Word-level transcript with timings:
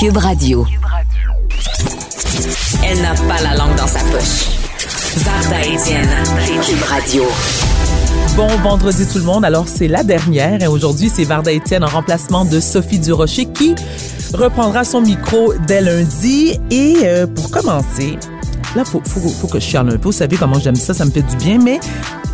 Cube 0.00 0.16
Radio. 0.16 0.64
Elle 2.82 3.02
n'a 3.02 3.12
pas 3.12 3.42
la 3.42 3.54
langue 3.54 3.76
dans 3.76 3.86
sa 3.86 3.98
poche. 3.98 4.48
Varda 5.18 5.60
Etienne, 5.60 6.08
Cube 6.64 6.82
Radio. 6.88 7.24
Bon 8.34 8.48
vendredi 8.62 9.06
tout 9.06 9.18
le 9.18 9.24
monde. 9.24 9.44
Alors 9.44 9.68
c'est 9.68 9.88
la 9.88 10.02
dernière 10.02 10.62
et 10.62 10.68
aujourd'hui 10.68 11.10
c'est 11.14 11.24
Varda 11.24 11.52
Etienne 11.52 11.84
en 11.84 11.88
remplacement 11.88 12.46
de 12.46 12.60
Sophie 12.60 12.98
Durocher 12.98 13.44
qui 13.44 13.74
reprendra 14.32 14.84
son 14.84 15.02
micro 15.02 15.52
dès 15.66 15.82
lundi. 15.82 16.58
Et 16.70 17.00
euh, 17.04 17.26
pour 17.26 17.50
commencer, 17.50 18.16
là 18.74 18.86
faut, 18.86 19.02
faut, 19.04 19.20
faut 19.20 19.48
que 19.48 19.60
je 19.60 19.66
charle 19.66 19.90
un 19.90 19.98
peu. 19.98 20.08
Vous 20.08 20.12
savez 20.12 20.38
comment 20.38 20.58
j'aime 20.58 20.76
ça, 20.76 20.94
ça 20.94 21.04
me 21.04 21.10
fait 21.10 21.20
du 21.20 21.36
bien. 21.36 21.58
Mais 21.58 21.78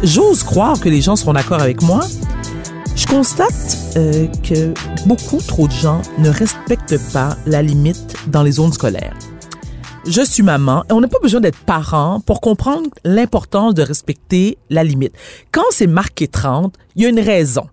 j'ose 0.04 0.44
croire 0.44 0.78
que 0.78 0.88
les 0.88 1.00
gens 1.00 1.16
seront 1.16 1.32
d'accord 1.32 1.60
avec 1.60 1.82
moi. 1.82 2.06
Je 2.96 3.06
constate 3.06 3.76
euh, 3.96 4.26
que 4.42 4.72
beaucoup 5.06 5.36
trop 5.46 5.68
de 5.68 5.72
gens 5.72 6.00
ne 6.18 6.30
respectent 6.30 6.98
pas 7.12 7.36
la 7.44 7.60
limite 7.60 8.16
dans 8.28 8.42
les 8.42 8.52
zones 8.52 8.72
scolaires. 8.72 9.14
Je 10.06 10.22
suis 10.22 10.42
maman 10.42 10.82
et 10.88 10.94
on 10.94 11.00
n'a 11.02 11.08
pas 11.08 11.18
besoin 11.20 11.42
d'être 11.42 11.58
parent 11.58 12.20
pour 12.20 12.40
comprendre 12.40 12.88
l'importance 13.04 13.74
de 13.74 13.82
respecter 13.82 14.56
la 14.70 14.82
limite. 14.82 15.12
Quand 15.52 15.64
c'est 15.72 15.86
marqué 15.86 16.26
30, 16.26 16.74
il 16.94 17.02
y 17.02 17.06
a 17.06 17.10
une 17.10 17.20
raison. 17.20 17.68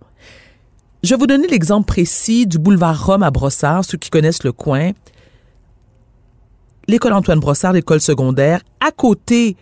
Je 1.04 1.12
vais 1.12 1.20
vous 1.20 1.28
donner 1.28 1.48
l'exemple 1.48 1.86
précis 1.86 2.46
du 2.46 2.60
boulevard 2.60 3.06
Rome 3.06 3.24
à 3.24 3.32
Brossard, 3.32 3.86
ceux 3.86 3.98
qui 3.98 4.10
connaissent 4.10 4.44
le 4.44 4.52
coin. 4.52 4.92
L'école 6.90 7.14
Antoine 7.14 7.40
Brossard, 7.40 7.72
l'école 7.72 8.02
secondaire, 8.02 8.60
à 8.82 8.92
côté 8.92 9.56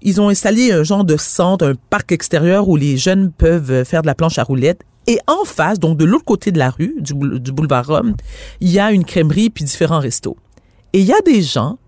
ils 0.00 0.20
ont 0.20 0.28
installé 0.28 0.72
un 0.72 0.82
genre 0.82 1.04
de 1.04 1.16
centre, 1.16 1.66
un 1.66 1.74
parc 1.74 2.12
extérieur 2.12 2.68
où 2.68 2.76
les 2.76 2.96
jeunes 2.96 3.32
peuvent 3.32 3.84
faire 3.84 4.02
de 4.02 4.06
la 4.06 4.14
planche 4.14 4.38
à 4.38 4.44
roulettes. 4.44 4.82
Et 5.06 5.18
en 5.26 5.44
face, 5.44 5.78
donc 5.78 5.96
de 5.96 6.04
l'autre 6.04 6.24
côté 6.24 6.52
de 6.52 6.58
la 6.58 6.70
rue, 6.70 6.94
du, 6.98 7.14
boulevard 7.14 7.86
Rome, 7.86 8.14
il 8.60 8.70
y 8.70 8.78
a 8.78 8.92
une 8.92 9.04
crèmerie 9.04 9.50
puis 9.50 9.64
différents 9.64 10.00
restos. 10.00 10.36
Et 10.92 11.00
il 11.00 11.06
y 11.06 11.12
a 11.12 11.20
des 11.22 11.42
gens 11.42 11.78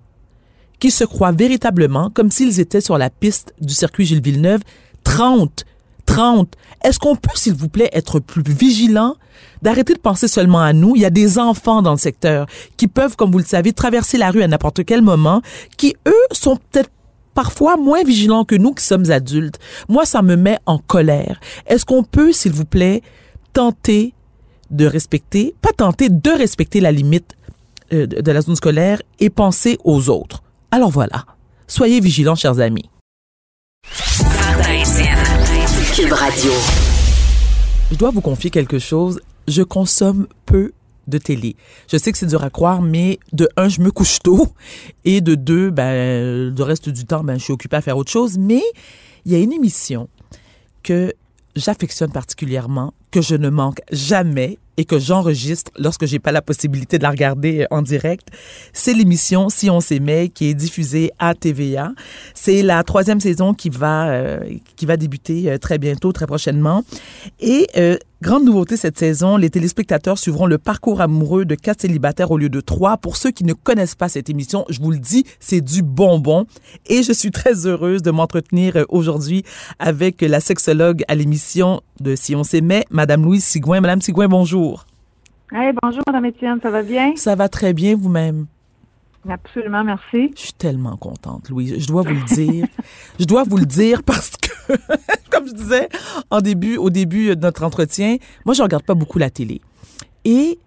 qui 0.81 0.91
se 0.91 1.05
croient 1.05 1.33
véritablement 1.33 2.11
comme 2.11 2.31
s'ils 2.31 2.61
étaient 2.61 2.81
sur 2.81 2.99
la 2.99 3.11
piste 3.11 3.55
du 3.61 3.73
circuit 3.73 4.05
Gilles 4.05 4.23
Villeneuve. 4.23 4.61
30, 5.05 5.65
30. 6.07 6.55
Est-ce 6.83 6.99
qu'on 6.99 7.15
peut, 7.15 7.31
s'il 7.35 7.55
vous 7.55 7.69
plaît, 7.69 7.91
être 7.93 8.21
plus 8.21 8.43
vigilant, 8.43 9.17
d'arrêter 9.63 9.95
de 9.95 9.99
penser 9.99 10.29
seulement 10.29 10.61
à 10.61 10.73
nous? 10.73 10.97
Il 10.97 11.03
y 11.03 11.05
a 11.05 11.11
des 11.11 11.39
enfants 11.39 11.83
dans 11.83 11.93
le 11.93 11.99
secteur 11.99 12.47
qui 12.77 12.89
peuvent, 12.89 13.17
comme 13.17 13.31
vous 13.31 13.39
le 13.39 13.45
savez, 13.45 13.73
traverser 13.73 14.19
la 14.19 14.31
rue 14.31 14.43
à 14.43 14.49
n'importe 14.49 14.85
quel 14.85 15.03
moment, 15.03 15.43
qui, 15.77 15.95
eux, 16.09 16.27
sont 16.33 16.57
peut-être 16.57 16.91
parfois 17.35 17.77
moins 17.77 18.03
vigilants 18.05 18.45
que 18.45 18.55
nous 18.55 18.73
qui 18.73 18.85
sommes 18.85 19.11
adultes. 19.11 19.59
Moi, 19.89 20.07
ça 20.07 20.23
me 20.23 20.37
met 20.37 20.59
en 20.67 20.79
colère. 20.79 21.41
Est-ce 21.67 21.85
qu'on 21.85 22.05
peut, 22.05 22.33
s'il 22.33 22.53
vous 22.53 22.65
plaît, 22.65 23.03
tenter 23.53 24.15
de 24.71 24.87
respecter, 24.87 25.55
pas 25.61 25.73
tenter 25.73 26.09
de 26.09 26.31
respecter 26.31 26.81
la 26.81 26.93
limite 26.93 27.37
euh, 27.93 28.07
de 28.07 28.33
la 28.33 28.41
zone 28.41 28.57
scolaire 28.57 29.03
et 29.21 29.31
penser 29.31 29.79
aux 29.85 30.09
autres? 30.09 30.43
Alors 30.71 30.91
voilà. 30.91 31.27
Soyez 31.67 32.01
vigilants, 32.01 32.35
chers 32.35 32.61
amis. 32.61 32.89
Cube 35.95 36.13
Radio. 36.13 36.53
Je 37.91 37.97
dois 37.97 38.11
vous 38.11 38.21
confier 38.21 38.51
quelque 38.51 38.79
chose. 38.79 39.21
Je 39.47 39.63
consomme 39.63 40.27
peu 40.47 40.73
de 41.07 41.19
télé. 41.19 41.57
Je 41.91 41.97
sais 41.97 42.13
que 42.13 42.19
c'est 42.19 42.27
dur 42.27 42.43
à 42.43 42.51
croire, 42.51 42.83
mais 42.83 43.19
de 43.33 43.49
un, 43.57 43.69
je 43.69 43.81
me 43.81 43.91
couche 43.91 44.19
tôt, 44.21 44.49
et 45.05 45.21
de 45.21 45.35
deux, 45.35 45.71
ben, 45.71 46.55
le 46.55 46.63
reste 46.63 46.89
du 46.89 47.05
temps, 47.05 47.25
ben, 47.25 47.39
je 47.39 47.45
suis 47.45 47.53
occupée 47.53 47.77
à 47.77 47.81
faire 47.81 47.97
autre 47.97 48.11
chose. 48.11 48.39
Mais 48.39 48.63
il 49.25 49.33
y 49.33 49.35
a 49.35 49.39
une 49.39 49.53
émission 49.53 50.09
que 50.83 51.13
j'affectionne 51.57 52.13
particulièrement, 52.13 52.95
que 53.11 53.23
je 53.23 53.37
ne 53.37 53.49
manque 53.49 53.81
jamais 53.91 54.59
et 54.77 54.85
que 54.85 54.99
j'enregistre 54.99 55.71
lorsque 55.79 56.05
j'ai 56.05 56.19
pas 56.19 56.33
la 56.33 56.43
possibilité 56.43 56.99
de 56.99 57.05
la 57.05 57.11
regarder 57.11 57.67
en 57.71 57.83
direct, 57.83 58.29
c'est 58.73 58.93
l'émission 58.93 59.49
Si 59.49 59.71
on 59.71 59.81
s'aimait 59.81 60.29
qui 60.29 60.47
est 60.47 60.55
diffusée 60.55 61.13
à 61.19 61.35
TVA. 61.35 61.93
C'est 62.35 62.63
la 62.63 62.83
troisième 62.83 63.21
saison 63.21 63.55
qui 63.55 63.71
va 63.71 64.09
euh, 64.09 64.41
qui 64.77 64.87
va 64.87 64.97
débuter 64.97 65.51
euh, 65.51 65.59
très 65.59 65.79
bientôt, 65.79 66.13
très 66.13 66.27
prochainement. 66.27 66.85
Et 67.41 67.69
euh, 67.77 67.97
grande 68.25 68.47
nouveauté 68.47 68.79
cette 68.79 68.99
saison, 68.99 69.37
les 69.37 69.51
téléspectateurs 69.51 70.17
suivront 70.19 70.47
le 70.47 70.57
parcours 70.57 71.03
amoureux 71.03 71.45
de 71.45 71.55
quatre 71.55 71.83
célibataires 71.83 72.31
au 72.31 72.39
lieu 72.39 72.49
de 72.49 72.61
trois. 72.63 72.97
Pour 72.97 73.19
ceux 73.19 73.31
qui 73.31 73.45
ne 73.45 73.53
connaissent 73.53 73.97
pas 73.97 74.09
cette 74.09 74.31
émission, 74.31 74.65
je 74.71 74.81
vous 74.81 74.91
le 74.91 74.99
dis, 74.99 75.27
c'est 75.41 75.61
du 75.61 75.83
bonbon. 75.83 76.47
Et 76.87 77.03
je 77.03 77.13
suis 77.13 77.31
très 77.31 77.67
heureuse 77.67 78.01
de 78.01 78.11
m'entretenir 78.11 78.87
aujourd'hui 78.89 79.45
avec 79.79 80.23
la 80.23 80.41
sexologue 80.41 81.05
à 81.07 81.15
l'émission 81.15 81.83
de 82.01 82.17
Si 82.17 82.35
on 82.35 82.45
s'aimait, 82.45 82.87
Madame 82.91 83.25
Louise 83.25 83.45
Sigouin. 83.45 83.83
Madame 83.83 84.01
Sigouin, 84.01 84.27
bonjour. 84.27 84.87
Hey, 85.53 85.75
bonjour, 85.83 86.03
Madame 86.07 86.25
Étienne, 86.25 86.59
ça 86.63 86.71
va 86.71 86.83
bien? 86.83 87.13
Ça 87.17 87.35
va 87.35 87.51
très 87.51 87.75
bien 87.75 87.95
vous-même? 87.95 88.47
Absolument, 89.29 89.85
merci. 89.85 90.33
Je 90.37 90.41
suis 90.41 90.53
tellement 90.53 90.97
contente, 90.97 91.49
Louise. 91.49 91.77
Je 91.79 91.87
dois 91.87 92.03
vous 92.03 92.15
le 92.15 92.35
dire. 92.35 92.67
je 93.19 93.25
dois 93.25 93.45
vous 93.45 93.57
le 93.57 93.67
dire 93.67 94.03
parce 94.03 94.33
que, 94.37 94.73
comme 95.31 95.49
je 95.49 95.55
disais 95.55 95.89
en 96.31 96.41
début, 96.41 96.77
au 96.77 96.91
début 96.91 97.35
de 97.35 97.41
notre 97.41 97.63
entretien, 97.65 98.17
moi, 98.45 98.55
je 98.55 98.63
regarde 98.63 98.85
pas 98.85 98.95
beaucoup 98.95 99.19
la 99.19 99.31
télé. 99.31 99.61
Et 100.25 100.59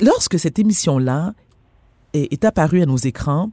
lorsque 0.00 0.38
cette 0.38 0.58
émission-là 0.58 1.32
est, 2.12 2.32
est, 2.32 2.44
apparue 2.44 2.82
à 2.82 2.86
nos 2.86 2.96
écrans, 2.96 3.50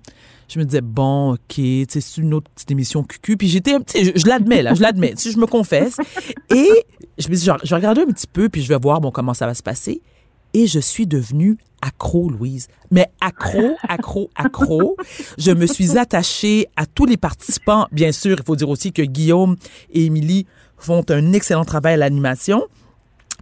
je 0.49 0.59
me 0.59 0.65
disais, 0.65 0.81
bon, 0.81 1.33
OK, 1.33 1.55
c'est 1.55 2.17
une 2.17 2.33
autre 2.33 2.49
petite 2.51 2.71
émission 2.71 3.03
cucu. 3.03 3.37
Puis 3.37 3.47
j'étais, 3.47 3.77
je, 3.95 4.11
je 4.15 4.27
l'admets, 4.27 4.61
là, 4.61 4.73
je 4.73 4.81
l'admets, 4.81 5.13
je 5.17 5.37
me 5.37 5.45
confesse. 5.45 5.97
Et 6.49 6.69
je 7.17 7.29
me 7.29 7.35
dis, 7.35 7.45
je, 7.45 7.51
je 7.63 7.75
regarde 7.75 7.99
un 7.99 8.05
petit 8.05 8.27
peu, 8.27 8.49
puis 8.49 8.61
je 8.61 8.67
vais 8.67 8.77
voir, 8.77 8.99
bon, 8.99 9.11
comment 9.11 9.33
ça 9.33 9.45
va 9.45 9.53
se 9.53 9.63
passer. 9.63 10.01
Et 10.53 10.67
je 10.67 10.79
suis 10.79 11.07
devenue 11.07 11.57
accro, 11.81 12.29
Louise. 12.29 12.67
Mais 12.91 13.07
accro, 13.19 13.75
accro, 13.87 14.29
accro. 14.35 14.97
Je 15.37 15.51
me 15.51 15.65
suis 15.65 15.97
attachée 15.97 16.67
à 16.75 16.85
tous 16.85 17.05
les 17.05 17.17
participants. 17.17 17.87
Bien 17.91 18.11
sûr, 18.11 18.37
il 18.39 18.45
faut 18.45 18.55
dire 18.55 18.69
aussi 18.69 18.91
que 18.91 19.01
Guillaume 19.01 19.55
et 19.91 20.05
Émilie 20.05 20.45
font 20.77 21.03
un 21.09 21.33
excellent 21.33 21.65
travail 21.65 21.93
à 21.93 21.97
l'animation. 21.97 22.63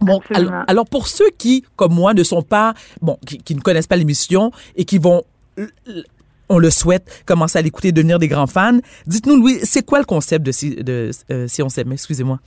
Bon, 0.00 0.20
alors, 0.32 0.52
alors, 0.66 0.86
pour 0.86 1.08
ceux 1.08 1.28
qui, 1.36 1.64
comme 1.76 1.94
moi, 1.94 2.14
ne 2.14 2.22
sont 2.22 2.42
pas, 2.42 2.74
bon, 3.02 3.18
qui, 3.26 3.38
qui 3.38 3.54
ne 3.54 3.60
connaissent 3.60 3.86
pas 3.86 3.96
l'émission 3.96 4.50
et 4.74 4.84
qui 4.86 4.96
vont, 4.98 5.24
on 6.48 6.58
le 6.58 6.70
souhaite, 6.70 7.22
commencer 7.26 7.58
à 7.58 7.62
l'écouter, 7.62 7.92
devenir 7.92 8.18
des 8.18 8.28
grands 8.28 8.46
fans, 8.46 8.78
dites-nous, 9.06 9.36
Louis, 9.36 9.58
c'est 9.62 9.84
quoi 9.84 9.98
le 9.98 10.06
concept 10.06 10.44
de 10.44 10.52
Si, 10.52 10.74
de, 10.74 11.10
euh, 11.30 11.46
si 11.48 11.62
on 11.62 11.68
s'aime? 11.68 11.92
Excusez-moi. 11.92 12.40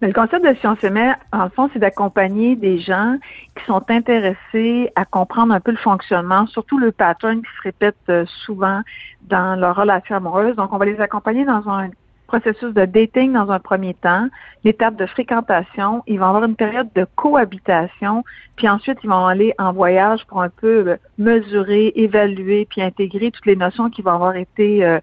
Mais 0.00 0.08
le 0.08 0.14
concept 0.14 0.46
de 0.46 0.54
Science 0.54 0.82
Aimait, 0.82 1.12
en 1.32 1.50
fond, 1.50 1.68
c'est 1.72 1.78
d'accompagner 1.78 2.56
des 2.56 2.78
gens 2.78 3.16
qui 3.54 3.64
sont 3.66 3.82
intéressés 3.90 4.90
à 4.96 5.04
comprendre 5.04 5.52
un 5.52 5.60
peu 5.60 5.72
le 5.72 5.76
fonctionnement, 5.76 6.46
surtout 6.46 6.78
le 6.78 6.90
pattern 6.90 7.42
qui 7.42 7.50
se 7.58 7.62
répète 7.64 8.26
souvent 8.44 8.80
dans 9.22 9.60
leur 9.60 9.76
relation 9.76 10.16
amoureuse. 10.16 10.56
Donc, 10.56 10.72
on 10.72 10.78
va 10.78 10.86
les 10.86 11.00
accompagner 11.00 11.44
dans 11.44 11.68
un 11.68 11.90
processus 12.30 12.72
de 12.72 12.84
dating 12.84 13.32
dans 13.32 13.50
un 13.50 13.58
premier 13.58 13.92
temps, 13.92 14.28
l'étape 14.62 14.94
de 14.94 15.06
fréquentation, 15.06 16.04
ils 16.06 16.20
vont 16.20 16.26
avoir 16.26 16.44
une 16.44 16.54
période 16.54 16.88
de 16.94 17.04
cohabitation, 17.16 18.22
puis 18.54 18.68
ensuite 18.68 18.98
ils 19.02 19.10
vont 19.10 19.26
aller 19.26 19.52
en 19.58 19.72
voyage 19.72 20.24
pour 20.28 20.40
un 20.40 20.48
peu 20.48 20.96
mesurer, 21.18 21.92
évaluer, 21.96 22.68
puis 22.70 22.82
intégrer 22.82 23.32
toutes 23.32 23.46
les 23.46 23.56
notions 23.56 23.90
qui 23.90 24.02
vont 24.02 24.12
avoir 24.12 24.36
été 24.36 24.84
euh, 24.84 25.00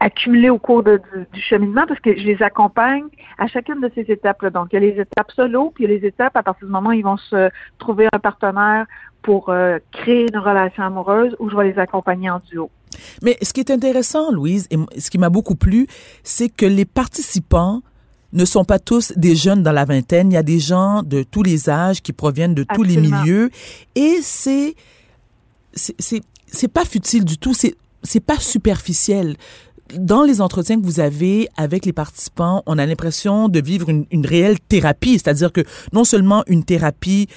accumulées 0.00 0.50
au 0.50 0.58
cours 0.58 0.82
de, 0.82 1.00
du, 1.14 1.26
du, 1.32 1.40
cheminement 1.40 1.84
parce 1.86 2.00
que 2.00 2.16
je 2.16 2.24
les 2.24 2.42
accompagne 2.42 3.06
à 3.38 3.46
chacune 3.46 3.80
de 3.80 3.90
ces 3.94 4.02
étapes-là. 4.02 4.50
Donc, 4.50 4.68
il 4.72 4.74
y 4.74 4.76
a 4.76 4.80
les 4.80 5.00
étapes 5.00 5.32
solo, 5.34 5.70
puis 5.74 5.84
il 5.84 5.90
y 5.90 5.94
a 5.94 5.98
les 5.98 6.06
étapes 6.06 6.36
à 6.36 6.42
partir 6.42 6.66
du 6.66 6.72
moment 6.72 6.90
où 6.90 6.92
ils 6.92 7.02
vont 7.02 7.16
se 7.16 7.50
trouver 7.78 8.06
un 8.12 8.18
partenaire 8.18 8.86
pour 9.22 9.48
euh, 9.48 9.78
créer 9.92 10.26
une 10.32 10.38
relation 10.38 10.84
amoureuse 10.84 11.34
où 11.38 11.48
je 11.50 11.56
vais 11.56 11.72
les 11.72 11.78
accompagner 11.78 12.30
en 12.30 12.40
duo. 12.40 12.70
Mais 13.22 13.36
ce 13.42 13.52
qui 13.52 13.60
est 13.60 13.70
intéressant, 13.70 14.30
Louise, 14.30 14.68
et 14.70 15.00
ce 15.00 15.10
qui 15.10 15.18
m'a 15.18 15.30
beaucoup 15.30 15.56
plu, 15.56 15.86
c'est 16.22 16.48
que 16.48 16.66
les 16.66 16.84
participants 16.84 17.82
ne 18.32 18.44
sont 18.44 18.64
pas 18.64 18.78
tous 18.78 19.12
des 19.16 19.34
jeunes 19.34 19.62
dans 19.62 19.72
la 19.72 19.84
vingtaine. 19.84 20.30
Il 20.30 20.34
y 20.34 20.38
a 20.38 20.42
des 20.42 20.58
gens 20.58 21.02
de 21.02 21.22
tous 21.22 21.42
les 21.42 21.70
âges 21.70 22.02
qui 22.02 22.12
proviennent 22.12 22.54
de 22.54 22.64
tous 22.64 22.82
les 22.82 22.96
milieux. 22.96 23.50
Et 23.94 24.18
c'est, 24.20 24.74
c'est, 25.72 26.20
c'est 26.46 26.68
pas 26.68 26.84
futile 26.84 27.24
du 27.24 27.38
tout. 27.38 27.54
C'est, 27.54 27.74
c'est 28.02 28.20
pas 28.20 28.38
superficiel 28.38 29.36
dans 29.94 30.22
les 30.22 30.40
entretiens 30.40 30.80
que 30.80 30.84
vous 30.86 31.00
avez 31.00 31.48
avec 31.56 31.86
les 31.86 31.92
participants, 31.92 32.62
on 32.66 32.78
a 32.78 32.86
l'impression 32.86 33.48
de 33.48 33.60
vivre 33.60 33.88
une, 33.88 34.06
une 34.10 34.26
réelle 34.26 34.58
thérapie, 34.60 35.12
c'est-à-dire 35.14 35.52
que 35.52 35.62
non 35.92 36.04
seulement 36.04 36.42
une 36.46 36.64
thérapie 36.64 37.28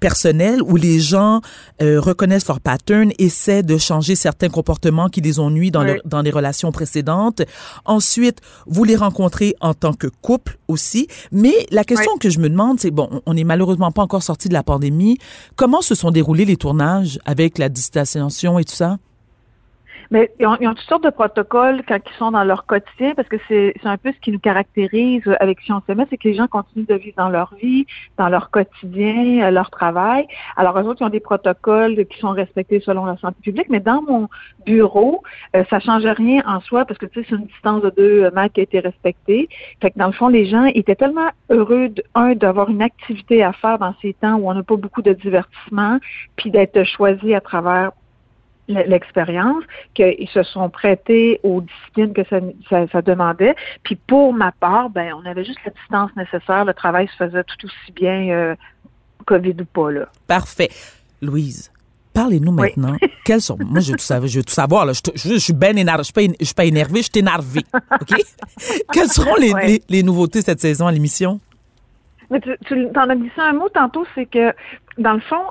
personnelle 0.00 0.60
où 0.62 0.76
les 0.76 1.00
gens 1.00 1.40
euh, 1.80 1.98
reconnaissent 1.98 2.46
leur 2.48 2.60
pattern, 2.60 3.10
essaient 3.18 3.62
de 3.62 3.78
changer 3.78 4.16
certains 4.16 4.50
comportements 4.50 5.08
qui 5.08 5.22
les 5.22 5.38
ont 5.38 5.48
nuits 5.50 5.70
dans, 5.70 5.82
Oui. 5.84 5.98
dans 6.04 6.20
les 6.20 6.30
relations 6.30 6.72
précédentes. 6.72 7.40
Ensuite, 7.86 8.40
vous 8.66 8.84
les 8.84 8.96
rencontrez 8.96 9.54
en 9.62 9.72
tant 9.72 9.94
que 9.94 10.08
couple 10.20 10.58
aussi. 10.68 11.08
Mais 11.32 11.54
la 11.70 11.84
question 11.84 12.12
Oui. 12.14 12.18
que 12.18 12.28
je 12.28 12.38
me 12.38 12.50
demande, 12.50 12.80
c'est, 12.80 12.90
bon, 12.90 13.08
on 13.24 13.32
n'est 13.34 13.44
malheureusement 13.44 13.92
pas 13.92 14.02
encore 14.02 14.22
sorti 14.22 14.48
de 14.48 14.52
la 14.54 14.62
pandémie. 14.62 15.16
Comment 15.56 15.80
se 15.80 15.94
sont 15.94 16.10
déroulés 16.10 16.44
les 16.44 16.56
tournages 16.56 17.18
avec 17.24 17.56
la 17.56 17.70
distanciation 17.70 18.58
et 18.58 18.64
tout 18.64 18.74
ça? 18.74 18.98
Mais 20.14 20.30
ils 20.38 20.46
ont, 20.46 20.56
toutes 20.56 20.78
sortes 20.88 21.02
de 21.02 21.10
protocoles 21.10 21.82
quand 21.88 21.98
ils 21.98 22.18
sont 22.18 22.30
dans 22.30 22.44
leur 22.44 22.66
quotidien, 22.66 23.14
parce 23.16 23.26
que 23.26 23.36
c'est 23.48 23.74
un 23.82 23.96
peu 23.96 24.12
ce 24.12 24.20
qui 24.20 24.30
nous 24.30 24.38
caractérise 24.38 25.24
avec 25.40 25.58
on 25.68 25.82
s'aimait, 25.88 26.06
c'est 26.08 26.18
que 26.18 26.28
les 26.28 26.34
gens 26.34 26.46
continuent 26.46 26.86
de 26.86 26.94
vivre 26.94 27.16
dans 27.16 27.30
leur 27.30 27.52
vie, 27.56 27.84
dans 28.16 28.28
leur 28.28 28.50
quotidien, 28.50 29.42
euh, 29.42 29.50
leur 29.50 29.70
travail. 29.70 30.28
Alors, 30.56 30.78
eux 30.78 30.84
autres, 30.84 31.00
ils 31.00 31.04
ont 31.04 31.08
des 31.08 31.18
protocoles 31.18 32.06
qui 32.06 32.20
sont 32.20 32.30
respectés 32.30 32.78
selon 32.78 33.06
la 33.06 33.16
santé 33.16 33.38
publique, 33.42 33.66
mais 33.70 33.80
dans 33.80 34.02
mon 34.02 34.28
bureau, 34.64 35.20
euh, 35.56 35.64
ça 35.68 35.80
change 35.80 36.06
rien 36.06 36.44
en 36.46 36.60
soi, 36.60 36.84
parce 36.84 36.96
que 36.96 37.06
tu 37.06 37.20
sais, 37.20 37.26
c'est 37.28 37.34
une 37.34 37.46
distance 37.46 37.82
de 37.82 37.90
deux 37.90 38.30
mètres 38.30 38.54
qui 38.54 38.60
a 38.60 38.62
été 38.62 38.78
respectée. 38.78 39.48
Fait 39.82 39.90
que 39.90 39.98
dans 39.98 40.06
le 40.06 40.12
fond, 40.12 40.28
les 40.28 40.46
gens 40.46 40.66
étaient 40.66 40.94
tellement 40.94 41.30
heureux, 41.50 41.92
un, 42.14 42.36
d'avoir 42.36 42.70
une 42.70 42.82
activité 42.82 43.42
à 43.42 43.52
faire 43.52 43.80
dans 43.80 43.96
ces 44.00 44.14
temps 44.14 44.36
où 44.36 44.48
on 44.48 44.54
n'a 44.54 44.62
pas 44.62 44.76
beaucoup 44.76 45.02
de 45.02 45.12
divertissement, 45.12 45.98
puis 46.36 46.52
d'être 46.52 46.84
choisi 46.84 47.34
à 47.34 47.40
travers 47.40 47.90
l'expérience, 48.68 49.62
qu'ils 49.94 50.28
se 50.32 50.42
sont 50.42 50.70
prêtés 50.70 51.40
aux 51.42 51.60
disciplines 51.60 52.14
que 52.14 52.22
ça, 52.90 53.02
demandait. 53.02 53.54
Puis 53.82 53.96
pour 53.96 54.32
ma 54.32 54.52
part, 54.52 54.90
ben 54.90 55.12
on 55.14 55.26
avait 55.28 55.44
juste 55.44 55.58
la 55.64 55.72
distance 55.72 56.10
nécessaire. 56.16 56.64
Le 56.64 56.74
travail 56.74 57.08
se 57.08 57.16
faisait 57.24 57.44
tout 57.44 57.66
aussi 57.66 57.92
bien, 57.92 58.30
euh, 58.30 58.54
COVID 59.26 59.56
ou 59.60 59.64
pas. 59.64 59.90
Là. 59.90 60.06
Parfait. 60.26 60.70
Louise, 61.20 61.70
parlez-nous 62.12 62.52
maintenant. 62.52 62.96
Quelles 63.24 63.40
sont. 63.40 63.56
Moi, 63.58 63.80
je 63.80 63.92
veux 63.92 63.98
tout 63.98 64.04
savoir. 64.04 64.28
Je, 64.28 64.38
veux 64.38 64.44
tout 64.44 64.52
savoir 64.52 64.86
là. 64.86 64.92
Je, 64.92 65.38
suis 65.38 65.52
bien 65.52 65.76
énervée. 65.76 66.02
Je 66.04 66.20
ne 66.20 66.44
suis 66.44 66.54
pas 66.54 66.64
énervée, 66.64 67.02
je 67.02 67.10
suis 67.12 67.20
énervée. 67.20 67.64
OK? 68.00 68.16
Quelles 68.92 69.08
seront 69.08 69.36
les, 69.36 69.82
les, 69.88 70.02
nouveautés 70.02 70.42
cette 70.42 70.60
saison 70.60 70.86
à 70.86 70.92
l'émission? 70.92 71.40
Mais 72.30 72.40
tu, 72.40 72.50
tu 72.66 72.88
en 72.96 73.10
as 73.10 73.16
dit 73.16 73.30
ça 73.36 73.44
un 73.44 73.52
mot 73.52 73.68
tantôt, 73.68 74.06
c'est 74.14 74.26
que, 74.26 74.52
dans 74.98 75.12
le 75.12 75.20
fond, 75.20 75.44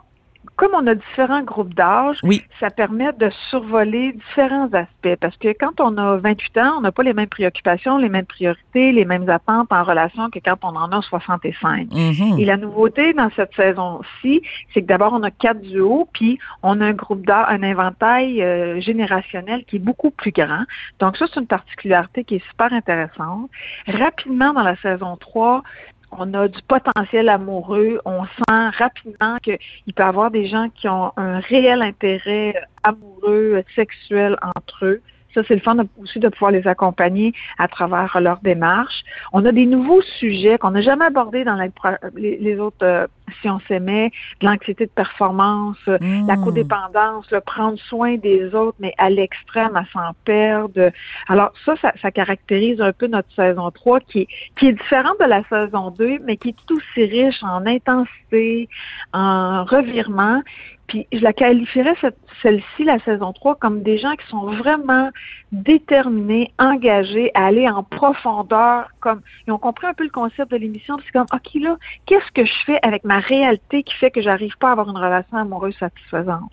comme 0.55 0.71
on 0.73 0.85
a 0.87 0.95
différents 0.95 1.41
groupes 1.41 1.73
d'âge, 1.73 2.19
ça 2.59 2.69
permet 2.69 3.11
de 3.13 3.29
survoler 3.49 4.13
différents 4.13 4.69
aspects. 4.73 5.15
Parce 5.19 5.35
que 5.37 5.49
quand 5.59 5.79
on 5.79 5.97
a 5.97 6.17
28 6.17 6.57
ans, 6.59 6.73
on 6.77 6.81
n'a 6.81 6.91
pas 6.91 7.03
les 7.03 7.13
mêmes 7.13 7.27
préoccupations, 7.27 7.97
les 7.97 8.09
mêmes 8.09 8.25
priorités, 8.25 8.91
les 8.91 9.05
mêmes 9.05 9.27
attentes 9.29 9.71
en 9.71 9.83
relation 9.83 10.29
que 10.29 10.39
quand 10.39 10.57
on 10.63 10.75
en 10.75 10.91
a 10.91 11.01
65. 11.01 11.89
Mm-hmm. 11.89 12.39
Et 12.39 12.45
la 12.45 12.57
nouveauté 12.57 13.13
dans 13.13 13.29
cette 13.35 13.53
saison-ci, 13.55 14.41
c'est 14.73 14.81
que 14.81 14.87
d'abord, 14.87 15.13
on 15.13 15.23
a 15.23 15.31
quatre 15.31 15.61
duos, 15.61 16.07
puis 16.13 16.37
on 16.61 16.81
a 16.81 16.85
un 16.85 16.93
groupe 16.93 17.25
d'âge, 17.25 17.45
un 17.49 17.63
inventaire 17.63 18.27
euh, 18.39 18.79
générationnel 18.79 19.65
qui 19.65 19.77
est 19.77 19.79
beaucoup 19.79 20.11
plus 20.11 20.31
grand. 20.31 20.63
Donc 20.99 21.17
ça, 21.17 21.25
c'est 21.33 21.39
une 21.39 21.47
particularité 21.47 22.23
qui 22.23 22.35
est 22.35 22.47
super 22.49 22.71
intéressante. 22.73 23.49
Rapidement, 23.87 24.53
dans 24.53 24.63
la 24.63 24.75
saison 24.77 25.17
3, 25.17 25.63
on 26.19 26.33
a 26.33 26.47
du 26.47 26.61
potentiel 26.63 27.29
amoureux, 27.29 27.99
on 28.05 28.25
sent 28.25 28.69
rapidement 28.77 29.37
qu'il 29.41 29.57
peut 29.95 30.03
y 30.03 30.05
avoir 30.05 30.31
des 30.31 30.47
gens 30.47 30.69
qui 30.69 30.87
ont 30.87 31.11
un 31.17 31.39
réel 31.39 31.81
intérêt 31.81 32.55
amoureux, 32.83 33.63
sexuel 33.75 34.37
entre 34.55 34.85
eux. 34.85 35.01
Ça, 35.33 35.41
c'est 35.47 35.55
le 35.55 35.61
fun 35.61 35.77
aussi 36.01 36.19
de 36.19 36.29
pouvoir 36.29 36.51
les 36.51 36.67
accompagner 36.67 37.33
à 37.57 37.67
travers 37.67 38.19
leur 38.21 38.39
démarche. 38.41 39.03
On 39.31 39.45
a 39.45 39.51
des 39.51 39.65
nouveaux 39.65 40.01
sujets 40.19 40.57
qu'on 40.57 40.71
n'a 40.71 40.81
jamais 40.81 41.05
abordés 41.05 41.43
dans 41.43 41.57
les, 42.15 42.59
autres 42.59 42.77
euh, 42.83 43.07
si 43.41 43.49
on 43.49 43.59
s'aimait, 43.67 44.11
l'anxiété 44.41 44.85
de 44.85 44.91
performance, 44.91 45.77
mmh. 45.87 46.27
la 46.27 46.37
codépendance, 46.37 47.29
le 47.31 47.41
prendre 47.41 47.79
soin 47.79 48.17
des 48.17 48.53
autres, 48.53 48.77
mais 48.79 48.93
à 48.97 49.09
l'extrême, 49.09 49.75
à 49.75 49.85
s'en 49.91 50.13
perdre. 50.25 50.91
Alors 51.27 51.53
ça, 51.65 51.75
ça, 52.01 52.11
caractérise 52.11 52.79
un 52.81 52.91
peu 52.91 53.07
notre 53.07 53.31
saison 53.33 53.71
3 53.71 54.01
qui, 54.01 54.27
qui 54.57 54.67
est 54.67 54.73
différente 54.73 55.19
de 55.19 55.25
la 55.25 55.43
saison 55.45 55.89
2, 55.91 56.19
mais 56.23 56.37
qui 56.37 56.49
est 56.49 56.55
tout 56.65 56.75
aussi 56.75 57.05
riche 57.05 57.41
en 57.43 57.65
intensité, 57.65 58.69
en 59.13 59.63
revirement. 59.63 60.41
Puis 60.87 61.07
je 61.11 61.19
la 61.19 61.33
qualifierais 61.33 61.95
celle-ci, 62.41 62.83
la 62.83 62.99
saison 62.99 63.31
3, 63.33 63.55
comme 63.55 63.83
des 63.83 63.97
gens 63.97 64.15
qui 64.15 64.27
sont 64.27 64.45
vraiment 64.45 65.09
déterminés, 65.51 66.51
engagés 66.59 67.31
à 67.33 67.45
aller 67.45 67.69
en 67.69 67.83
profondeur, 67.83 68.89
comme 68.99 69.21
ils 69.47 69.51
ont 69.51 69.57
compris 69.57 69.87
un 69.87 69.93
peu 69.93 70.03
le 70.03 70.09
concept 70.09 70.51
de 70.51 70.57
l'émission, 70.57 70.97
c'est 71.05 71.11
comme 71.11 71.27
OK 71.33 71.61
là, 71.61 71.77
qu'est-ce 72.05 72.31
que 72.33 72.45
je 72.45 72.53
fais 72.65 72.79
avec 72.81 73.03
ma 73.05 73.19
réalité 73.19 73.83
qui 73.83 73.93
fait 73.95 74.11
que 74.11 74.21
j'arrive 74.21 74.57
pas 74.59 74.69
à 74.69 74.71
avoir 74.73 74.89
une 74.89 74.97
relation 74.97 75.37
amoureuse 75.37 75.75
satisfaisante? 75.79 76.51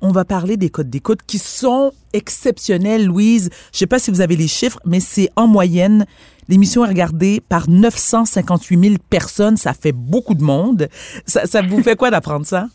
On 0.00 0.12
va 0.12 0.24
parler 0.24 0.56
des 0.56 0.70
codes 0.70 0.90
d'écoute 0.90 1.22
qui 1.26 1.38
sont 1.38 1.90
exceptionnels, 2.12 3.06
Louise. 3.06 3.50
Je 3.72 3.78
sais 3.78 3.86
pas 3.88 3.98
si 3.98 4.12
vous 4.12 4.20
avez 4.20 4.36
les 4.36 4.46
chiffres, 4.46 4.78
mais 4.84 5.00
c'est 5.00 5.28
en 5.34 5.46
moyenne 5.48 6.06
L'émission 6.48 6.82
est 6.84 6.88
regardée 6.88 7.42
par 7.46 7.68
958 7.68 8.80
000 8.80 8.94
personnes. 9.10 9.56
Ça 9.58 9.74
fait 9.74 9.92
beaucoup 9.92 10.34
de 10.34 10.42
monde. 10.42 10.88
Ça 11.26 11.60
vous 11.62 11.82
fait 11.82 11.94
quoi 11.94 12.10
d'apprendre 12.10 12.46
ça? 12.46 12.68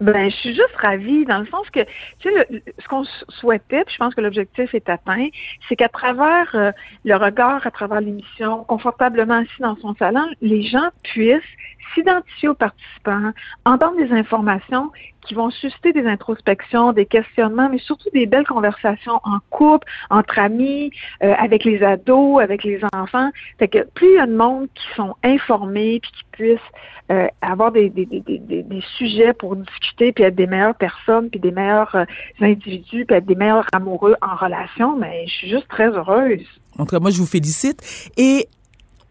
Ben, 0.00 0.30
je 0.30 0.36
suis 0.36 0.54
juste 0.54 0.76
ravie 0.76 1.24
dans 1.24 1.38
le 1.38 1.46
sens 1.46 1.68
que, 1.70 1.80
tu 2.18 2.30
sais, 2.30 2.62
ce 2.78 2.86
qu'on 2.86 3.04
souhaitait, 3.28 3.82
puis 3.84 3.94
je 3.94 3.98
pense 3.98 4.14
que 4.14 4.20
l'objectif 4.20 4.74
est 4.74 4.88
atteint, 4.90 5.28
c'est 5.68 5.76
qu'à 5.76 5.88
travers 5.88 6.54
euh, 6.54 6.70
le 7.04 7.16
regard, 7.16 7.66
à 7.66 7.70
travers 7.70 8.02
l'émission, 8.02 8.64
confortablement 8.64 9.38
assis 9.38 9.60
dans 9.60 9.76
son 9.76 9.94
salon, 9.94 10.26
les 10.42 10.62
gens 10.62 10.88
puissent 11.02 11.40
s'identifier 11.94 12.48
aux 12.50 12.54
participants, 12.54 13.32
entendre 13.64 13.96
des 13.96 14.12
informations 14.12 14.90
qui 15.26 15.34
vont 15.34 15.50
susciter 15.50 15.92
des 15.92 16.06
introspections, 16.06 16.92
des 16.92 17.06
questionnements, 17.06 17.68
mais 17.70 17.78
surtout 17.78 18.08
des 18.12 18.26
belles 18.26 18.46
conversations 18.46 19.20
en 19.24 19.38
couple, 19.50 19.86
entre 20.10 20.38
amis, 20.38 20.90
euh, 21.22 21.34
avec 21.38 21.64
les 21.64 21.82
ados, 21.82 22.40
avec 22.40 22.64
les 22.64 22.80
enfants. 22.94 23.30
Que 23.58 23.84
plus 23.94 24.08
il 24.08 24.14
y 24.14 24.18
a 24.18 24.26
de 24.26 24.36
monde 24.36 24.68
qui 24.74 24.84
sont 24.94 25.14
informés 25.24 26.00
puis 26.00 26.10
qui 26.12 26.24
puissent 26.32 26.60
euh, 27.10 27.26
avoir 27.40 27.72
des, 27.72 27.90
des, 27.90 28.06
des, 28.06 28.20
des, 28.20 28.82
sujets 28.96 29.32
pour 29.32 29.56
discuter 29.56 30.12
puis 30.12 30.24
être 30.24 30.34
des 30.34 30.46
meilleures 30.46 30.74
personnes 30.74 31.30
puis 31.30 31.40
des 31.40 31.50
meilleurs 31.50 31.94
euh, 31.94 32.04
individus 32.40 33.04
puis 33.06 33.16
être 33.16 33.26
des 33.26 33.34
meilleurs 33.34 33.66
amoureux 33.72 34.16
en 34.22 34.36
relation, 34.36 34.96
mais 34.96 35.26
je 35.26 35.32
suis 35.32 35.50
juste 35.50 35.68
très 35.68 35.88
heureuse. 35.88 36.44
En 36.78 36.84
tout 36.84 36.90
cas, 36.90 37.00
moi, 37.00 37.10
je 37.10 37.18
vous 37.18 37.26
félicite. 37.26 38.10
Et 38.16 38.48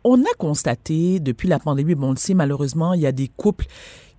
on 0.04 0.22
a 0.22 0.34
constaté 0.38 1.20
depuis 1.20 1.48
la 1.48 1.58
pandémie, 1.58 1.96
bon, 1.96 2.10
on 2.10 2.12
le 2.12 2.18
sait, 2.18 2.36
malheureusement, 2.36 2.94
il 2.94 3.02
y 3.02 3.08
a 3.08 3.12
des 3.12 3.28
couples 3.28 3.66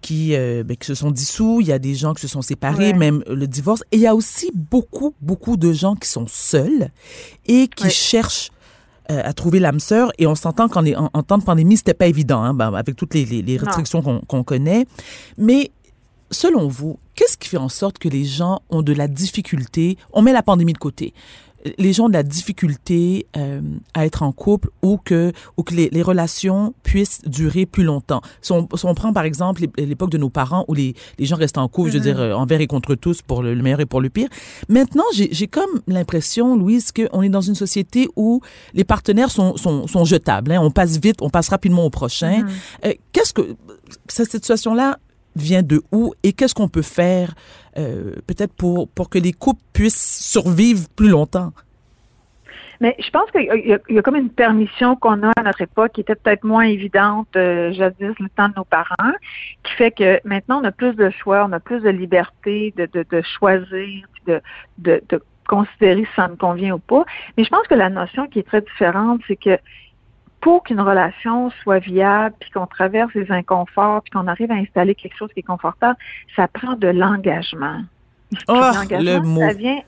qui, 0.06 0.36
euh, 0.36 0.62
ben, 0.62 0.76
qui 0.76 0.86
se 0.86 0.94
sont 0.94 1.10
dissous, 1.10 1.58
il 1.60 1.66
y 1.66 1.72
a 1.72 1.80
des 1.80 1.96
gens 1.96 2.14
qui 2.14 2.22
se 2.22 2.28
sont 2.28 2.40
séparés, 2.40 2.92
même 2.92 3.24
le 3.26 3.48
divorce. 3.48 3.82
Et 3.90 3.96
il 3.96 4.02
y 4.02 4.06
a 4.06 4.14
aussi 4.14 4.52
beaucoup, 4.54 5.14
beaucoup 5.20 5.56
de 5.56 5.72
gens 5.72 5.96
qui 5.96 6.08
sont 6.08 6.26
seuls 6.28 6.90
et 7.46 7.66
qui 7.66 7.90
cherchent 7.90 8.52
euh, 9.10 9.20
à 9.24 9.32
trouver 9.32 9.58
l'âme 9.58 9.80
sœur. 9.80 10.12
Et 10.18 10.28
on 10.28 10.36
s'entend 10.36 10.68
qu'en 10.68 10.86
en, 10.86 11.22
temps 11.24 11.38
de 11.38 11.42
pandémie, 11.42 11.76
c'était 11.76 11.92
pas 11.92 12.06
évident, 12.06 12.40
hein, 12.40 12.54
ben, 12.54 12.72
avec 12.72 12.94
toutes 12.94 13.14
les, 13.14 13.24
les, 13.24 13.56
restrictions 13.56 14.00
qu'on 14.28 14.44
connaît. 14.44 14.86
Mais 15.38 15.72
selon 16.30 16.68
vous, 16.68 17.00
qu'est-ce 17.16 17.36
qui 17.36 17.48
fait 17.48 17.56
en 17.56 17.68
sorte 17.68 17.98
que 17.98 18.08
les 18.08 18.24
gens 18.24 18.60
ont 18.70 18.82
de 18.82 18.92
la 18.92 19.08
difficulté, 19.08 19.98
on 20.12 20.22
met 20.22 20.32
la 20.32 20.44
pandémie 20.44 20.72
de 20.72 20.78
côté, 20.78 21.14
les 21.78 21.92
gens 21.92 22.04
ont 22.04 22.08
de 22.08 22.14
la 22.14 22.22
difficulté 22.22 23.26
euh, 23.36 23.60
à 23.94 24.06
être 24.06 24.22
en 24.22 24.32
couple 24.32 24.70
ou 24.82 24.98
que, 24.98 25.32
ou 25.56 25.62
que 25.62 25.74
les, 25.74 26.02
relations 26.02 26.74
puissent 26.82 27.22
durer 27.26 27.66
plus 27.66 27.84
longtemps. 27.84 28.20
Si 28.40 28.52
on, 28.52 28.66
prend 28.66 29.12
par 29.12 29.24
exemple 29.24 29.64
l'époque 29.76 30.10
de 30.10 30.18
nos 30.18 30.30
parents 30.30 30.64
où 30.68 30.74
les, 30.74 30.94
les 31.18 31.26
gens 31.26 31.36
restaient 31.36 31.58
en 31.58 31.68
couple, 31.68 31.90
je 31.90 31.94
veux 31.94 32.02
dire, 32.02 32.18
mm-hmm. 32.18 32.32
euh, 32.32 32.36
envers 32.36 32.60
et 32.60 32.66
contre 32.66 32.94
tous, 32.94 33.22
pour 33.22 33.42
le, 33.42 33.54
meilleur 33.56 33.80
et 33.80 33.86
pour 33.86 34.00
le 34.00 34.08
pire. 34.08 34.28
Maintenant, 34.68 35.04
j'ai 35.12 35.46
comme 35.46 35.80
l'impression, 35.86 36.56
Louise, 36.56 36.92
qu'on 36.92 37.22
est 37.22 37.28
dans 37.28 37.40
une 37.40 37.54
société 37.54 38.08
où 38.16 38.40
les 38.74 38.84
partenaires 38.84 39.30
sont, 39.30 39.56
sont, 39.56 39.86
sont 39.86 40.04
jetables. 40.04 40.52
Hein. 40.52 40.60
On 40.62 40.70
passe 40.70 40.98
vite, 40.98 41.16
on 41.20 41.30
passe 41.30 41.48
rapidement 41.48 41.84
au 41.84 41.90
prochain. 41.90 42.42
Mm-hmm. 42.42 42.86
Euh, 42.86 42.92
Qu'est-ce 43.12 43.32
que 43.32 43.56
cette 44.08 44.30
situation-là 44.30 44.98
vient 45.36 45.62
de 45.62 45.82
où 45.92 46.14
et 46.22 46.32
qu'est-ce 46.32 46.54
qu'on 46.54 46.68
peut 46.68 46.82
faire 46.82 47.34
euh, 47.78 48.14
peut-être 48.26 48.52
pour, 48.54 48.88
pour 48.88 49.08
que 49.08 49.18
les 49.18 49.32
couples 49.32 49.62
puissent 49.72 50.20
survivre 50.20 50.88
plus 50.96 51.08
longtemps? 51.08 51.52
Mais 52.80 52.94
je 52.98 53.08
pense 53.10 53.30
qu'il 53.30 53.44
y, 53.44 53.98
a 53.98 54.02
comme 54.02 54.16
une 54.16 54.30
permission 54.30 54.96
qu'on 54.96 55.22
a 55.22 55.32
à 55.36 55.42
notre 55.42 55.62
époque 55.62 55.92
qui 55.92 56.02
était 56.02 56.14
peut-être 56.14 56.44
moins 56.44 56.64
évidente 56.64 57.28
euh, 57.36 57.72
jadis, 57.72 58.12
le 58.18 58.28
temps 58.28 58.48
de 58.48 58.54
nos 58.56 58.64
parents, 58.64 59.12
qui 59.62 59.72
fait 59.72 59.90
que 59.90 60.20
maintenant 60.24 60.60
on 60.60 60.64
a 60.64 60.72
plus 60.72 60.94
de 60.94 61.08
choix, 61.10 61.46
on 61.48 61.52
a 61.52 61.60
plus 61.60 61.80
de 61.80 61.88
liberté 61.88 62.74
de, 62.76 62.86
de, 62.92 63.06
de 63.10 63.22
choisir, 63.22 64.06
de, 64.26 64.40
de, 64.78 65.02
de 65.08 65.22
considérer 65.48 66.04
si 66.04 66.10
ça 66.16 66.28
me 66.28 66.36
convient 66.36 66.74
ou 66.74 66.78
pas. 66.78 67.04
Mais 67.36 67.44
je 67.44 67.48
pense 67.48 67.66
que 67.66 67.74
la 67.74 67.88
notion 67.88 68.26
qui 68.26 68.40
est 68.40 68.46
très 68.46 68.60
différente, 68.60 69.20
c'est 69.26 69.36
que 69.36 69.58
pour 70.46 70.62
qu'une 70.62 70.80
relation 70.80 71.50
soit 71.64 71.80
viable, 71.80 72.36
puis 72.38 72.52
qu'on 72.52 72.68
traverse 72.68 73.12
les 73.14 73.32
inconforts, 73.32 74.02
puis 74.02 74.12
qu'on 74.12 74.28
arrive 74.28 74.52
à 74.52 74.54
installer 74.54 74.94
quelque 74.94 75.16
chose 75.16 75.28
qui 75.34 75.40
est 75.40 75.42
confortable, 75.42 75.98
ça 76.36 76.46
prend 76.46 76.74
de 76.76 76.86
l'engagement. 76.86 77.80
Oh, 78.46 78.70
le 78.92 79.18
mot. 79.18 79.40
Ça 79.40 79.54
vient 79.54 79.80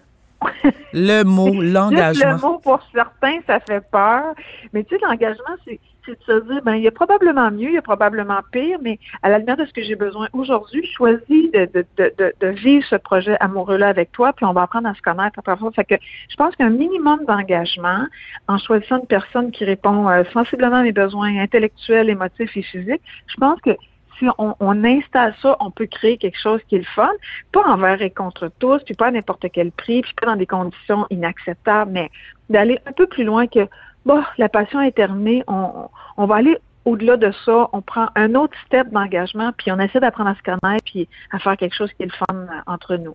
le 0.93 1.23
mot, 1.23 1.53
l'engagement. 1.63 2.33
Le 2.33 2.39
mot, 2.39 2.59
pour 2.59 2.81
certains, 2.93 3.39
ça 3.47 3.61
fait 3.61 3.89
peur. 3.89 4.35
Mais 4.73 4.83
tu 4.83 4.97
sais, 4.97 5.01
l'engagement, 5.09 5.55
c'est 5.65 5.79
de 6.13 6.23
se 6.25 6.41
dire, 6.47 6.63
ben, 6.65 6.75
il 6.75 6.83
y 6.83 6.89
a 6.89 6.91
probablement 6.91 7.51
mieux, 7.51 7.69
il 7.69 7.75
y 7.75 7.79
a 7.79 7.83
probablement 7.83 8.41
pire, 8.53 8.79
mais 8.83 8.99
à 9.23 9.29
la 9.29 9.39
lumière 9.39 9.57
de 9.57 9.65
ce 9.65 9.73
que 9.73 9.83
j'ai 9.83 9.95
besoin 9.95 10.29
aujourd'hui, 10.33 10.85
je 10.85 10.93
choisis 10.93 11.51
de, 11.53 11.69
de, 11.73 11.85
de, 11.97 12.33
de, 12.41 12.47
vivre 12.49 12.85
ce 12.89 12.97
projet 12.97 13.37
amoureux-là 13.41 13.89
avec 13.89 14.13
toi, 14.13 14.33
puis 14.33 14.45
on 14.45 14.53
va 14.53 14.63
apprendre 14.63 14.89
à 14.89 14.95
se 14.95 15.03
connaître. 15.03 15.41
Fait 15.75 15.85
que 15.85 15.95
je 16.29 16.37
pense 16.37 16.55
qu'un 16.57 16.71
minimum 16.71 17.25
d'engagement 17.27 18.07
en 18.49 18.59
choisissant 18.59 19.01
une 19.01 19.07
personne 19.07 19.51
qui 19.51 19.65
répond 19.65 20.09
euh, 20.09 20.25
sensiblement 20.33 20.77
à 20.77 20.83
mes 20.83 20.93
besoins 20.93 21.37
intellectuels, 21.39 22.11
émotifs 22.11 22.57
et 22.57 22.63
physiques, 22.63 23.03
je 23.27 23.37
pense 23.37 23.61
que 23.61 23.71
si 24.19 24.27
on, 24.39 24.55
on, 24.61 24.85
installe 24.85 25.35
ça, 25.41 25.57
on 25.61 25.71
peut 25.71 25.87
créer 25.87 26.19
quelque 26.19 26.39
chose 26.39 26.61
qui 26.69 26.77
est 26.77 26.79
le 26.79 26.85
fun, 26.85 27.11
pas 27.53 27.63
envers 27.63 28.03
et 28.03 28.11
contre 28.11 28.51
tous, 28.59 28.83
puis 28.85 28.95
pas 28.95 29.07
à 29.07 29.11
n'importe 29.11 29.47
quel 29.53 29.71
prix, 29.71 30.03
puis 30.03 30.13
pas 30.21 30.27
dans 30.27 30.37
des 30.37 30.47
conditions 30.47 31.07
inacceptables, 31.11 31.93
mais 31.93 32.11
d'aller 32.51 32.79
un 32.87 32.93
peu 32.93 33.07
plus 33.07 33.25
loin 33.25 33.47
que, 33.47 33.69
bon, 34.07 34.23
la 34.39 34.49
passion 34.49 34.81
est 34.81 34.93
terminée, 34.93 35.43
on, 35.47 35.89
on 36.17 36.27
va 36.27 36.37
aller 36.37 36.59
au-delà 36.89 37.17
de 37.17 37.33
ça, 37.45 37.69
on 37.73 37.83
prend 37.83 38.09
un 38.17 38.35
autre 38.35 38.55
step 38.67 38.91
d'engagement, 38.91 39.53
puis 39.57 39.71
on 39.71 39.79
essaie 39.79 40.01
d'apprendre 40.01 40.31
à 40.31 40.35
se 40.35 40.43
connaître, 40.43 40.85
puis 40.85 41.09
à 41.31 41.39
faire 41.39 41.57
quelque 41.57 41.75
chose 41.75 41.91
qui 41.97 42.05
est 42.05 42.07
le 42.07 42.13
fun 42.13 42.47
entre 42.67 42.97
nous. 42.97 43.15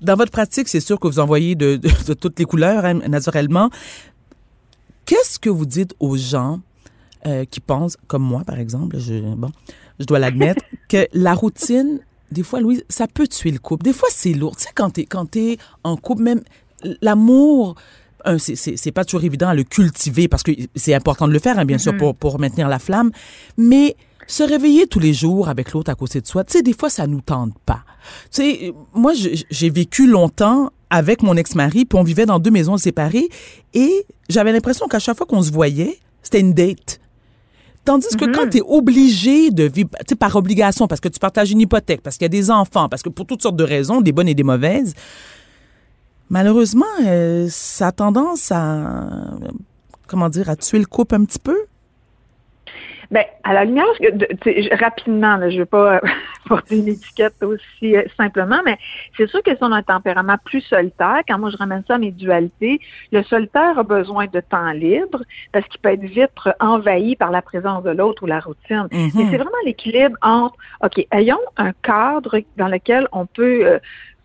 Dans 0.00 0.14
votre 0.14 0.30
pratique, 0.30 0.68
c'est 0.68 0.80
sûr 0.80 1.00
que 1.00 1.08
vous 1.08 1.18
envoyez 1.18 1.54
de, 1.54 1.76
de, 1.76 2.14
toutes 2.14 2.38
les 2.38 2.44
couleurs, 2.44 2.84
hein, 2.84 2.94
naturellement. 3.08 3.70
Qu'est-ce 5.06 5.38
que 5.38 5.48
vous 5.48 5.66
dites 5.66 5.94
aux 5.98 6.16
gens 6.16 6.60
euh, 7.26 7.44
qui 7.44 7.60
pensent, 7.60 7.96
comme 8.06 8.22
moi, 8.22 8.42
par 8.46 8.58
exemple, 8.58 8.98
je, 8.98 9.14
bon, 9.34 9.50
je 9.98 10.04
dois 10.04 10.18
l'admettre, 10.18 10.62
que 10.88 11.08
la 11.14 11.34
routine, 11.34 12.00
des 12.30 12.42
fois, 12.42 12.60
Louise, 12.60 12.84
ça 12.88 13.06
peut 13.08 13.26
tuer 13.26 13.50
le 13.50 13.58
couple. 13.58 13.84
Des 13.84 13.92
fois, 13.92 14.08
c'est 14.12 14.34
lourd. 14.34 14.56
Tu 14.56 14.64
sais, 14.64 14.70
quand 14.74 14.90
t'es, 14.90 15.06
quand 15.06 15.34
es 15.34 15.56
en 15.82 15.96
couple, 15.96 16.22
même 16.22 16.42
l'amour, 17.00 17.74
c'est 18.38 18.92
pas 18.92 19.04
toujours 19.04 19.24
évident 19.24 19.48
à 19.48 19.54
le 19.54 19.64
cultiver 19.64 20.28
parce 20.28 20.42
que 20.42 20.52
c'est 20.74 20.94
important 20.94 21.28
de 21.28 21.32
le 21.32 21.38
faire, 21.38 21.58
hein, 21.58 21.64
bien 21.64 21.78
sûr, 21.78 21.92
mm-hmm. 21.92 21.98
pour, 21.98 22.14
pour 22.14 22.38
maintenir 22.38 22.68
la 22.68 22.78
flamme. 22.78 23.10
Mais 23.56 23.96
se 24.26 24.42
réveiller 24.42 24.86
tous 24.86 25.00
les 25.00 25.14
jours 25.14 25.48
avec 25.48 25.72
l'autre 25.72 25.90
à 25.90 25.94
côté 25.94 26.20
de 26.20 26.26
soi, 26.26 26.44
tu 26.44 26.52
sais, 26.52 26.62
des 26.62 26.74
fois, 26.74 26.90
ça 26.90 27.06
nous 27.06 27.22
tente 27.22 27.54
pas. 27.64 27.82
Tu 28.30 28.42
sais, 28.42 28.74
moi, 28.94 29.12
j'ai 29.14 29.70
vécu 29.70 30.06
longtemps 30.06 30.70
avec 30.90 31.22
mon 31.22 31.36
ex-mari, 31.36 31.84
puis 31.84 31.98
on 31.98 32.02
vivait 32.02 32.26
dans 32.26 32.38
deux 32.38 32.50
maisons 32.50 32.76
séparées, 32.76 33.28
et 33.74 34.06
j'avais 34.28 34.52
l'impression 34.52 34.86
qu'à 34.86 34.98
chaque 34.98 35.16
fois 35.16 35.26
qu'on 35.26 35.42
se 35.42 35.50
voyait, 35.50 35.98
c'était 36.22 36.40
une 36.40 36.52
date. 36.52 37.00
Tandis 37.84 38.08
que 38.16 38.26
quand 38.26 38.46
mm-hmm. 38.46 38.50
tu 38.50 38.58
es 38.58 38.62
obligé 38.66 39.50
de 39.50 39.64
vivre, 39.64 39.88
tu 40.00 40.06
sais, 40.10 40.14
par 40.14 40.36
obligation, 40.36 40.86
parce 40.88 41.00
que 41.00 41.08
tu 41.08 41.18
partages 41.18 41.50
une 41.50 41.60
hypothèque, 41.60 42.02
parce 42.02 42.16
qu'il 42.18 42.24
y 42.24 42.26
a 42.26 42.28
des 42.28 42.50
enfants, 42.50 42.90
parce 42.90 43.02
que 43.02 43.08
pour 43.08 43.24
toutes 43.24 43.40
sortes 43.40 43.56
de 43.56 43.64
raisons, 43.64 44.02
des 44.02 44.12
bonnes 44.12 44.28
et 44.28 44.34
des 44.34 44.42
mauvaises, 44.42 44.92
malheureusement, 46.30 46.86
euh, 47.04 47.46
ça 47.48 47.88
a 47.88 47.92
tendance 47.92 48.52
à, 48.52 49.08
comment 50.06 50.28
dire, 50.28 50.48
à 50.50 50.56
tuer 50.56 50.78
le 50.78 50.86
couple 50.86 51.14
un 51.14 51.24
petit 51.24 51.38
peu? 51.38 51.56
Ben, 53.10 53.24
à 53.42 53.54
la 53.54 53.64
lumière, 53.64 53.86
rapidement, 54.72 55.38
je 55.40 55.54
ne 55.54 55.58
vais 55.60 55.64
pas 55.64 55.98
porter 56.46 56.76
une 56.76 56.88
étiquette 56.88 57.42
aussi 57.42 57.96
euh, 57.96 58.02
simplement, 58.18 58.60
mais 58.66 58.76
c'est 59.16 59.26
sûr 59.30 59.42
que 59.42 59.52
si 59.52 59.58
on 59.62 59.72
a 59.72 59.76
un 59.76 59.82
tempérament 59.82 60.36
plus 60.44 60.60
solitaire, 60.60 61.20
quand 61.26 61.38
moi 61.38 61.48
je 61.48 61.56
ramène 61.56 61.82
ça 61.88 61.94
à 61.94 61.98
mes 61.98 62.10
dualités, 62.10 62.80
le 63.10 63.22
solitaire 63.22 63.78
a 63.78 63.82
besoin 63.82 64.26
de 64.26 64.40
temps 64.40 64.72
libre 64.72 65.22
parce 65.52 65.66
qu'il 65.68 65.80
peut 65.80 65.88
être 65.88 66.04
vite 66.04 66.30
envahi 66.60 67.16
par 67.16 67.30
la 67.30 67.40
présence 67.40 67.82
de 67.82 67.90
l'autre 67.90 68.24
ou 68.24 68.26
la 68.26 68.40
routine. 68.40 68.88
Mais 68.92 69.06
mm-hmm. 69.06 69.30
c'est 69.30 69.36
vraiment 69.38 69.50
l'équilibre 69.64 70.16
entre, 70.20 70.56
OK, 70.84 71.06
ayons 71.10 71.40
un 71.56 71.72
cadre 71.82 72.40
dans 72.58 72.68
lequel 72.68 73.08
on 73.12 73.24
peut 73.24 73.66
euh, 73.66 73.78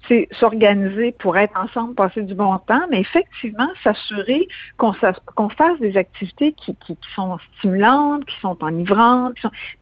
c'est 0.07 0.27
s'organiser 0.31 1.13
pour 1.13 1.37
être 1.37 1.57
ensemble, 1.57 1.95
passer 1.95 2.21
du 2.23 2.35
bon 2.35 2.57
temps, 2.59 2.81
mais 2.89 3.01
effectivement 3.01 3.69
s'assurer 3.83 4.47
qu'on 4.77 4.93
fasse 4.93 5.79
des 5.79 5.95
activités 5.97 6.53
qui, 6.53 6.75
qui, 6.75 6.97
sont 7.15 7.37
stimulantes, 7.57 8.25
qui 8.25 8.37
sont 8.41 8.61
enivrantes. 8.63 9.37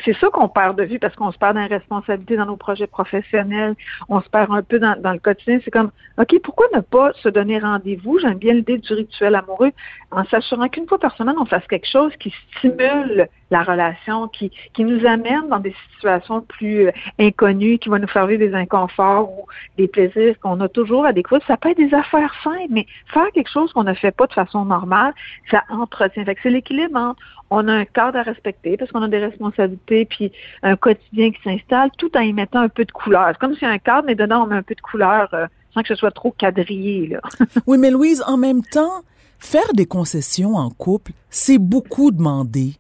C'est 0.06 0.16
ça 0.18 0.30
qu'on 0.30 0.48
perd 0.48 0.78
de 0.78 0.84
vue 0.84 1.00
parce 1.00 1.16
qu'on 1.16 1.32
se 1.32 1.38
perd 1.38 1.56
dans 1.56 1.68
responsabilité 1.68 2.38
dans 2.38 2.46
nos 2.46 2.58
projets 2.58 2.88
professionnels, 2.88 3.76
on 4.10 4.22
se 4.22 4.30
perd 4.30 4.52
un 4.52 4.62
peu 4.62 4.80
dans, 4.80 5.00
dans 5.00 5.14
le 5.14 5.20
quotidien. 5.20 5.60
C'est 5.64 5.72
comme, 5.72 5.92
OK, 6.20 6.36
pourquoi 6.44 6.68
ne 6.74 6.82
pas 6.82 7.14
se 7.14 7.30
donner 7.30 7.60
rendez-vous? 7.60 8.20
J'aime 8.20 8.38
bien 8.38 8.54
l'idée 8.54 8.78
du 8.78 8.94
rituel 8.94 9.36
amoureux 9.36 9.72
en 10.12 10.26
s'assurant 10.26 10.68
qu'une 10.68 10.88
fois 10.88 11.00
par 11.00 11.16
semaine, 11.16 11.36
on 11.40 11.46
fasse 11.46 11.66
quelque 11.68 11.88
chose 11.88 12.16
qui 12.18 12.34
stimule 12.58 13.28
la 13.50 13.64
relation, 13.64 14.28
qui, 14.28 14.52
qui 14.74 14.84
nous 14.84 15.06
amène 15.06 15.50
dans 15.50 15.60
des 15.60 15.76
situations 15.94 16.42
plus 16.42 16.88
euh, 16.88 16.92
inconnues, 17.20 17.78
qui 17.80 17.90
va 17.90 18.00
nous 18.00 18.08
faire 18.08 18.26
vivre 18.28 18.40
des 18.40 18.54
inconforts 18.54 19.30
ou 19.30 19.46
des 19.78 19.88
plaisirs 19.88 20.11
qu'on 20.42 20.60
a 20.62 20.70
toujours 20.70 21.06
à 21.06 21.14
découvrir. 21.14 21.46
Ça 21.48 21.58
peut 21.58 21.70
être 21.70 21.78
des 21.78 21.94
affaires 21.94 22.34
simples, 22.44 22.68
mais 22.70 22.86
faire 23.14 23.30
quelque 23.34 23.50
chose 23.50 23.72
qu'on 23.74 23.84
ne 23.84 23.94
fait 23.94 24.12
pas 24.12 24.28
de 24.28 24.34
façon 24.34 24.66
normale, 24.66 25.14
ça 25.50 25.64
entretient. 25.70 26.24
C'est 26.42 26.50
l'équilibre 26.50 27.16
on 27.52 27.68
a 27.68 27.74
un 27.74 27.86
cadre 27.86 28.18
à 28.18 28.24
respecter 28.24 28.78
parce 28.78 28.92
qu'on 28.92 29.02
a 29.04 29.10
des 29.10 29.20
responsabilités 29.20 30.06
puis 30.06 30.32
un 30.64 30.78
quotidien 30.78 31.32
qui 31.32 31.42
s'installe 31.44 31.92
tout 31.98 32.16
en 32.18 32.22
y 32.22 32.34
mettant 32.34 32.62
un 32.62 32.70
peu 32.70 32.86
de 32.86 32.92
couleur. 32.92 33.28
C'est 33.34 33.40
comme 33.40 33.56
si 33.56 33.66
un 33.66 33.78
cadre, 33.78 34.06
mais 34.08 34.16
dedans 34.16 34.44
on 34.44 34.48
met 34.48 34.56
un 34.56 34.64
peu 34.64 34.74
de 34.74 34.82
couleur 34.82 35.30
euh, 35.34 35.46
sans 35.74 35.82
que 35.82 35.90
ce 35.90 35.96
soit 35.96 36.12
trop 36.12 36.32
quadrillé. 36.32 37.18
Oui, 37.68 37.78
mais 37.78 37.92
Louise, 37.92 38.24
en 38.26 38.38
même 38.38 38.64
temps, 38.64 39.04
faire 39.38 39.74
des 39.74 39.86
concessions 39.86 40.56
en 40.56 40.70
couple, 40.70 41.12
c'est 41.30 41.60
beaucoup 41.60 42.12
demander. 42.12 42.76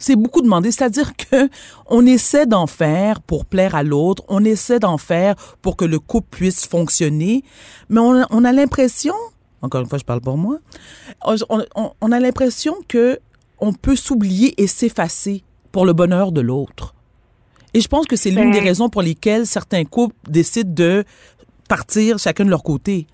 C'est 0.00 0.16
beaucoup 0.16 0.42
demandé, 0.42 0.72
c'est-à-dire 0.72 1.12
que 1.30 1.48
on 1.86 2.04
essaie 2.04 2.46
d'en 2.46 2.66
faire 2.66 3.20
pour 3.20 3.44
plaire 3.44 3.76
à 3.76 3.84
l'autre, 3.84 4.24
on 4.28 4.44
essaie 4.44 4.80
d'en 4.80 4.98
faire 4.98 5.36
pour 5.62 5.76
que 5.76 5.84
le 5.84 6.00
couple 6.00 6.26
puisse 6.30 6.66
fonctionner, 6.66 7.44
mais 7.88 8.00
on, 8.00 8.24
on 8.30 8.44
a 8.44 8.50
l'impression, 8.50 9.14
encore 9.62 9.82
une 9.82 9.86
fois, 9.86 9.98
je 9.98 10.04
parle 10.04 10.22
pour 10.22 10.36
moi, 10.36 10.58
on, 11.24 11.36
on, 11.76 11.92
on 12.00 12.12
a 12.12 12.18
l'impression 12.18 12.74
que 12.88 13.20
on 13.60 13.72
peut 13.72 13.96
s'oublier 13.96 14.60
et 14.60 14.66
s'effacer 14.66 15.44
pour 15.70 15.84
le 15.84 15.92
bonheur 15.92 16.32
de 16.32 16.40
l'autre. 16.40 16.94
Et 17.74 17.80
je 17.80 17.88
pense 17.88 18.06
que 18.06 18.16
c'est 18.16 18.30
l'une 18.30 18.50
des 18.50 18.58
ben 18.58 18.66
raisons 18.66 18.88
pour 18.88 19.02
lesquelles 19.02 19.46
certains 19.46 19.84
couples 19.84 20.16
décident 20.28 20.72
de 20.72 21.04
partir 21.68 22.18
chacun 22.18 22.44
de 22.44 22.50
leur 22.50 22.62
côté. 22.62 23.06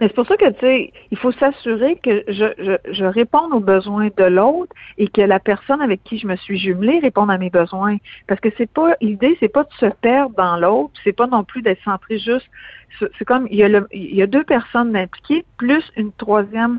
Mais 0.00 0.08
c'est 0.08 0.14
pour 0.14 0.26
ça 0.26 0.36
que, 0.36 0.48
tu 0.50 0.60
sais, 0.60 0.92
il 1.10 1.18
faut 1.18 1.32
s'assurer 1.32 1.96
que 1.96 2.24
je, 2.28 2.46
je, 2.58 2.92
je 2.92 3.04
réponde 3.04 3.52
aux 3.52 3.60
besoins 3.60 4.08
de 4.16 4.24
l'autre 4.24 4.74
et 4.96 5.08
que 5.08 5.20
la 5.20 5.40
personne 5.40 5.80
avec 5.80 6.02
qui 6.04 6.18
je 6.18 6.26
me 6.26 6.36
suis 6.36 6.58
jumelée 6.58 6.98
réponde 6.98 7.30
à 7.30 7.38
mes 7.38 7.50
besoins. 7.50 7.96
Parce 8.26 8.40
que 8.40 8.48
c'est 8.56 8.70
pas, 8.70 8.94
l'idée, 9.00 9.36
c'est 9.40 9.48
pas 9.48 9.64
de 9.64 9.72
se 9.78 9.86
perdre 9.86 10.34
dans 10.36 10.56
l'autre, 10.56 10.92
c'est 11.04 11.12
pas 11.12 11.26
non 11.26 11.44
plus 11.44 11.62
d'être 11.62 11.82
centré 11.84 12.18
juste, 12.18 12.48
c'est 13.18 13.24
comme, 13.24 13.46
il 13.50 13.56
y, 13.56 13.62
a 13.62 13.68
le, 13.68 13.86
il 13.92 14.14
y 14.14 14.22
a 14.22 14.26
deux 14.26 14.44
personnes 14.44 14.96
impliquées, 14.96 15.44
plus 15.56 15.84
une 15.96 16.12
troisième 16.12 16.78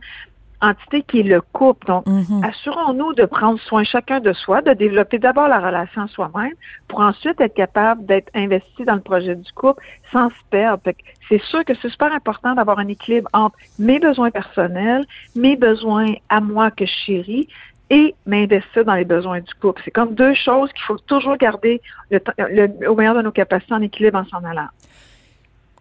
entité 0.62 1.04
qui 1.04 1.22
est 1.22 1.24
le 1.24 1.42
couple. 1.42 1.88
Donc, 1.88 2.06
mhm. 2.08 2.44
assurons-nous 2.44 3.14
de 3.14 3.26
prendre 3.26 3.60
soin 3.62 3.84
chacun 3.84 4.20
de 4.20 4.34
soi, 4.34 4.62
de 4.62 4.74
développer 4.74 5.20
d'abord 5.20 5.48
la 5.48 5.60
relation 5.60 6.08
soi-même 6.08 6.54
pour 6.88 7.00
ensuite 7.00 7.40
être 7.42 7.54
capable 7.54 8.06
d'être 8.06 8.30
investi 8.34 8.86
dans 8.86 8.96
le 8.96 9.02
projet 9.02 9.36
du 9.36 9.52
couple 9.54 9.84
sans 10.12 10.30
se 10.30 10.36
perdre. 10.50 10.82
C'est 11.28 11.42
sûr 11.44 11.64
que 11.64 11.74
c'est 11.82 11.90
super 11.90 12.12
important 12.12 12.56
d'avoir 12.56 12.80
un 12.80 12.88
équilibre 12.88 13.30
entre 13.34 13.56
mes 13.78 14.00
besoins 14.00 14.32
personnels, 14.32 15.06
mes 15.36 15.56
besoins 15.56 16.14
à 16.30 16.42
moi 16.42 16.72
que 16.72 16.86
je 16.86 16.92
chéris, 17.06 17.48
et 17.90 18.14
m'investir 18.26 18.86
dans 18.86 18.94
les 18.94 19.06
besoins 19.06 19.40
du 19.40 19.54
couple. 19.56 19.82
C'est 19.84 19.92
comme 19.92 20.14
deux 20.14 20.34
choses 20.36 20.72
qu'il 20.74 20.84
faut 20.84 20.98
toujours 21.00 21.38
garder 21.38 21.82
le, 22.12 22.88
au 22.88 22.96
meilleur 22.96 23.16
de 23.16 23.22
nos 23.22 23.32
capacités 23.32 23.74
en 23.74 23.82
équilibre 23.82 24.20
en 24.20 24.26
s'en 24.26 24.44
allant. 24.44 24.68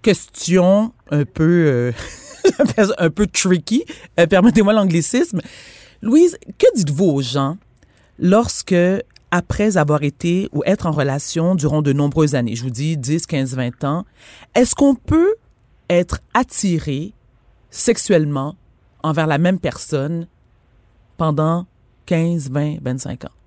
Question 0.03 0.93
un 1.11 1.25
peu... 1.25 1.67
Euh, 1.67 1.93
un 2.99 3.11
peu 3.11 3.27
tricky, 3.27 3.85
euh, 4.19 4.27
permettez-moi 4.27 4.73
l'anglicisme. 4.73 5.41
Louise, 6.03 6.37
que 6.59 6.67
dites-vous 6.75 7.05
aux 7.05 7.23
gens 7.23 7.57
lorsque, 8.19 8.75
après 9.31 9.77
avoir 9.77 10.03
été 10.03 10.49
ou 10.53 10.63
être 10.65 10.87
en 10.87 10.93
relation 10.93 11.55
durant 11.55 11.83
de 11.83 11.93
nombreuses 11.93 12.35
années, 12.35 12.57
je 12.57 12.63
vous 12.63 12.71
dis 12.71 12.97
10, 12.97 13.27
15, 13.27 13.55
20 13.55 13.85
ans, 13.85 14.05
est-ce 14.55 14.75
qu'on 14.75 14.95
peut 14.95 15.35
être 15.91 16.21
attiré 16.35 17.13
sexuellement 17.71 18.57
envers 19.03 19.27
la 19.27 19.39
même 19.39 19.59
personne 19.59 20.27
pendant 21.17 21.67
15, 22.07 22.51
20, 22.51 22.77
25 22.83 23.25
ans? 23.25 23.38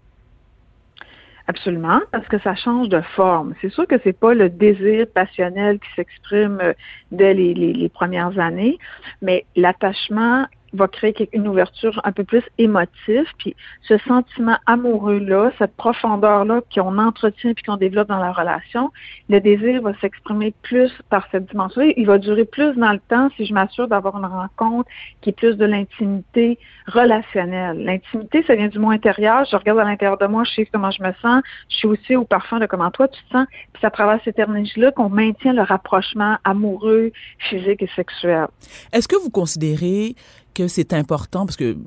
Absolument, 1.48 2.00
parce 2.12 2.27
que 2.27 2.39
ça 2.39 2.55
change 2.55 2.89
de 2.89 3.01
forme. 3.15 3.53
C'est 3.62 3.71
sûr 3.71 3.88
que 3.88 3.95
c'est 4.03 4.17
pas 4.17 4.33
le 4.33 4.50
désir 4.50 5.07
passionnel 5.13 5.79
qui 5.79 5.89
s'exprime 5.95 6.60
euh, 6.62 6.74
dès 7.12 7.33
les, 7.33 7.53
les, 7.53 7.89
premières 7.89 8.38
années, 8.39 8.77
mais 9.21 9.45
l'attachement 9.55 10.45
va 10.74 10.88
créer 10.88 11.30
une 11.34 11.48
ouverture 11.48 12.00
un 12.04 12.12
peu 12.12 12.24
plus 12.24 12.44
émotive, 12.58 13.25
puis 13.38 13.56
ce 13.84 13.98
sentiment 14.00 14.58
amoureux-là, 14.66 15.51
cette 15.58 15.75
profondeur-là 15.75 16.62
qu'on 16.74 16.98
entretient 16.98 17.54
puis 17.54 17.63
qu'on 17.63 17.78
développe 17.78 18.08
dans 18.08 18.20
la 18.20 18.32
relation, 18.32 18.92
le 19.30 19.40
désir 19.40 19.82
va 19.82 19.94
s'exprimer 20.00 20.54
plus 20.62 20.92
par 21.10 21.28
cette 21.32 21.50
dimension. 21.50 21.82
Il 21.98 22.06
va 22.06 22.18
durer 22.18 22.46
plus 22.46 22.74
dans 22.75 22.94
le 22.94 23.00
temps 23.00 23.30
si 23.38 23.46
je 23.46 23.54
m'assure 23.54 23.88
d'avoir 23.88 24.18
une 24.18 24.25
rencontre 24.25 24.90
qui 25.22 25.30
est 25.30 25.34
plus 25.34 25.56
de 25.56 25.66
l'intimité 25.66 26.58
relationnelle. 26.88 27.84
L'intimité, 27.84 28.44
ça 28.48 28.56
vient 28.56 28.68
du 28.68 28.80
mot 28.80 28.92
intérieur. 28.92 29.46
Je 29.50 29.56
regarde 29.56 29.80
à 29.80 29.84
l'intérieur 29.84 30.18
de 30.18 30.25
moi, 30.25 30.44
je 30.44 30.54
sais 30.54 30.66
comment 30.66 30.92
je 30.92 31.04
me 31.04 31.12
sens, 31.22 31.44
je 31.70 31.75
suis 31.78 31.88
aussi 31.88 32.16
au 32.16 32.24
parfum 32.24 32.60
de 32.60 32.66
comment 32.66 32.92
toi 32.92 33.08
tu 33.08 33.22
te 33.24 33.30
sens, 33.32 33.48
puis 33.50 33.82
c'est 33.82 33.88
à 33.88 33.92
travers 33.92 34.20
cette 34.24 34.40
énergie-là 34.40 34.92
qu'on 34.92 35.10
maintient 35.10 35.54
le 35.54 35.62
rapprochement 35.62 36.38
amoureux, 36.44 37.12
physique 37.40 37.82
et 37.82 37.90
sexuel. 37.96 38.48
Est-ce 38.94 39.08
que 39.08 39.16
vous 39.16 39.30
considérez 39.30 40.16
que 40.53 40.67
c'est 40.67 40.93
important 40.93 41.46
parce 41.46 41.58
que 41.58 41.77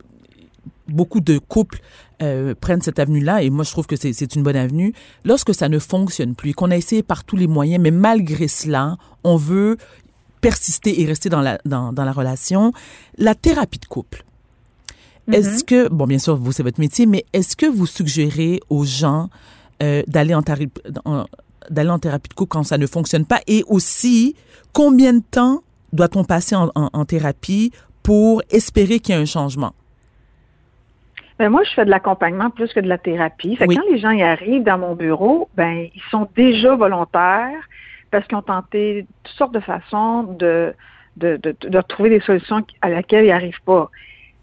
beaucoup 0.89 1.21
de 1.21 1.39
couples 1.39 1.81
euh, 2.23 2.55
prennent 2.59 2.83
cette 2.83 2.99
avenue-là 2.99 3.43
et 3.43 3.51
moi 3.51 3.65
je 3.65 3.71
trouve 3.71 3.87
que 3.87 3.97
c'est 3.97 4.35
une 4.35 4.43
bonne 4.43 4.57
avenue. 4.57 4.93
Lorsque 5.25 5.55
ça 5.55 5.69
ne 5.69 5.79
fonctionne 5.79 6.35
plus, 6.35 6.55
qu'on 6.55 6.71
a 6.71 6.77
essayé 6.77 7.03
par 7.03 7.25
tous 7.25 7.37
les 7.37 7.47
moyens, 7.47 7.83
mais 7.83 7.91
malgré 7.91 8.49
cela, 8.49 8.97
on 9.25 9.37
veut 9.37 9.77
persister 10.41 11.01
et 11.01 11.07
rester 11.07 11.29
dans 11.29 11.41
la, 11.41 11.59
dans, 11.65 11.93
dans 11.93 12.05
la 12.05 12.13
relation, 12.13 12.73
la 13.17 13.35
thérapie 13.35 13.79
de 13.79 13.87
couple. 13.87 14.25
Est-ce 15.33 15.61
mm-hmm. 15.61 15.65
que, 15.65 15.89
bon 15.89 16.07
bien 16.07 16.19
sûr, 16.19 16.37
vous 16.37 16.53
c'est 16.53 16.63
votre 16.63 16.81
métier, 16.81 17.07
mais 17.07 17.25
est-ce 17.33 17.57
que 17.57 17.67
vous 17.67 17.87
suggérez 17.87 18.61
aux 18.69 18.85
gens 18.85 19.31
euh, 19.83 20.03
d'aller 20.07 20.35
en, 20.35 20.43
d'aller 21.71 21.91
en 21.91 21.99
thérapie 21.99 22.29
de 22.29 22.35
couple 22.35 22.51
quand 22.51 22.65
ça 22.65 22.77
ne 22.77 22.87
fonctionne 22.87 23.25
pas? 23.25 23.41
Et 23.47 23.65
aussi, 23.67 24.37
combien 24.75 25.15
de 25.15 25.23
temps 25.31 25.63
doit-on 25.95 26.25
passer 26.25 26.55
en, 26.55 26.71
en 26.75 27.05
thérapie 27.07 27.73
pour 28.05 28.43
espérer 28.51 29.01
qu'il 29.01 29.15
y 29.15 29.19
ait 29.19 29.23
un 29.23 29.27
changement? 29.27 29.73
Ben 31.39 31.49
moi, 31.49 31.65
je 31.65 31.71
fais 31.71 31.85
de 31.85 31.91
l'accompagnement 31.91 32.51
plus 32.51 32.73
que 32.73 32.79
de 32.79 32.89
la 32.89 32.99
thérapie. 32.99 33.57
Fait 33.57 33.67
quand 33.67 33.83
les 33.91 33.99
gens 33.99 34.13
y 34.13 34.23
arrivent 34.23 34.63
dans 34.63 34.79
mon 34.79 34.95
bureau, 34.95 35.49
ben 35.57 35.89
ils 35.93 36.03
sont 36.13 36.29
déjà 36.37 36.77
volontaires 36.77 37.61
parce 38.13 38.25
qu'ils 38.29 38.39
ont 38.39 38.43
tenté 38.43 39.07
toutes 39.25 39.35
sortes 39.35 39.55
de 39.55 39.61
façons 39.61 40.23
de, 40.23 40.73
de, 41.17 41.37
de, 41.43 41.57
de 41.61 41.81
trouver 41.81 42.11
des 42.11 42.21
solutions 42.21 42.65
à 42.81 42.89
laquelle 42.89 43.25
ils 43.25 43.31
n'arrivent 43.31 43.63
pas. 43.65 43.91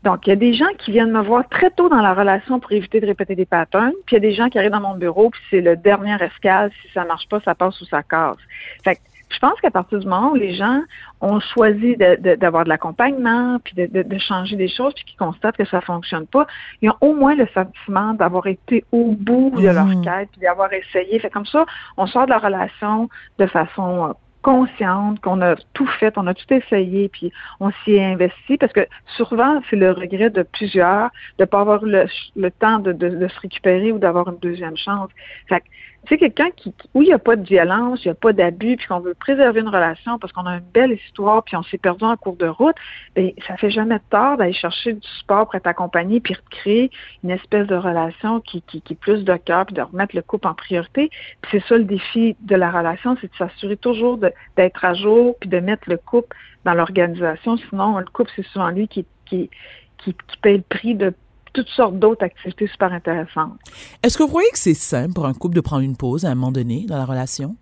Donc, 0.04 0.26
il 0.26 0.32
y 0.32 0.34
a 0.34 0.36
des 0.36 0.54
gens 0.54 0.74
qui 0.80 0.92
viennent 0.92 1.12
me 1.12 1.22
voir 1.22 1.48
très 1.48 1.70
tôt 1.70 1.88
dans 1.88 2.02
la 2.02 2.14
relation 2.14 2.60
pour 2.60 2.72
éviter 2.72 3.00
de 3.00 3.06
répéter 3.06 3.36
des 3.36 3.46
patterns, 3.46 3.94
puis 4.06 4.16
il 4.16 4.24
y 4.24 4.26
a 4.26 4.30
des 4.30 4.34
gens 4.34 4.50
qui 4.50 4.58
arrivent 4.58 4.72
dans 4.72 4.82
mon 4.82 4.96
bureau, 4.96 5.30
puis 5.30 5.42
c'est 5.52 5.62
le 5.62 5.78
dernier 5.78 6.18
escale, 6.22 6.72
si 6.82 6.92
ça 6.92 7.06
marche 7.06 7.28
pas, 7.30 7.40
ça 7.42 7.54
passe 7.54 7.80
ou 7.82 7.86
ça 7.86 8.02
casse. 8.02 8.38
Fait 8.84 8.98
je 9.34 9.40
pense 9.40 9.60
qu'à 9.62 9.72
partir 9.72 10.00
du 10.00 10.08
moment 10.08 10.32
où 10.32 10.36
les 10.36 10.54
gens 10.54 10.82
ont 11.22 11.40
choisi 11.40 11.96
d'avoir 11.98 12.64
de, 12.64 12.70
l'accompagnement, 12.70 13.60
puis 13.64 13.74
de, 13.76 14.18
changer 14.18 14.56
des 14.56 14.68
choses, 14.68 14.94
puis 14.94 15.06
qu'ils 15.06 15.18
constatent 15.18 15.58
que 15.58 15.66
ça 15.66 15.82
fonctionne 15.82 16.28
pas, 16.28 16.48
ils 16.82 16.90
ont 16.90 16.98
au 17.02 17.14
moins 17.14 17.36
le 17.36 17.48
sentiment 17.54 18.14
d'avoir 18.14 18.48
été 18.48 18.84
au 18.92 19.12
bout 19.12 19.52
de 19.56 19.68
leur 19.68 19.86
mmh. 19.86 20.02
quête, 20.02 20.30
puis 20.32 20.42
d'avoir 20.42 20.72
essayé. 20.74 21.20
Fait 21.20 21.30
comme 21.30 21.46
ça, 21.46 21.66
on 21.98 22.08
sort 22.08 22.26
de 22.26 22.32
la 22.32 22.40
relation 22.40 23.10
de 23.40 23.46
façon 23.46 24.10
euh, 24.10 24.14
consciente 24.42 25.20
qu'on 25.22 25.42
a 25.42 25.56
tout 25.74 25.88
fait, 26.00 26.18
on 26.18 26.28
a 26.28 26.34
tout 26.34 26.52
essayé, 26.52 27.10
puis 27.10 27.32
on 27.60 27.72
s'y 27.84 27.94
est 27.94 28.04
investi, 28.04 28.58
parce 28.58 28.74
que 28.74 28.88
souvent, 29.18 29.62
c'est 29.70 29.76
le 29.76 29.92
regret 29.92 30.30
de 30.30 30.44
plusieurs 30.44 31.10
de 31.38 31.44
ne 31.44 31.46
pas 31.46 31.62
avoir 31.62 31.84
le, 31.84 32.06
le 32.36 32.52
temps 32.52 32.80
de, 32.80 32.92
de, 32.92 33.28
se 33.28 33.40
récupérer 33.40 33.92
ou 33.92 34.00
d'avoir 34.00 34.28
une 34.30 34.40
deuxième 34.40 34.78
chance. 34.78 35.10
Fait 35.48 35.62
tu 35.62 35.70
sais, 36.10 36.18
quelqu'un 36.18 36.50
qui, 36.52 36.74
où 36.94 37.02
il 37.02 37.08
n'y 37.08 37.14
a 37.14 37.20
pas 37.20 37.36
de 37.36 37.46
violence, 37.46 38.04
il 38.04 38.08
n'y 38.08 38.12
a 38.12 38.16
pas 38.16 38.34
d'abus, 38.34 38.78
puis 38.78 38.88
qu'on 38.88 39.00
veut 39.00 39.14
préserver 39.14 39.62
une 39.62 39.70
relation 39.70 40.18
parce 40.20 40.34
qu'on 40.34 40.46
a 40.46 40.56
une 40.56 40.72
belle 40.74 40.94
histoire, 40.94 41.44
puis 41.44 41.56
on 41.56 41.64
s'est 41.64 41.78
perdu 41.78 42.04
en 42.04 42.18
cours 42.18 42.36
de 42.36 42.48
route, 42.48 42.76
bien, 43.16 43.32
ça 43.48 43.58
fait 43.58 43.70
jamais 43.70 44.00
tort 44.10 44.38
d'aller 44.38 44.54
chercher 44.54 44.94
du 44.94 45.08
support 45.20 45.46
pour 45.46 45.56
être 45.56 45.68
accompagné, 45.68 46.20
puis 46.20 46.36
créer 46.50 46.92
une 47.24 47.32
espèce 47.32 47.68
de 47.68 47.76
relation 47.76 48.40
qui, 48.42 48.62
qui, 48.64 48.82
qui 48.82 48.94
est 48.94 49.00
plus 49.00 49.24
de 49.24 49.36
cœur, 49.38 49.66
puis 49.66 49.76
de 49.76 49.82
remettre 49.82 50.16
le 50.16 50.22
couple 50.22 50.48
en 50.48 50.54
priorité. 50.54 51.10
C'est 51.52 51.64
ça 51.68 51.78
le 51.78 51.84
défi 51.84 52.36
de 52.42 52.56
la 52.56 52.72
relation, 52.72 53.16
c'est 53.22 53.32
de 53.32 53.36
s'assurer 53.38 53.78
toujours 53.78 54.18
d'être 54.58 54.86
à 54.86 54.94
jour, 54.94 55.36
puis 55.40 55.50
de 55.50 55.60
mettre 55.60 55.90
le 55.90 55.98
couple 55.98 56.36
dans 56.66 56.74
l'organisation. 56.74 57.58
Sinon, 57.70 57.98
le 57.98 58.06
couple, 58.06 58.32
c'est 58.36 58.46
souvent 58.48 58.70
lui 58.70 58.88
qui, 58.88 59.06
qui, 59.26 59.50
qui, 59.98 60.14
qui 60.14 60.38
paye 60.42 60.58
le 60.58 60.64
prix 60.64 60.96
de 60.96 61.14
toutes 61.54 61.70
sortes 61.70 61.98
d'autres 61.98 62.24
activités 62.24 62.68
super 62.68 62.94
intéressantes. 62.94 63.58
Est-ce 64.04 64.18
que 64.18 64.24
vous 64.24 64.30
croyez 64.30 64.50
que 64.52 64.60
c'est 64.60 64.74
simple 64.74 65.14
pour 65.14 65.26
un 65.26 65.34
couple 65.34 65.56
de 65.56 65.62
prendre 65.62 65.84
une 65.84 65.98
pause 65.98 66.26
à 66.26 66.30
un 66.30 66.36
moment 66.36 66.52
donné 66.52 66.86
dans 66.88 66.98
la 66.98 67.06
relation? 67.06 67.56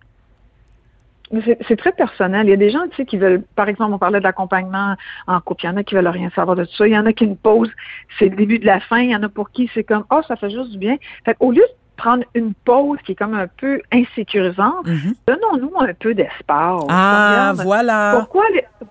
C'est 1.68 1.76
très 1.76 1.92
personnel. 1.92 2.48
Il 2.48 2.50
y 2.50 2.52
a 2.52 2.56
des 2.56 2.70
gens, 2.70 2.88
tu 2.90 2.96
sais, 2.96 3.04
qui 3.04 3.16
veulent, 3.16 3.44
par 3.54 3.68
exemple, 3.68 3.94
on 3.94 3.98
parlait 3.98 4.20
d'accompagnement 4.20 4.96
en 5.28 5.40
couple. 5.40 5.64
Il 5.64 5.66
y 5.68 5.70
en 5.70 5.76
a 5.76 5.84
qui 5.84 5.94
veulent 5.94 6.08
rien 6.08 6.28
savoir 6.34 6.56
de 6.56 6.64
tout 6.64 6.74
ça. 6.74 6.88
Il 6.88 6.92
y 6.92 6.98
en 6.98 7.06
a 7.06 7.12
qui 7.12 7.24
une 7.24 7.36
pause, 7.36 7.70
c'est 8.18 8.28
le 8.28 8.34
début 8.34 8.58
de 8.58 8.66
la 8.66 8.80
fin. 8.80 8.98
Il 8.98 9.10
y 9.10 9.14
en 9.14 9.22
a 9.22 9.28
pour 9.28 9.52
qui 9.52 9.70
c'est 9.72 9.84
comme, 9.84 10.04
oh, 10.10 10.22
ça 10.26 10.34
fait 10.34 10.50
juste 10.50 10.72
du 10.72 10.78
bien. 10.78 10.96
Fait 11.24 11.36
au 11.38 11.52
lieu 11.52 11.62
prendre 12.00 12.24
une 12.34 12.54
pause 12.54 12.98
qui 13.04 13.12
est 13.12 13.14
comme 13.14 13.34
un 13.34 13.46
peu 13.46 13.82
insécurisante, 13.92 14.86
mhm. 14.86 15.14
donnons-nous 15.28 15.72
un 15.80 15.92
peu 15.92 16.14
d'espace. 16.14 16.82
Ah, 16.88 17.52
voilà. 17.56 18.14
Pourquoi 18.16 18.44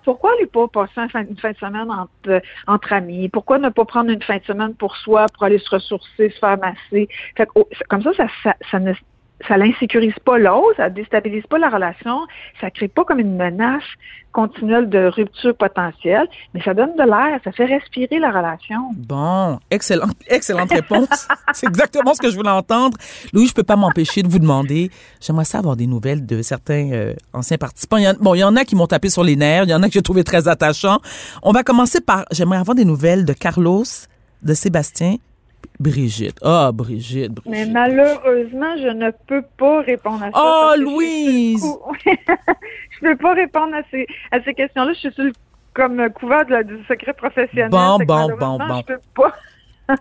pourquoi 0.04 0.32
aller 0.34 0.46
pas 0.46 0.68
passer 0.68 1.00
une 1.14 1.36
fin, 1.36 1.50
de 1.50 1.56
semaine 1.56 1.90
entre, 1.90 2.40
entre 2.68 2.92
amis? 2.92 3.28
Pourquoi 3.28 3.58
ne 3.58 3.68
pas 3.68 3.84
prendre 3.84 4.10
une 4.10 4.22
fin 4.22 4.38
de 4.38 4.44
semaine 4.44 4.74
pour 4.74 4.96
soi, 4.96 5.26
pour 5.34 5.42
aller 5.42 5.58
se 5.58 5.70
ressourcer, 5.70 6.30
se 6.30 6.38
faire 6.38 6.56
masser? 6.58 7.08
Fait, 7.36 7.48
comme 7.88 8.02
ça, 8.02 8.12
ça, 8.14 8.26
ça, 8.44 8.54
ça 8.70 8.78
ne 8.78 8.92
ça 9.48 9.56
l'insécurise 9.56 10.14
pas 10.24 10.38
l'autre, 10.38 10.76
ça 10.76 10.90
déstabilise 10.90 11.44
pas 11.46 11.58
la 11.58 11.68
relation, 11.68 12.26
ça 12.60 12.70
crée 12.70 12.88
pas 12.88 13.04
comme 13.04 13.18
une 13.18 13.36
menace 13.36 13.82
continuelle 14.32 14.88
de 14.88 15.06
rupture 15.06 15.56
potentielle, 15.56 16.28
mais 16.54 16.62
ça 16.62 16.74
donne 16.74 16.94
de 16.96 17.02
l'air, 17.02 17.40
ça 17.42 17.50
fait 17.50 17.64
respirer 17.64 18.18
la 18.18 18.30
relation. 18.30 18.90
Bon, 18.96 19.58
excellente, 19.70 20.16
excellente 20.28 20.70
réponse. 20.70 21.28
C'est 21.52 21.66
exactement 21.66 22.14
ce 22.14 22.20
que 22.20 22.30
je 22.30 22.36
voulais 22.36 22.50
entendre. 22.50 22.96
Louis, 23.32 23.46
je 23.46 23.54
peux 23.54 23.64
pas 23.64 23.76
m'empêcher 23.76 24.22
de 24.22 24.28
vous 24.28 24.38
demander, 24.38 24.90
j'aimerais 25.20 25.44
savoir 25.44 25.76
des 25.76 25.86
nouvelles 25.86 26.26
de 26.26 26.42
certains 26.42 26.90
euh, 26.92 27.14
anciens 27.32 27.58
participants. 27.58 27.96
Il 27.96 28.08
y 28.08 28.12
bon, 28.20 28.34
il 28.34 28.38
y 28.38 28.44
en 28.44 28.56
a 28.56 28.64
qui 28.64 28.76
m'ont 28.76 28.86
tapé 28.86 29.10
sur 29.10 29.24
les 29.24 29.36
nerfs, 29.36 29.64
il 29.64 29.70
y 29.70 29.74
en 29.74 29.82
a 29.82 29.86
que 29.88 29.94
j'ai 29.94 30.02
trouvé 30.02 30.22
très 30.22 30.46
attachants. 30.48 30.98
On 31.42 31.52
va 31.52 31.62
commencer 31.62 32.00
par, 32.00 32.24
j'aimerais 32.30 32.58
avoir 32.58 32.74
des 32.74 32.84
nouvelles 32.84 33.24
de 33.24 33.32
Carlos, 33.32 33.84
de 34.42 34.54
Sébastien 34.54 35.16
Brigitte. 35.80 36.38
Ah, 36.42 36.70
Brigitte, 36.72 37.32
Brigitte. 37.32 37.50
Mais 37.50 37.66
malheureusement, 37.66 38.76
je 38.76 38.88
ne 38.88 39.10
peux 39.26 39.42
pas 39.56 39.80
répondre 39.80 40.22
à 40.22 40.30
ça. 40.30 40.36
Oh, 40.36 40.74
Louise! 40.78 41.64
Je 43.00 43.06
ne 43.06 43.12
peux 43.12 43.16
pas 43.16 43.32
répondre 43.32 43.74
à 43.74 43.80
ces, 43.90 44.06
à 44.30 44.42
ces 44.42 44.52
questions-là. 44.52 44.92
Je 44.92 44.98
suis 44.98 45.12
sur 45.12 45.24
le, 45.24 45.32
comme 45.72 46.06
couvert 46.10 46.44
du 46.44 46.84
secret 46.86 47.14
professionnel. 47.14 47.70
Bon, 47.70 47.96
bon, 47.96 48.28
bon, 48.38 48.58
bon. 48.58 48.76
Je 48.80 48.94
peux 48.94 49.00
pas. 49.14 49.34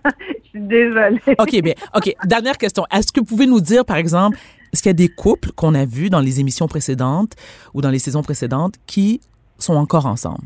je 0.44 0.50
suis 0.50 0.60
désolée. 0.60 1.22
OK, 1.38 1.62
bien. 1.62 1.74
OK. 1.96 2.14
Dernière 2.26 2.58
question. 2.58 2.86
Est-ce 2.92 3.14
que 3.14 3.22
vous 3.22 3.26
pouvez 3.26 3.48
nous 3.48 3.62
dire, 3.62 3.86
par 3.86 3.96
exemple, 3.96 4.38
est-ce 4.74 4.84
qu'il 4.84 4.90
y 4.90 4.92
a 4.92 4.94
des 4.94 5.08
couples 5.08 5.52
qu'on 5.54 5.74
a 5.76 5.86
vus 5.86 6.10
dans 6.10 6.20
les 6.20 6.42
émissions 6.42 6.68
précédentes 6.68 7.36
ou 7.74 7.82
dans 7.82 7.90
les 7.90 8.00
saisons 8.00 8.22
précédentes 8.22 8.76
qui 8.86 9.22
sont 9.58 9.76
encore 9.76 10.06
ensemble? 10.06 10.44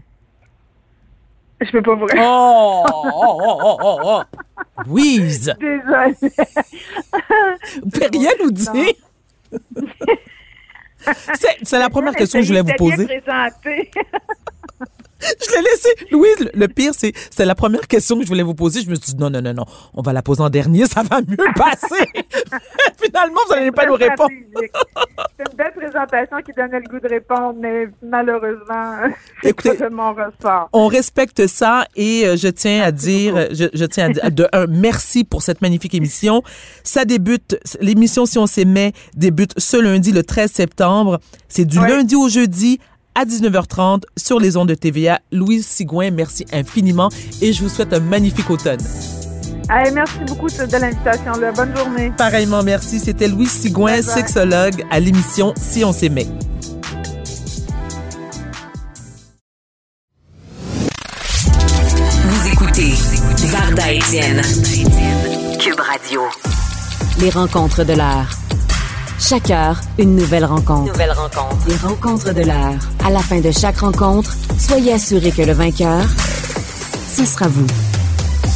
Je 1.59 1.71
peux 1.71 1.81
pas 1.81 1.95
vous 1.95 2.05
répondre. 2.05 2.83
Oh, 2.85 3.01
oh, 3.03 3.39
oh, 3.43 3.59
oh, 3.63 3.77
oh, 3.81 3.99
oh. 4.03 4.21
Louise! 4.85 5.53
Désolée. 5.59 6.15
Vous 7.83 7.89
pouvez 7.89 8.07
rien 8.07 8.31
nous 8.41 8.51
dire? 8.51 8.93
C'est 11.63 11.79
la 11.79 11.89
première 11.89 12.13
question 12.13 12.39
que 12.39 12.45
je 12.45 12.49
voulais 12.49 12.61
vous 12.61 12.73
poser. 12.77 13.21
Je 15.23 15.55
l'ai 15.55 15.61
laissé. 15.61 15.89
Louise, 16.11 16.49
le 16.53 16.67
pire, 16.67 16.93
c'est 16.97 17.13
c'est 17.31 17.45
la 17.45 17.55
première 17.55 17.87
question 17.87 18.17
que 18.17 18.23
je 18.23 18.27
voulais 18.27 18.43
vous 18.43 18.55
poser. 18.55 18.81
Je 18.81 18.89
me 18.89 18.95
suis 18.95 19.13
dit, 19.13 19.15
non, 19.17 19.29
non, 19.29 19.41
non, 19.41 19.53
non, 19.53 19.65
on 19.93 20.01
va 20.01 20.13
la 20.13 20.21
poser 20.21 20.41
en 20.41 20.49
dernier, 20.49 20.85
ça 20.85 21.03
va 21.03 21.21
mieux 21.21 21.37
passer. 21.55 22.05
Finalement, 23.01 23.39
vous 23.47 23.55
n'allez 23.55 23.71
pas 23.71 23.85
nous 23.85 23.95
répondre. 23.95 24.29
c'est 24.59 25.51
une 25.51 25.57
belle 25.57 25.73
présentation 25.75 26.37
qui 26.45 26.51
donnait 26.55 26.79
le 26.79 26.87
goût 26.87 26.99
de 26.99 27.09
répondre, 27.09 27.55
mais 27.59 27.87
malheureusement, 28.01 28.97
Écoutez, 29.43 29.77
de 29.77 29.89
mon 29.89 30.13
ressort. 30.13 30.69
On 30.73 30.87
respecte 30.87 31.47
ça 31.47 31.85
et 31.95 32.25
euh, 32.25 32.35
je 32.37 32.47
tiens 32.47 32.81
à 32.83 32.91
dire, 32.91 33.47
je, 33.51 33.65
je, 33.73 33.85
tiens 33.85 34.05
à 34.05 34.09
dire, 34.09 34.31
de 34.31 34.47
un, 34.53 34.67
merci 34.67 35.23
pour 35.23 35.41
cette 35.41 35.61
magnifique 35.61 35.93
émission. 35.93 36.43
Ça 36.83 37.05
débute, 37.05 37.57
l'émission 37.79 38.25
Si 38.25 38.37
on 38.37 38.47
s'aimait 38.47 38.93
débute 39.15 39.53
ce 39.57 39.77
lundi, 39.77 40.11
le 40.11 40.23
13 40.23 40.51
septembre. 40.51 41.19
C'est 41.47 41.65
du 41.65 41.77
lundi 41.77 42.15
au 42.15 42.29
jeudi 42.29 42.79
à 43.15 43.25
19h30 43.25 44.03
sur 44.17 44.39
les 44.39 44.57
ondes 44.57 44.69
de 44.69 44.75
TVA. 44.75 45.19
Louise 45.31 45.65
Sigouin, 45.65 46.11
merci 46.11 46.45
infiniment 46.51 47.09
et 47.41 47.53
je 47.53 47.63
vous 47.63 47.69
souhaite 47.69 47.93
un 47.93 47.99
magnifique 47.99 48.49
automne. 48.49 48.81
merci 49.69 50.19
beaucoup 50.27 50.47
de 50.47 50.77
l'invitation. 50.77 51.33
Bonne 51.55 51.75
journée. 51.75 52.11
Pareillement, 52.17 52.63
merci. 52.63 52.99
C'était 52.99 53.27
Louise 53.27 53.51
Sigouin, 53.51 54.01
sexologue 54.01 54.83
à 54.91 54.99
l'émission 54.99 55.53
Si 55.57 55.83
on 55.83 55.93
s'aimait. 55.93 56.27
Vous 62.25 62.47
écoutez 62.51 62.93
Varda 63.47 63.93
Etienne, 63.93 64.41
Cube 65.59 65.79
Radio. 65.79 66.21
Les 67.19 67.29
rencontres 67.29 67.83
de 67.83 67.93
l'art. 67.93 68.29
Chaque 69.25 69.51
heure, 69.51 69.79
une 69.97 70.17
nouvelle 70.17 70.43
rencontre. 70.43 70.91
Nouvelle 70.91 71.11
rencontre. 71.11 71.55
Les 71.69 71.77
rencontres 71.77 72.33
de 72.33 72.41
l'heure. 72.41 72.75
À 73.05 73.09
la 73.09 73.19
fin 73.19 73.39
de 73.39 73.51
chaque 73.51 73.77
rencontre, 73.77 74.35
soyez 74.59 74.91
assurés 74.91 75.31
que 75.31 75.43
le 75.43 75.53
vainqueur, 75.53 76.03
ce 77.07 77.23
sera 77.25 77.47
vous. 77.47 77.65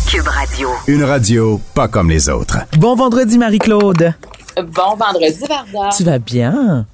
Cube 0.10 0.28
Radio. 0.28 0.68
Une 0.88 1.06
radio 1.06 1.62
pas 1.74 1.88
comme 1.88 2.10
les 2.10 2.28
autres. 2.28 2.58
Bon 2.80 2.96
vendredi, 2.96 3.38
Marie-Claude. 3.38 4.14
Bon 4.58 4.96
vendredi, 4.98 5.40
Varda. 5.48 5.90
Tu 5.96 6.04
vas 6.04 6.20
bien? 6.20 6.86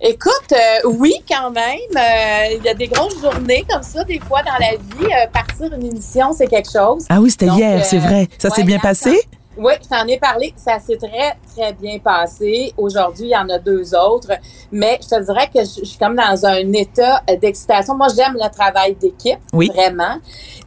Écoute, 0.00 0.52
euh, 0.52 0.88
oui, 0.88 1.14
quand 1.28 1.50
même. 1.50 1.78
Euh, 1.96 2.56
il 2.56 2.64
y 2.64 2.68
a 2.68 2.74
des 2.74 2.86
grosses 2.86 3.20
journées 3.20 3.64
comme 3.68 3.82
ça, 3.82 4.04
des 4.04 4.20
fois, 4.20 4.42
dans 4.44 4.58
la 4.60 4.76
vie. 4.76 5.12
Euh, 5.12 5.26
partir 5.32 5.74
une 5.74 5.86
émission, 5.86 6.32
c'est 6.32 6.46
quelque 6.46 6.70
chose. 6.72 7.04
Ah 7.08 7.20
oui, 7.20 7.32
c'était 7.32 7.46
hier, 7.46 7.84
c'est 7.84 7.98
vrai. 7.98 8.28
Ça 8.38 8.50
s'est 8.50 8.62
bien 8.62 8.78
passé? 8.78 9.20
Oui, 9.56 9.74
je 9.82 9.88
t'en 9.88 10.06
ai 10.06 10.18
parlé. 10.18 10.54
Ça 10.56 10.78
s'est 10.78 10.96
très, 10.96 11.36
très 11.54 11.72
bien 11.74 11.98
passé. 11.98 12.72
Aujourd'hui, 12.76 13.26
il 13.26 13.32
y 13.32 13.36
en 13.36 13.48
a 13.50 13.58
deux 13.58 13.94
autres. 13.94 14.32
Mais 14.70 14.98
je 15.02 15.08
te 15.08 15.24
dirais 15.24 15.48
que 15.52 15.60
je, 15.60 15.84
suis 15.84 15.98
comme 15.98 16.16
dans 16.16 16.46
un 16.46 16.72
état 16.72 17.22
d'excitation. 17.40 17.94
Moi, 17.94 18.08
j'aime 18.16 18.34
le 18.34 18.50
travail 18.50 18.94
d'équipe. 18.94 19.40
Oui. 19.52 19.70
Vraiment. 19.74 20.16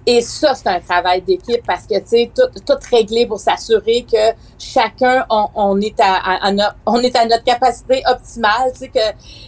Et 0.06 0.22
ça, 0.22 0.54
c'est 0.54 0.68
un 0.68 0.80
travail 0.80 1.24
d'équipe 1.24 1.66
parce 1.66 1.88
que, 1.88 1.98
tu 2.00 2.08
sais, 2.08 2.32
tout, 2.36 2.60
tout 2.66 2.78
réglé 2.92 3.26
pour 3.26 3.40
s'assurer 3.40 4.06
que 4.10 4.34
chacun, 4.60 5.26
on, 5.32 5.48
on 5.56 5.82
est 5.82 6.00
à, 6.00 6.52
on 6.86 7.00
est 7.00 7.16
à 7.16 7.26
notre 7.26 7.44
capacité 7.44 8.04
optimale. 8.08 8.72
Tu 8.74 8.80
sais, 8.80 8.90
que, 8.90 9.00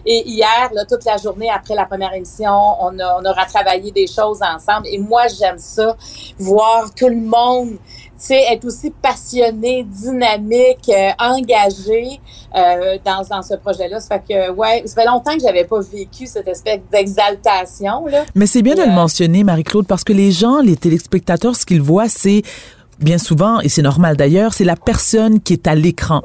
et 0.04 0.28
hier, 0.28 0.70
là, 0.74 0.84
toute 0.86 1.06
la 1.06 1.18
journée 1.18 1.52
après 1.52 1.76
la 1.76 1.86
première 1.86 2.14
émission, 2.14 2.56
on, 2.82 2.98
a, 2.98 3.20
on 3.22 3.26
aura 3.26 3.46
travaillé 3.46 3.92
des 3.92 4.08
choses 4.08 4.40
ensemble. 4.42 4.88
Et 4.88 4.98
moi, 4.98 5.28
j'aime 5.28 5.60
ça, 5.60 5.96
voir 6.40 6.92
tout 6.96 7.10
le 7.10 7.22
monde 7.22 7.78
sais, 8.18 8.42
être 8.52 8.66
aussi 8.66 8.92
passionné, 8.92 9.84
dynamique, 9.84 10.90
euh, 10.90 11.12
engagé 11.20 12.20
euh, 12.56 12.98
dans, 13.06 13.24
dans 13.30 13.42
ce 13.42 13.56
projet-là. 13.56 14.00
Ça 14.00 14.20
fait 14.20 14.34
que, 14.34 14.52
ouais, 14.52 14.84
ça 14.86 15.02
fait 15.02 15.08
longtemps 15.08 15.34
que 15.34 15.42
j'avais 15.42 15.66
pas 15.66 15.80
vécu 15.82 16.26
cette 16.28 16.48
espèce 16.48 16.80
d'exaltation. 16.92 18.06
là. 18.08 18.26
Mais 18.36 18.48
c'est 18.48 18.62
bien 18.62 18.76
de 18.76 18.82
le 18.82 18.92
mentionner, 18.92 19.44
Marie-Claude, 19.44 19.88
parce 19.88 20.04
que 20.04 20.14
les 20.14 20.32
gens, 20.32 20.60
les 20.60 20.76
téléspectateurs, 20.76 21.56
ce 21.56 21.66
qu'ils 21.66 21.82
voient, 21.82 22.10
c'est 22.10 22.42
bien 23.00 23.18
souvent, 23.18 23.60
et 23.60 23.70
c'est 23.70 23.82
normal 23.82 24.18
d'ailleurs, 24.18 24.54
c'est 24.54 24.64
la 24.64 24.76
personne 24.76 25.40
qui 25.40 25.54
est 25.54 25.68
à 25.68 25.76
l'écran. 25.76 26.22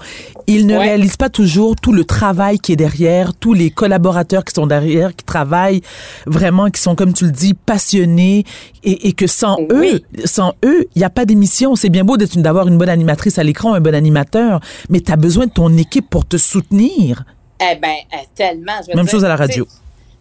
Ils 0.46 0.66
ne 0.66 0.76
réalisent 0.76 1.16
pas 1.16 1.28
toujours 1.28 1.76
tout 1.76 1.92
le 1.92 2.04
travail 2.04 2.58
qui 2.58 2.72
est 2.72 2.76
derrière, 2.76 3.34
tous 3.34 3.52
les 3.52 3.70
collaborateurs 3.70 4.44
qui 4.44 4.54
sont 4.54 4.66
derrière, 4.66 5.14
qui 5.14 5.24
travaillent 5.24 5.82
vraiment, 6.26 6.70
qui 6.70 6.80
sont, 6.80 6.94
comme 6.94 7.12
tu 7.12 7.26
le 7.26 7.30
dis, 7.30 7.54
passionnés, 7.54 8.44
et, 8.84 9.12
que 9.12 9.26
sans 9.26 9.58
eux, 9.70 10.00
sans 10.24 10.54
eux, 10.64 10.88
il 10.94 10.98
n'y 10.98 11.04
a 11.04 11.10
pas 11.10 11.24
d'émission. 11.24 11.76
C'est 11.76 11.88
bien 11.88 12.04
beau 12.04 12.16
d'avoir 12.16 12.66
une 12.66 12.78
bonne 12.78 12.88
animatrice 12.88 13.38
à 13.38 13.44
l'écran, 13.44 13.74
un 13.74 13.80
bon 13.80 13.94
animateur, 13.94 14.60
mais 14.88 15.00
tu 15.00 15.12
as 15.12 15.16
besoin 15.16 15.46
de 15.46 15.52
ton 15.52 15.76
équipe 15.76 16.08
pour 16.10 16.26
te 16.26 16.36
soutenir. 16.36 17.24
Eh 17.60 17.76
bien, 17.76 17.94
eh, 18.12 18.26
tellement. 18.34 18.72
Même 18.94 19.08
chose 19.08 19.24
à 19.24 19.28
la 19.28 19.36
radio. 19.36 19.66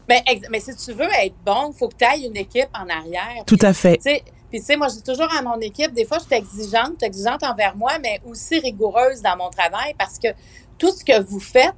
Ben, 0.07 0.19
mais 0.51 0.59
si 0.59 0.75
tu 0.75 0.91
veux 0.91 1.07
être 1.23 1.35
bon, 1.45 1.71
il 1.73 1.77
faut 1.77 1.87
que 1.87 1.95
tu 1.97 2.05
ailles 2.05 2.27
une 2.27 2.37
équipe 2.37 2.69
en 2.73 2.87
arrière. 2.89 3.45
Tout 3.47 3.59
à 3.61 3.73
fait. 3.73 3.99
Puis, 4.51 4.59
tu 4.59 4.65
sais, 4.65 4.75
moi, 4.75 4.89
je 4.89 4.95
dis 4.95 5.03
toujours 5.03 5.33
à 5.33 5.41
mon 5.41 5.57
équipe, 5.61 5.93
des 5.93 6.03
fois, 6.03 6.17
je 6.19 6.25
suis 6.25 6.35
exigeante, 6.35 7.01
exigeante 7.01 7.41
envers 7.43 7.73
moi, 7.77 7.93
mais 8.03 8.19
aussi 8.25 8.59
rigoureuse 8.59 9.21
dans 9.21 9.37
mon 9.37 9.49
travail 9.49 9.95
parce 9.97 10.19
que 10.19 10.27
tout 10.77 10.91
ce 10.91 11.05
que 11.05 11.21
vous 11.23 11.39
faites, 11.39 11.73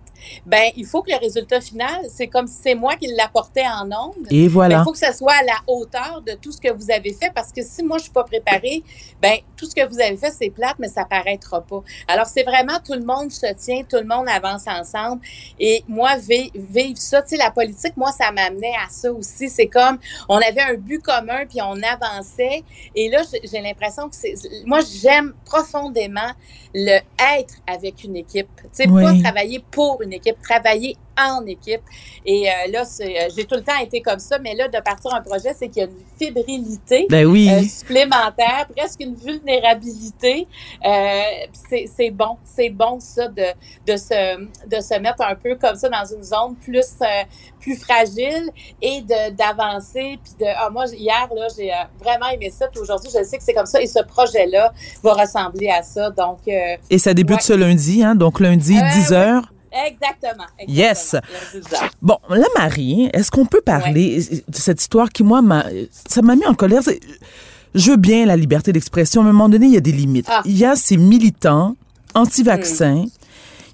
ben 0.45 0.71
il 0.75 0.85
faut 0.85 1.01
que 1.01 1.11
le 1.11 1.17
résultat 1.17 1.61
final, 1.61 2.05
c'est 2.09 2.27
comme 2.27 2.47
si 2.47 2.57
c'est 2.61 2.75
moi 2.75 2.95
qui 2.95 3.07
l'apportais 3.07 3.65
en 3.65 3.85
ondes. 3.85 4.27
Et 4.29 4.47
voilà. 4.47 4.79
il 4.79 4.83
faut 4.83 4.91
que 4.91 4.97
ça 4.97 5.13
soit 5.13 5.33
à 5.33 5.43
la 5.43 5.57
hauteur 5.67 6.21
de 6.25 6.33
tout 6.33 6.51
ce 6.51 6.59
que 6.59 6.71
vous 6.71 6.91
avez 6.91 7.13
fait 7.13 7.31
parce 7.33 7.51
que 7.51 7.61
si 7.63 7.83
moi 7.83 7.97
je 7.97 8.03
suis 8.03 8.11
pas 8.11 8.23
préparée, 8.23 8.83
ben 9.21 9.37
tout 9.57 9.65
ce 9.65 9.75
que 9.75 9.87
vous 9.87 9.99
avez 9.99 10.17
fait 10.17 10.31
c'est 10.31 10.49
plate 10.49 10.75
mais 10.79 10.87
ça 10.87 11.05
paraîtra 11.05 11.61
pas. 11.61 11.81
Alors 12.07 12.25
c'est 12.27 12.43
vraiment 12.43 12.79
tout 12.85 12.93
le 12.93 13.05
monde 13.05 13.31
se 13.31 13.51
tient, 13.53 13.83
tout 13.83 13.97
le 13.97 14.05
monde 14.05 14.27
avance 14.27 14.67
ensemble 14.67 15.21
et 15.59 15.83
moi 15.87 16.15
vivre 16.17 16.97
ça, 16.97 17.21
tu 17.21 17.29
sais 17.29 17.37
la 17.37 17.51
politique 17.51 17.95
moi 17.97 18.11
ça 18.11 18.31
m'amenait 18.31 18.73
à 18.85 18.89
ça 18.89 19.11
aussi, 19.11 19.49
c'est 19.49 19.67
comme 19.67 19.97
on 20.29 20.37
avait 20.37 20.61
un 20.61 20.75
but 20.75 21.01
commun 21.01 21.45
puis 21.47 21.61
on 21.61 21.77
avançait 21.81 22.63
et 22.95 23.09
là 23.09 23.21
j'ai 23.43 23.61
l'impression 23.61 24.09
que 24.09 24.15
c'est 24.15 24.33
moi 24.65 24.79
j'aime 25.01 25.33
profondément 25.45 26.31
le 26.73 26.99
être 27.37 27.55
avec 27.67 28.03
une 28.03 28.15
équipe, 28.15 28.49
tu 28.63 28.69
sais 28.71 28.87
pas 28.87 29.13
travailler 29.21 29.63
pour 29.71 30.01
une 30.01 30.12
équipe, 30.13 30.41
travailler 30.41 30.97
en 31.19 31.45
équipe. 31.45 31.81
Et 32.25 32.49
euh, 32.49 32.71
là, 32.71 32.83
euh, 32.83 33.29
j'ai 33.35 33.45
tout 33.45 33.55
le 33.55 33.63
temps 33.63 33.77
été 33.81 34.01
comme 34.01 34.19
ça, 34.19 34.39
mais 34.39 34.55
là, 34.55 34.67
de 34.67 34.79
partir 34.79 35.13
un 35.13 35.21
projet, 35.21 35.53
c'est 35.57 35.69
qu'il 35.69 35.83
y 35.83 35.85
a 35.85 35.89
une 35.89 36.17
fébrilité 36.17 37.07
ben 37.09 37.25
oui. 37.25 37.49
Euh, 37.51 37.61
supplémentaire, 37.63 38.67
presque 38.75 39.01
une 39.01 39.15
vulnérabilité. 39.15 40.47
c'est 40.83 42.11
bon, 42.11 42.37
c'est 42.43 42.69
bon 42.69 42.99
ça 42.99 43.27
de, 43.27 43.45
de, 43.85 43.97
se, 43.97 44.67
de 44.67 44.81
se 44.81 44.99
mettre 44.99 45.21
un 45.21 45.35
peu 45.35 45.55
comme 45.55 45.75
ça 45.75 45.89
dans 45.89 46.05
une 46.05 46.23
zone 46.23 46.55
plus, 46.63 46.95
plus 47.59 47.77
fragile 47.77 48.49
et 48.81 49.01
d'avancer. 49.31 50.19
Puis 50.23 50.33
de, 50.39 50.45
ah, 50.45 50.69
moi, 50.69 50.85
hier, 50.87 51.29
là, 51.35 51.47
j'ai 51.55 51.71
vraiment 51.99 52.29
aimé 52.29 52.49
ça. 52.49 52.67
Puis 52.67 52.79
aujourd'hui, 52.79 53.09
je 53.13 53.23
sais 53.23 53.37
que 53.37 53.43
c'est 53.43 53.53
comme 53.53 53.65
ça. 53.65 53.81
Et 53.81 53.87
ce 53.87 54.01
projet-là 54.03 54.73
va 55.03 55.13
ressembler 55.13 55.69
à 55.69 55.83
ça. 55.83 56.09
Donc, 56.09 56.39
et 56.47 56.97
ça 56.97 57.13
débute 57.13 57.41
ce 57.41 57.53
lundi, 57.53 58.03
hein? 58.03 58.15
Donc 58.15 58.39
lundi, 58.39 58.77
10 58.95 59.13
heures. 59.13 59.53
Exactement, 59.73 60.45
Yes. 60.67 61.15
Bon, 62.01 62.17
la 62.29 62.45
Marie, 62.57 63.09
est-ce 63.13 63.31
qu'on 63.31 63.45
peut 63.45 63.61
parler 63.61 64.19
de 64.47 64.55
cette 64.55 64.79
histoire 64.79 65.09
qui, 65.09 65.23
moi, 65.23 65.41
m'a, 65.41 65.65
ça 66.07 66.21
m'a 66.21 66.35
mis 66.35 66.45
en 66.45 66.53
colère? 66.53 66.81
Je 67.73 67.91
veux 67.91 67.97
bien 67.97 68.25
la 68.25 68.37
liberté 68.37 68.71
d'expression, 68.71 69.23
mais 69.23 69.27
à 69.27 69.31
un 69.31 69.33
moment 69.33 69.49
donné, 69.49 69.65
il 69.65 69.73
y 69.73 69.77
a 69.77 69.81
des 69.81 69.91
limites. 69.91 70.27
Ah. 70.29 70.41
Il 70.45 70.55
y 70.57 70.65
a 70.65 70.75
ces 70.75 70.97
militants 70.97 71.75
anti-vaccins. 72.13 73.05
Hmm. 73.05 73.09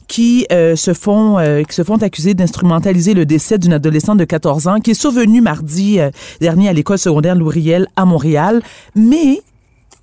qui 0.07 0.47
euh, 0.51 0.75
se 0.75 0.95
font 0.95 1.37
euh, 1.37 1.61
qui 1.61 1.75
se 1.75 1.83
font 1.83 2.01
accuser 2.01 2.33
d'instrumentaliser 2.33 3.13
le 3.13 3.27
décès 3.27 3.59
d'une 3.59 3.73
adolescente 3.73 4.17
de 4.17 4.25
14 4.25 4.67
ans 4.67 4.79
qui 4.79 4.91
est 4.91 4.99
survenue 4.99 5.39
mardi 5.39 5.99
euh, 5.99 6.09
dernier 6.41 6.67
à 6.67 6.73
l'école 6.73 6.97
secondaire 6.97 7.35
Louriel 7.35 7.87
à 7.95 8.05
Montréal, 8.05 8.63
mais 8.95 9.43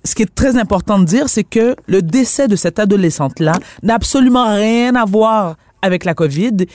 ce 0.05 0.15
qui 0.15 0.23
est 0.23 0.33
très 0.33 0.57
important 0.57 0.99
de 0.99 1.03
dire, 1.03 1.27
c'est 1.27 1.43
que 1.43 1.75
le 1.87 2.01
décès 2.01 2.47
de 2.47 2.55
cette 2.55 2.79
adolescente-là 2.79 3.53
n'a 3.83 3.95
absolument 3.95 4.55
rien 4.55 4.95
à 4.95 5.03
voir 5.03 5.57
avec 5.81 6.05
la 6.05 6.13
COVID. 6.13 6.65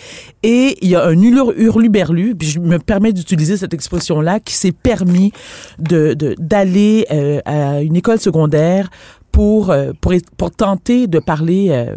Et 0.42 0.76
il 0.82 0.88
y 0.88 0.96
a 0.96 1.04
un 1.04 1.20
hurluberlu, 1.20 2.34
puis 2.34 2.48
je 2.48 2.60
me 2.60 2.78
permets 2.78 3.12
d'utiliser 3.12 3.56
cette 3.56 3.74
expression-là, 3.74 4.40
qui 4.40 4.54
s'est 4.54 4.72
permis 4.72 5.32
de, 5.78 6.14
d'aller 6.38 7.06
euh, 7.10 7.40
à 7.44 7.82
une 7.82 7.96
école 7.96 8.20
secondaire 8.20 8.90
pour, 9.30 9.70
euh, 9.70 9.92
pour, 10.00 10.12
pour 10.36 10.50
tenter 10.50 11.06
de 11.06 11.18
parler 11.18 11.68
euh, 11.70 11.94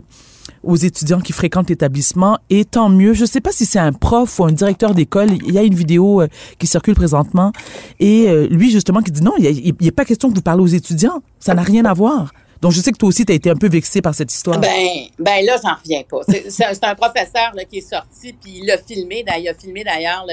aux 0.64 0.76
étudiants 0.76 1.20
qui 1.20 1.34
fréquentent 1.34 1.70
l'établissement. 1.70 2.40
Et 2.50 2.66
tant 2.66 2.90
mieux. 2.90 3.14
Je 3.14 3.22
ne 3.22 3.28
sais 3.28 3.42
pas 3.42 3.52
si 3.52 3.66
c'est 3.66 3.80
un 3.80 3.94
prof 3.94 4.40
ou 4.40 4.46
un 4.46 4.52
directeur 4.52 4.96
d'école. 4.96 5.30
Il 5.46 5.54
y 5.54 5.58
a 5.58 5.64
une 5.64 5.76
vidéo 5.76 6.24
qui 6.58 6.66
circule 6.66 6.96
présentement. 6.96 7.52
Et 8.00 8.48
lui, 8.50 8.72
justement, 8.72 9.02
qui 9.02 9.12
dit 9.12 9.22
non, 9.22 9.34
il 9.38 9.76
a, 9.88 9.92
pas 9.92 10.06
question 10.06 10.30
que 10.30 10.36
vous 10.36 10.42
parlez 10.42 10.64
aux 10.64 10.68
étudiants. 10.68 11.22
Ça 11.40 11.54
n'a 11.54 11.62
rien 11.62 11.86
à 11.86 11.94
voir. 11.94 12.32
Donc, 12.62 12.72
je 12.72 12.82
sais 12.82 12.92
que 12.92 12.98
toi 12.98 13.10
aussi, 13.10 13.26
tu 13.26 13.32
as 13.32 13.36
été 13.36 13.50
un 13.50 13.56
peu 13.56 13.68
vexé 13.68 14.02
par 14.02 14.16
cette 14.16 14.32
histoire. 14.32 14.60
Ben, 14.60 15.08
ben 15.20 15.46
là, 15.46 15.58
j'en 15.62 15.76
reviens 15.76 16.04
pas. 16.04 16.22
C'est 16.50 16.84
un 16.84 16.96
professeur 16.96 17.52
qui 17.70 17.80
est 17.80 17.90
sorti, 17.90 18.34
puis 18.34 18.60
il 18.64 18.72
a 18.72 18.78
filmé, 18.78 19.24
il 19.40 19.50
a 19.50 19.54
filmé 19.54 19.84
d'ailleurs 19.84 20.26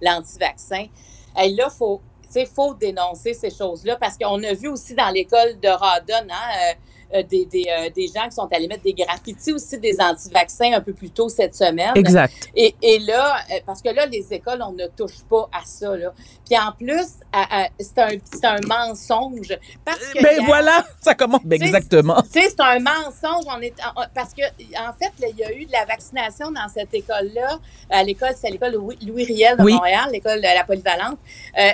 l'anti-vaccin. 0.00 0.86
Là, 1.36 1.70
faut, 1.70 2.00
faut 2.54 2.74
dénoncer 2.74 3.34
ces 3.34 3.50
choses-là 3.50 3.96
parce 3.96 4.16
qu'on 4.18 4.42
a 4.42 4.52
vu 4.54 4.68
aussi 4.68 4.94
dans 4.94 5.10
l'école 5.10 5.58
de 5.60 5.68
Radon, 5.68 6.28
hein, 6.30 6.70
euh, 6.70 6.74
des, 7.10 7.46
des, 7.46 7.66
euh, 7.68 7.90
des, 7.90 8.06
gens 8.08 8.24
qui 8.28 8.34
sont 8.34 8.48
allés 8.52 8.68
mettre 8.68 8.82
des 8.82 8.92
graffitis 8.92 9.52
aussi 9.52 9.78
des 9.78 9.96
anti-vaccins 9.98 10.72
un 10.74 10.80
peu 10.80 10.92
plus 10.92 11.10
tôt 11.10 11.28
cette 11.28 11.54
semaine. 11.54 11.92
Exact. 11.94 12.32
Et, 12.54 12.74
et 12.82 12.98
là, 12.98 13.36
euh, 13.50 13.60
parce 13.64 13.80
que 13.80 13.88
là, 13.88 14.06
les 14.06 14.26
écoles, 14.32 14.62
on 14.62 14.72
ne 14.72 14.86
touche 14.88 15.22
pas 15.28 15.48
à 15.52 15.64
ça. 15.64 15.96
Là. 15.96 16.12
Puis 16.44 16.58
en 16.58 16.72
plus, 16.72 17.06
c'est 17.78 17.98
un, 17.98 18.56
un 18.56 18.60
mensonge. 18.66 19.56
Parce 19.84 19.98
que 19.98 20.22
ben 20.22 20.44
voilà, 20.44 20.84
ça 21.00 21.14
commence 21.14 21.40
ben 21.44 21.62
exactement. 21.62 22.20
Tu 22.22 22.40
sais, 22.40 22.50
c'est 22.50 22.60
un 22.60 22.78
mensonge. 22.78 23.44
On 23.48 23.60
est, 23.60 23.74
parce 24.14 24.34
que, 24.34 24.42
en 24.78 24.92
fait, 24.92 25.12
il 25.30 25.38
y 25.38 25.44
a 25.44 25.52
eu 25.52 25.64
de 25.64 25.72
la 25.72 25.84
vaccination 25.86 26.50
dans 26.50 26.68
cette 26.68 26.92
école-là. 26.92 27.58
À 27.90 28.02
l'école, 28.02 28.34
c'est 28.36 28.50
l'école 28.50 28.74
Louis 28.74 29.24
Riel 29.24 29.56
de 29.56 29.62
Montréal, 29.62 30.08
l'école 30.12 30.38
de 30.38 30.42
la 30.42 30.64
polyvalente. 30.64 31.18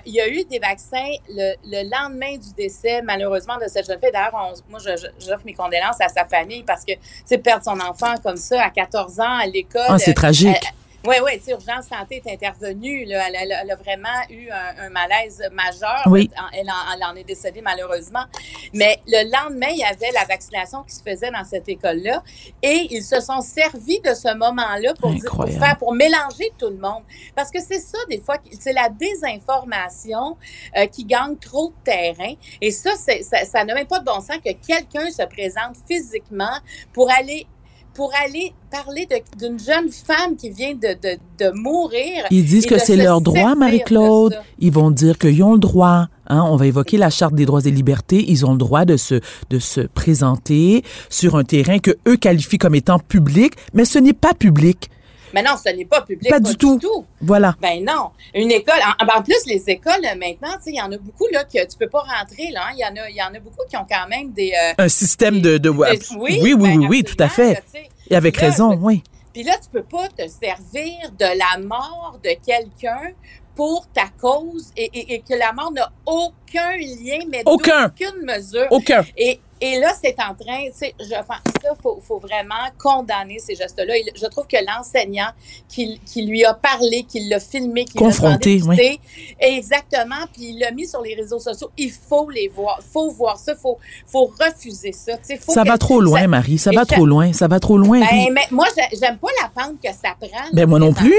il 0.06 0.14
y 0.14 0.20
a 0.20 0.28
eu 0.28 0.44
des 0.44 0.58
vaccins 0.58 1.10
le, 1.28 1.54
le, 1.64 1.88
lendemain 1.90 2.36
du 2.36 2.52
décès, 2.56 3.02
malheureusement, 3.02 3.56
de 3.56 3.68
cette 3.68 3.86
jeune 3.86 3.98
fille. 3.98 4.10
D'ailleurs, 4.12 4.54
moi, 4.68 4.78
je 4.78 5.23
j'offre 5.24 5.44
mes 5.44 5.54
condoléances 5.54 6.00
à 6.00 6.08
sa 6.08 6.24
famille 6.24 6.62
parce 6.62 6.84
que, 6.84 6.92
tu 7.28 7.38
perdre 7.38 7.64
son 7.64 7.78
enfant 7.80 8.14
comme 8.22 8.36
ça 8.36 8.62
à 8.62 8.70
14 8.70 9.20
ans 9.20 9.38
à 9.38 9.46
l'école. 9.46 9.82
Ah, 9.88 9.98
c'est 9.98 10.14
tragique. 10.14 10.48
Euh, 10.48 10.83
oui, 11.06 11.16
oui, 11.22 11.40
Urgence 11.48 11.86
Santé 11.86 12.22
est 12.24 12.32
intervenue. 12.32 13.04
Là, 13.04 13.28
elle, 13.28 13.70
a 13.70 13.76
vraiment 13.76 14.08
eu 14.30 14.48
un, 14.50 14.88
malaise 14.88 15.42
majeur. 15.52 16.02
Oui. 16.06 16.30
Elle, 16.52 16.68
en, 17.04 17.14
est 17.14 17.24
décédée 17.24 17.60
malheureusement. 17.60 18.24
Mais 18.72 19.00
le 19.06 19.30
lendemain, 19.30 19.68
il 19.70 19.78
y 19.78 19.84
avait 19.84 20.10
la 20.12 20.24
vaccination 20.24 20.82
qui 20.82 20.94
se 20.94 21.02
faisait 21.02 21.30
dans 21.30 21.44
cette 21.44 21.68
école-là. 21.68 22.22
Et 22.62 22.88
ils 22.90 23.02
se 23.02 23.20
sont 23.20 23.40
servis 23.42 24.00
de 24.00 24.14
ce 24.14 24.34
moment-là 24.34 24.94
pour, 24.94 25.14
pour, 25.26 25.48
faire, 25.48 25.76
pour 25.78 25.94
mélanger 25.94 26.52
tout 26.58 26.70
le 26.70 26.78
monde. 26.78 27.02
Parce 27.34 27.50
que 27.50 27.60
c'est 27.60 27.80
ça, 27.80 27.98
des 28.08 28.20
fois, 28.20 28.38
c'est 28.58 28.72
la 28.72 28.88
désinformation 28.88 30.36
euh, 30.76 30.86
qui 30.86 31.04
gagne 31.04 31.36
trop 31.36 31.68
de 31.68 31.84
terrain. 31.84 32.34
Et 32.60 32.70
ça, 32.70 32.92
ça, 32.96 33.44
ça 33.44 33.64
n'a 33.64 33.74
même 33.74 33.86
pas 33.86 33.98
de 33.98 34.04
bon 34.04 34.20
sens 34.20 34.38
que 34.44 34.52
quelqu'un 34.52 35.10
se 35.10 35.22
présente 35.26 35.76
physiquement 35.86 36.58
pour 36.92 37.10
aller 37.10 37.46
pour 37.94 38.12
aller 38.24 38.52
parler 38.70 39.08
d'une 39.38 39.58
jeune 39.58 39.90
femme 39.90 40.36
qui 40.36 40.50
vient 40.50 40.74
de, 40.74 40.94
de, 41.00 41.18
de 41.38 41.50
mourir. 41.54 42.24
Ils 42.30 42.44
disent 42.44 42.66
que 42.66 42.78
c'est 42.78 42.96
leur 42.96 43.20
droit, 43.20 43.54
Marie-Claude. 43.54 44.36
Ils 44.58 44.72
vont 44.72 44.90
dire 44.90 45.16
qu'ils 45.18 45.42
ont 45.42 45.54
le 45.54 45.60
droit. 45.60 46.08
Hein, 46.26 46.42
on 46.48 46.56
va 46.56 46.66
évoquer 46.66 46.96
la 46.96 47.10
charte 47.10 47.34
des 47.34 47.46
droits 47.46 47.64
et 47.64 47.70
libertés. 47.70 48.24
Ils 48.28 48.44
ont 48.46 48.52
le 48.52 48.58
droit 48.58 48.84
de 48.84 48.96
se, 48.96 49.20
de 49.50 49.58
se 49.58 49.82
présenter 49.82 50.82
sur 51.10 51.36
un 51.36 51.44
terrain 51.44 51.78
que 51.78 51.92
eux 52.08 52.16
qualifient 52.16 52.58
comme 52.58 52.74
étant 52.74 52.98
public, 52.98 53.54
mais 53.74 53.84
ce 53.84 53.98
n'est 53.98 54.14
pas 54.14 54.34
public. 54.34 54.90
Mais 55.34 55.42
non, 55.42 55.56
ce 55.56 55.68
n'est 55.70 55.84
pas 55.84 56.02
public. 56.02 56.30
Pas, 56.30 56.38
du, 56.38 56.56
tout. 56.56 57.04
Voilà. 57.20 57.56
Ben 57.60 57.84
non. 57.84 58.10
Une 58.34 58.52
école, 58.52 58.78
en, 59.00 59.22
plus, 59.22 59.44
les 59.46 59.68
écoles, 59.68 60.02
maintenant, 60.16 60.56
il 60.64 60.76
y 60.76 60.80
en 60.80 60.92
a 60.92 60.96
beaucoup 60.96 61.26
là, 61.32 61.42
que 61.42 61.66
tu 61.66 61.76
peux 61.76 61.88
pas 61.88 62.02
rentrer. 62.02 62.52
Là, 62.52 62.68
il, 62.72 62.78
y 62.78 62.84
en 62.84 63.02
a, 63.02 63.10
y 63.10 63.20
en 63.20 63.34
a 63.34 63.40
beaucoup 63.40 63.64
qui 63.68 63.76
ont 63.76 63.86
quand 63.88 64.06
même 64.08 64.30
des... 64.30 64.52
Euh, 64.52 64.74
un 64.78 64.88
système 64.88 65.40
de... 65.40 65.58
de, 65.58 65.68
oui, 65.68 65.86
oui, 66.16 66.38
oui, 66.40 66.54
oui, 66.54 66.78
ben, 66.78 66.86
oui, 66.86 67.02
tout 67.02 67.16
à 67.18 67.28
fait. 67.28 67.64
Et 68.08 68.14
avec 68.14 68.36
raison, 68.36 68.78
oui. 68.80 69.02
Puis 69.32 69.42
là, 69.42 69.56
tu 69.60 69.68
peux 69.72 69.82
pas 69.82 70.06
te 70.06 70.28
servir 70.28 71.10
de 71.18 71.24
la 71.24 71.60
mort 71.60 72.20
de 72.22 72.30
quelqu'un 72.46 73.10
pour 73.56 73.88
ta 73.92 74.06
cause 74.20 74.70
et, 74.76 75.20
que 75.28 75.34
la 75.34 75.52
mort 75.52 75.72
n'a 75.72 75.90
aucun 76.06 76.76
lien, 76.76 77.18
mais 77.28 77.42
aucun. 77.44 77.86
aucune 77.86 78.24
mesure. 78.24 78.66
Aucun. 78.70 79.04
Et, 79.16 79.40
Et 79.64 79.78
là, 79.78 79.94
c'est 79.98 80.14
en 80.20 80.34
train, 80.34 80.66
tu 80.66 80.72
sais, 80.74 80.94
je 81.00 81.14
pense 81.26 81.38
ça, 81.62 81.70
faut, 81.82 81.98
faut 82.06 82.18
vraiment 82.18 82.68
condamner 82.78 83.38
ces 83.38 83.54
gestes-là. 83.54 83.94
Je 84.14 84.26
trouve 84.26 84.46
que 84.46 84.58
l'enseignant 84.62 85.28
qui, 85.70 85.98
qui, 86.04 86.26
lui 86.26 86.44
a 86.44 86.52
parlé, 86.52 87.06
qui 87.08 87.26
l'a 87.30 87.40
filmé, 87.40 87.86
qui 87.86 87.96
l'a 87.96 88.04
confronté, 88.04 88.60
oui. 88.62 89.00
exactement, 89.40 90.26
puis 90.34 90.50
il 90.50 90.58
l'a 90.58 90.70
mis 90.70 90.86
sur 90.86 91.00
les 91.00 91.14
réseaux 91.14 91.38
sociaux, 91.38 91.70
il 91.78 91.90
faut 91.90 92.28
les 92.28 92.48
voir, 92.48 92.78
faut 92.92 93.10
voir 93.10 93.38
ça, 93.38 93.54
faut, 93.56 93.78
faut 94.06 94.30
refuser 94.38 94.92
ça. 94.92 95.14
Faut 95.40 95.54
ça 95.54 95.64
va 95.64 95.78
trop 95.78 96.02
loin, 96.02 96.26
Marie, 96.26 96.58
ça 96.58 96.70
va 96.70 96.84
trop 96.84 97.06
loin, 97.06 97.32
ça 97.32 97.48
va 97.48 97.58
trop 97.58 97.78
loin. 97.78 98.00
Ben, 98.00 98.34
mais 98.34 98.46
moi, 98.50 98.66
j'aime 98.92 99.16
pas 99.16 99.28
la 99.40 99.48
pente 99.48 99.80
que 99.82 99.88
ça 99.88 100.14
prend. 100.20 100.50
Ben, 100.52 100.66
moi 100.66 100.78
non 100.78 100.92
plus. 100.92 101.14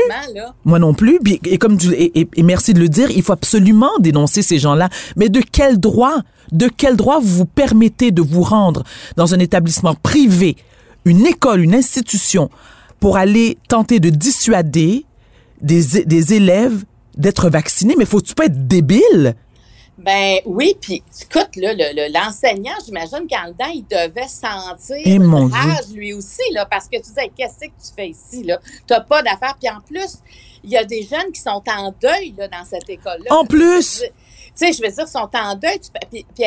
Moi 0.66 0.78
non 0.78 0.94
plus. 0.94 1.20
et 1.46 1.58
comme 1.58 1.80
tu, 1.80 1.92
et, 1.94 2.28
et 2.32 2.44
merci 2.44 2.76
de 2.76 2.80
le 2.80 2.90
dire, 2.90 3.10
il 3.10 3.24
faut 3.24 3.34
absolument 3.34 3.98
dénoncer 3.98 4.44
ces 4.44 4.60
gens-là. 4.60 4.90
Mais 5.16 5.30
de 5.30 5.42
quel 5.42 5.80
droit? 5.80 6.22
De 6.52 6.68
quel 6.68 6.96
droit 6.96 7.20
vous 7.20 7.38
vous 7.38 7.46
permettez 7.46 8.12
de 8.12 8.22
vous 8.22 8.44
rendre 8.44 8.84
dans 9.16 9.34
un 9.34 9.40
établissement 9.40 9.96
privé, 9.96 10.56
une 11.06 11.26
école, 11.26 11.62
une 11.62 11.76
institution, 11.76 12.50
pour 13.00 13.18
aller 13.18 13.58
tenter 13.68 14.00
de 14.00 14.10
dissuader 14.10 15.06
des, 15.62 16.04
des 16.06 16.34
élèves 16.34 16.84
d'être 17.18 17.50
vaccinés? 17.50 17.96
Mais 17.98 18.06
faut-tu 18.06 18.34
pas 18.34 18.46
être 18.46 18.68
débile? 18.68 19.36
Ben 19.98 20.40
oui, 20.46 20.76
puis 20.80 21.02
écoute, 21.22 21.56
là, 21.56 21.74
l'enseignant, 22.10 22.74
j'imagine 22.86 23.28
qu'en 23.30 23.48
dedans, 23.48 23.72
il 23.74 23.86
devait 23.90 24.28
sentir 24.28 24.98
Et 24.98 25.16
eh, 25.16 25.20
rage 25.20 25.94
lui 25.94 26.14
aussi, 26.14 26.42
là, 26.52 26.66
parce 26.66 26.86
que 26.86 26.98
tu 26.98 27.04
disais, 27.04 27.32
qu'est-ce 27.36 27.60
que 27.60 27.72
tu 27.72 27.94
fais 27.96 28.10
ici, 28.10 28.44
là? 28.44 28.60
T'as 28.88 29.00
pas 29.00 29.24
d'affaires. 29.24 29.56
Puis 29.58 29.70
en 29.70 29.80
plus, 29.80 30.20
il 30.66 30.72
y 30.72 30.78
a 30.78 30.84
des 30.84 31.04
jeunes 31.04 31.32
qui 31.34 31.40
sont 31.40 31.64
en 31.68 31.94
deuil, 32.02 32.34
là, 32.38 32.50
dans 32.50 32.66
cette 32.66 32.90
école-là. 32.90 33.34
En 33.34 33.46
plus! 33.46 34.04
Sais, 34.56 34.74
je 34.74 34.82
veux 34.82 34.92
dire, 34.92 35.08
sont 35.08 35.30
en 35.34 35.56
deuil. 35.56 35.80
Puis, 36.12 36.26
puis 36.34 36.46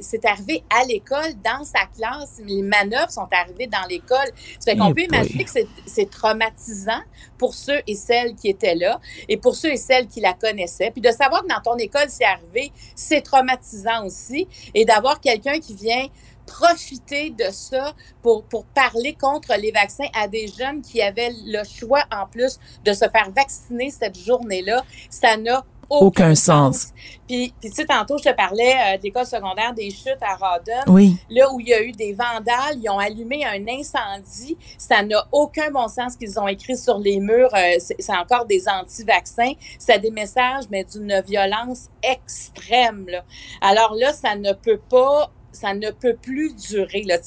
c'est 0.00 0.24
arrivé 0.24 0.64
à 0.70 0.84
l'école, 0.84 1.34
dans 1.44 1.64
sa 1.64 1.86
classe. 1.86 2.40
Les 2.44 2.62
manœuvres 2.62 3.10
sont 3.10 3.28
arrivées 3.30 3.66
dans 3.66 3.86
l'école. 3.88 4.30
Ça 4.58 4.72
fait 4.72 4.76
qu'on 4.76 4.90
eh 4.90 4.94
peut 4.94 5.02
imaginer 5.02 5.44
que 5.44 5.50
c'est 5.86 6.10
traumatisant 6.10 7.00
pour 7.38 7.54
ceux 7.54 7.80
et 7.86 7.94
celles 7.94 8.34
qui 8.34 8.48
étaient 8.48 8.74
là 8.74 9.00
et 9.28 9.36
pour 9.36 9.54
ceux 9.54 9.72
et 9.72 9.76
celles 9.76 10.08
qui 10.08 10.20
la 10.20 10.32
connaissaient. 10.32 10.90
Puis 10.90 11.00
de 11.00 11.10
savoir 11.10 11.42
que 11.42 11.48
dans 11.48 11.60
ton 11.62 11.76
école, 11.76 12.06
c'est 12.08 12.24
arrivé, 12.24 12.72
c'est 12.94 13.22
traumatisant 13.22 14.06
aussi. 14.06 14.48
Et 14.74 14.84
d'avoir 14.84 15.20
quelqu'un 15.20 15.58
qui 15.60 15.74
vient 15.74 16.06
profiter 16.46 17.30
de 17.30 17.44
ça 17.50 17.94
pour, 18.22 18.42
pour 18.44 18.64
parler 18.64 19.14
contre 19.14 19.54
les 19.56 19.70
vaccins 19.70 20.08
à 20.14 20.26
des 20.26 20.48
jeunes 20.48 20.82
qui 20.82 21.00
avaient 21.00 21.32
le 21.44 21.62
choix 21.64 22.02
en 22.10 22.26
plus 22.26 22.58
de 22.84 22.92
se 22.92 23.08
faire 23.08 23.30
vacciner 23.34 23.90
cette 23.90 24.18
journée-là, 24.18 24.82
ça 25.10 25.36
n'a 25.36 25.64
aucun, 25.90 26.34
sens. 26.34 26.92
Puis, 27.26 27.52
puis, 27.60 27.70
tu 27.70 27.76
sais, 27.76 27.84
tantôt, 27.84 28.16
je 28.18 28.30
te 28.30 28.34
parlais 28.34 28.74
euh, 28.74 28.96
de 28.96 29.02
l'école 29.02 29.26
secondaire 29.26 29.74
des 29.74 29.90
chutes 29.90 30.18
à 30.20 30.34
Rawdon. 30.36 30.92
Oui. 30.92 31.16
Là 31.28 31.52
où 31.52 31.60
il 31.60 31.68
y 31.68 31.74
a 31.74 31.82
eu 31.82 31.92
des 31.92 32.12
vandales, 32.12 32.76
ils 32.76 32.88
ont 32.88 32.98
allumé 32.98 33.44
un 33.44 33.66
incendie. 33.68 34.56
Ça 34.78 35.02
n'a 35.02 35.26
aucun 35.32 35.70
bon 35.70 35.88
sens 35.88 36.16
qu'ils 36.16 36.38
ont 36.38 36.48
écrit 36.48 36.76
sur 36.76 36.98
les 36.98 37.20
murs. 37.20 37.54
Euh, 37.54 37.76
c'est 37.78 38.16
encore 38.16 38.46
des 38.46 38.68
anti-vaccins. 38.68 39.52
C'est 39.78 39.98
des 39.98 40.10
messages, 40.10 40.64
mais 40.70 40.84
d'une 40.84 41.22
violence 41.26 41.88
extrême. 42.02 43.06
Là. 43.08 43.24
Alors 43.60 43.94
là, 43.94 44.12
ça 44.12 44.36
ne 44.36 44.52
peut 44.52 44.80
pas 44.88 45.30
ça 45.52 45.74
ne 45.74 45.90
peut 45.90 46.16
plus 46.20 46.54
durer. 46.54 47.02
Là. 47.02 47.18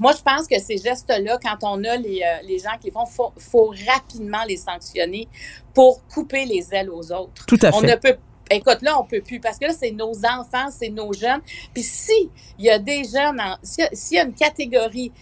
Moi, 0.00 0.12
je 0.16 0.22
pense 0.22 0.46
que 0.48 0.58
ces 0.60 0.78
gestes-là, 0.78 1.38
quand 1.42 1.58
on 1.62 1.82
a 1.84 1.96
les, 1.96 2.22
euh, 2.22 2.46
les 2.46 2.58
gens 2.58 2.76
qui 2.80 2.86
les 2.86 2.92
font, 2.92 3.04
il 3.08 3.14
faut, 3.14 3.32
faut, 3.38 3.74
rapidement 3.86 4.44
les 4.48 4.56
sanctionner 4.56 5.28
pour 5.72 6.06
couper 6.06 6.44
les 6.44 6.66
ailes 6.72 6.90
aux 6.90 7.12
autres. 7.12 7.46
Tout 7.46 7.58
à 7.62 7.72
fait. 7.72 7.76
On 7.76 7.82
ne 7.82 7.96
peut 7.96 8.16
Écoute, 8.50 8.82
là, 8.82 9.00
on 9.00 9.04
peut 9.04 9.22
plus 9.22 9.40
parce 9.40 9.58
que 9.58 9.66
là, 9.66 9.72
c'est 9.72 9.90
nos 9.90 10.12
enfants, 10.24 10.70
c'est 10.70 10.90
nos 10.90 11.12
jeunes. 11.12 11.40
Puis 11.72 11.82
si 11.82 12.30
il 12.58 12.66
y 12.66 12.70
a 12.70 12.78
des 12.78 13.04
jeunes, 13.04 13.40
s'il 13.62 14.16
y, 14.16 14.20
a 14.20 14.24
une 14.24 14.34
catégorie 14.34 15.12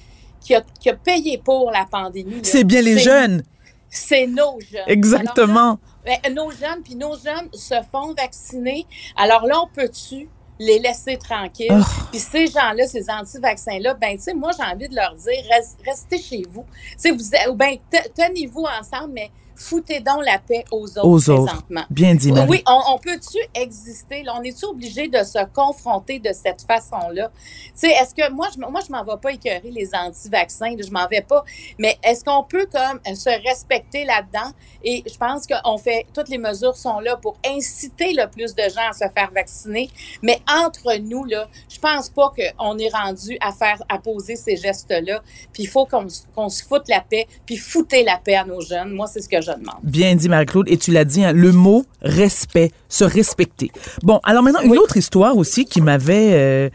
qui 0.40 0.54
a, 0.54 0.62
qui 0.80 0.90
a 0.90 0.94
payé 0.94 1.38
pour 1.38 1.70
la 1.70 1.86
pandémie, 1.90 2.40
c'est 2.42 2.64
bien 2.64 2.82
les 2.82 2.98
jeunes. 2.98 3.44
C'est 3.88 4.26
nos 4.26 4.58
jeunes. 4.60 4.84
Exactement. 4.86 5.78
Ben, 6.04 6.34
nos 6.34 6.50
jeunes, 6.50 6.82
puis 6.82 6.96
nos 6.96 7.16
jeunes 7.16 7.48
se 7.52 7.74
font 7.92 8.12
vacciner. 8.14 8.86
Alors 9.16 9.46
là, 9.46 9.60
on 9.62 9.68
peut-tu 9.68 10.28
les 10.58 10.78
laisser 10.78 11.16
tranquilles. 11.16 11.72
Oh. 11.72 12.04
Puis 12.10 12.20
ces 12.20 12.46
gens-là, 12.46 12.86
ces 12.86 13.08
anti-vaccins-là, 13.10 13.94
ben 13.94 14.16
tu 14.16 14.22
sais, 14.22 14.34
moi, 14.34 14.50
j'ai 14.56 14.64
envie 14.64 14.88
de 14.88 14.94
leur 14.94 15.14
dire, 15.14 15.42
restez 15.84 16.18
chez 16.18 16.42
vous. 16.48 16.64
Tu 16.92 16.96
sais, 16.98 17.10
vous, 17.10 17.54
ben, 17.54 17.76
tenez-vous 18.14 18.64
ensemble, 18.80 19.12
mais 19.14 19.30
foutez 19.54 20.00
donc 20.00 20.24
la 20.24 20.38
paix 20.38 20.64
aux 20.70 20.86
autres 20.98 21.04
aux 21.04 21.16
présentement. 21.18 21.84
Bien 21.90 22.14
dit, 22.14 22.32
Marie. 22.32 22.48
Oui, 22.48 22.62
on, 22.66 22.98
peut-tu 22.98 23.38
exister? 23.54 24.22
Là, 24.22 24.34
on 24.38 24.42
est-tu 24.42 24.64
obligé 24.64 25.08
de 25.08 25.22
se 25.22 25.44
confronter 25.52 26.18
de 26.18 26.32
cette 26.32 26.62
façon-là? 26.62 27.30
Tu 27.34 27.70
sais, 27.74 27.88
est-ce 27.90 28.14
que 28.14 28.30
moi, 28.30 28.48
je, 28.54 28.60
moi, 28.60 28.80
je 28.86 28.92
m'en 28.92 29.04
vais 29.04 29.20
pas 29.20 29.32
écœurer 29.32 29.70
les 29.70 29.94
anti-vaccins, 29.94 30.74
je 30.78 30.90
m'en 30.90 31.06
vais 31.06 31.22
pas, 31.22 31.44
mais 31.78 31.98
est-ce 32.02 32.24
qu'on 32.24 32.42
peut 32.42 32.66
comme 32.72 33.00
se 33.14 33.30
respecter 33.48 34.04
là-dedans? 34.04 34.52
Et 34.84 35.02
je 35.06 35.16
pense 35.16 35.46
qu'on 35.46 35.78
fait, 35.78 36.06
toutes 36.14 36.28
les 36.28 36.38
mesures 36.38 36.76
sont 36.76 37.00
là 37.00 37.16
pour 37.16 37.36
inciter 37.46 38.12
le 38.12 38.28
plus 38.28 38.54
de 38.54 38.62
gens 38.62 38.88
à 38.88 38.92
se 38.92 39.04
faire 39.14 39.30
vacciner, 39.34 39.90
mais 40.22 40.40
entre 40.48 40.96
nous, 40.98 41.24
là, 41.24 41.48
je 41.68 41.78
pense 41.78 42.08
pas 42.08 42.32
qu'on 42.36 42.78
est 42.78 42.92
rendu 42.92 43.36
à 43.40 43.52
faire, 43.52 43.82
à 43.88 43.98
poser 43.98 44.36
ces 44.36 44.56
gestes-là, 44.56 45.22
puis 45.52 45.64
il 45.64 45.68
faut 45.68 45.86
qu'on 45.86 46.48
se 46.48 46.64
foute 46.64 46.88
la 46.88 47.00
paix, 47.00 47.26
puis 47.46 47.56
foutez 47.56 48.04
la 48.04 48.18
paix 48.18 48.34
à 48.34 48.44
nos 48.44 48.60
jeunes. 48.60 48.92
Moi, 48.92 49.06
c'est 49.06 49.20
ce 49.20 49.28
que 49.28 49.40
je 49.42 49.52
demande. 49.52 49.76
Bien 49.82 50.14
dit, 50.14 50.28
Marie-Claude. 50.28 50.68
Et 50.68 50.76
tu 50.76 50.90
l'as 50.92 51.04
dit, 51.04 51.24
hein, 51.24 51.32
le 51.32 51.52
mot 51.52 51.84
respect, 52.02 52.72
se 52.88 53.04
respecter. 53.04 53.70
Bon, 54.02 54.20
alors 54.24 54.42
maintenant, 54.42 54.62
une 54.62 54.78
autre 54.78 54.96
histoire 54.96 55.36
aussi 55.36 55.64
qui 55.64 55.80
m'avait... 55.80 56.30
Euh, 56.32 56.70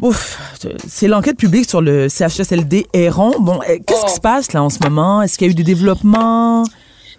ouf, 0.00 0.38
c'est 0.88 1.08
l'enquête 1.08 1.36
publique 1.36 1.68
sur 1.68 1.80
le 1.80 2.08
CHSLD 2.08 2.86
Héron. 2.92 3.32
Bon, 3.38 3.60
euh, 3.62 3.78
qu'est-ce 3.86 4.00
qui 4.00 4.12
oh. 4.12 4.16
se 4.16 4.20
passe 4.20 4.52
là 4.52 4.62
en 4.62 4.70
ce 4.70 4.78
moment? 4.82 5.22
Est-ce 5.22 5.38
qu'il 5.38 5.46
y 5.46 5.50
a 5.50 5.52
eu 5.52 5.54
des 5.54 5.64
développements? 5.64 6.64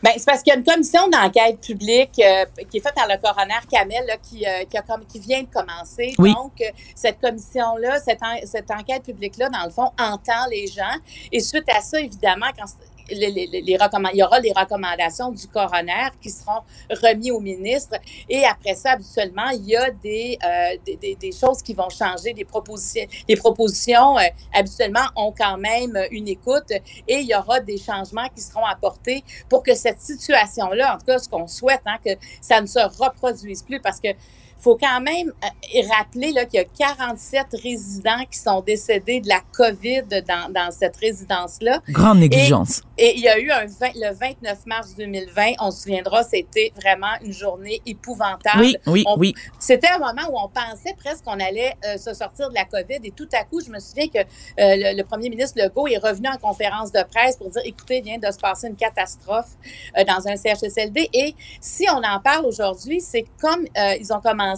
Bien, 0.02 0.14
c'est 0.16 0.26
parce 0.26 0.42
qu'il 0.42 0.54
y 0.54 0.56
a 0.56 0.60
une 0.60 0.64
commission 0.64 1.10
d'enquête 1.10 1.60
publique 1.60 2.22
euh, 2.24 2.46
qui 2.72 2.78
est 2.78 2.82
faite 2.82 2.96
par 2.96 3.06
le 3.06 3.22
coroner 3.22 3.60
Kamel 3.70 4.06
là, 4.08 4.16
qui, 4.16 4.46
qui, 4.70 4.78
a 4.78 4.84
qui, 5.10 5.20
vient 5.20 5.42
de 5.44 5.48
commencer. 5.54 6.14
Donc, 6.18 6.54
cette 6.96 7.20
commission-là, 7.20 8.00
cette, 8.00 8.20
cette 8.46 8.72
enquête 8.72 9.04
publique-là, 9.04 9.50
dans 9.50 9.66
le 9.66 9.72
fond, 9.72 9.92
entend 10.00 10.48
les 10.50 10.68
gens. 10.68 10.96
Et 11.34 11.42
suite 11.42 11.66
à 11.68 11.82
ça, 11.82 12.00
évidemment, 12.00 12.46
quand 12.58 12.66
les, 13.12 13.50
il 13.52 14.18
y 14.18 14.24
aura 14.24 14.40
les 14.40 14.52
recommandations 14.52 15.32
du 15.32 15.48
coroner 15.48 16.10
qui 16.22 16.30
seront 16.30 16.62
remis 16.90 17.32
au 17.32 17.40
ministre. 17.40 17.96
Et 18.30 18.44
après 18.46 18.76
ça, 18.76 18.92
habituellement, 18.92 19.50
il 19.50 19.66
y 19.66 19.76
a 19.76 19.92
des, 19.92 20.38
euh, 20.44 20.78
des, 21.20 21.32
choses 21.32 21.62
qui 21.62 21.74
vont 21.74 21.90
changer. 21.90 22.34
Des 22.34 22.46
propositions, 22.46 23.08
les 23.28 23.36
propositions 23.36 24.18
euh, 24.18 24.24
habituellement, 24.54 25.08
ont 25.16 25.34
quand 25.38 25.58
même 25.58 25.98
une 26.12 26.28
écoute 26.28 26.72
et 27.08 27.20
il 27.20 27.28
y 27.28 27.36
aura 27.36 27.60
des 27.60 27.78
changements 27.78 28.28
qui 28.36 28.42
seront 28.42 28.66
apportés 28.66 29.24
pour 29.48 29.64
que 29.64 29.76
cette 29.76 30.02
situation-là, 30.02 30.96
en 30.96 30.98
tout 30.98 31.06
cas, 31.06 31.20
ce 31.20 31.30
qu'on 31.30 31.48
souhaite, 31.48 31.82
hein, 31.86 31.98
que 32.04 32.12
ça 32.42 32.62
ne 32.62 32.68
se 32.68 32.80
reproduise 33.02 33.64
plus 33.64 33.80
parce 33.80 34.00
que 34.00 34.10
faut 34.60 34.78
quand 34.78 35.02
même 35.02 35.30
euh, 35.30 35.82
rappeler 35.98 36.34
qu'il 36.50 36.60
y 36.60 36.60
a 36.60 36.66
47 36.66 37.48
résidents 37.64 38.26
qui 38.30 38.38
sont 38.38 38.62
décédés 38.62 39.22
de 39.22 39.30
la 39.30 39.42
COVID 39.54 40.04
dans, 40.28 40.52
dans 40.52 40.72
cette 40.72 40.98
résidence-là. 40.98 41.82
Grande 41.90 42.20
négligence. 42.20 42.82
Et, 42.98 43.16
il 43.16 43.22
y 43.22 43.30
a 43.30 43.40
eu 43.40 43.50
un 43.52 43.66
le 43.96 44.14
29 44.14 44.66
mars 44.66 44.96
2020, 44.96 45.54
on 45.60 45.72
se 45.72 45.84
souviendra, 45.84 46.24
c'était 46.24 46.72
vraiment 46.76 47.14
une 47.24 47.32
journée 47.32 47.82
épouvantable. 47.86 48.60
Oui, 48.60 48.78
oui, 48.88 49.06
oui. 49.18 49.34
C'était 49.58 49.88
un 49.88 50.00
moment 50.00 50.28
où 50.30 50.38
on 50.38 50.50
pensait 50.50 50.94
presque 50.98 51.24
qu'on 51.24 51.40
allait 51.40 51.74
euh, 51.86 51.98
se 51.98 52.14
sortir 52.14 52.50
de 52.50 52.56
la 52.56 52.66
COVID 52.66 53.00
et 53.04 53.12
tout 53.12 53.30
à 53.34 53.44
coup, 53.46 53.62
je 53.62 53.72
me 53.72 53.80
souviens 53.80 54.08
que 54.08 54.20
euh, 54.20 54.26
le, 54.58 55.04
premier 55.04 55.30
ministre 55.30 55.60
Legault 55.62 55.88
est 55.88 55.98
revenu 55.98 56.28
en 56.28 56.38
conférence 56.38 56.92
de 56.92 57.02
presse 57.04 57.38
pour 57.38 57.50
dire, 57.50 57.62
écoutez, 57.66 57.98
il 57.98 58.04
vient 58.04 58.18
de 58.18 58.32
se 58.32 58.38
passer 58.38 58.68
une 58.68 58.76
catastrophe 58.76 59.50
dans 59.96 60.28
un 60.28 60.36
CHSLD. 60.36 61.10
Et 61.14 61.36
si 61.62 61.86
on 61.90 62.04
en 62.04 62.20
parle 62.20 62.46
aujourd'hui, 62.46 63.02
c'est 63.02 63.26
comme 63.42 63.66
ils 64.00 64.14
ont 64.14 64.20
commencé 64.20 64.49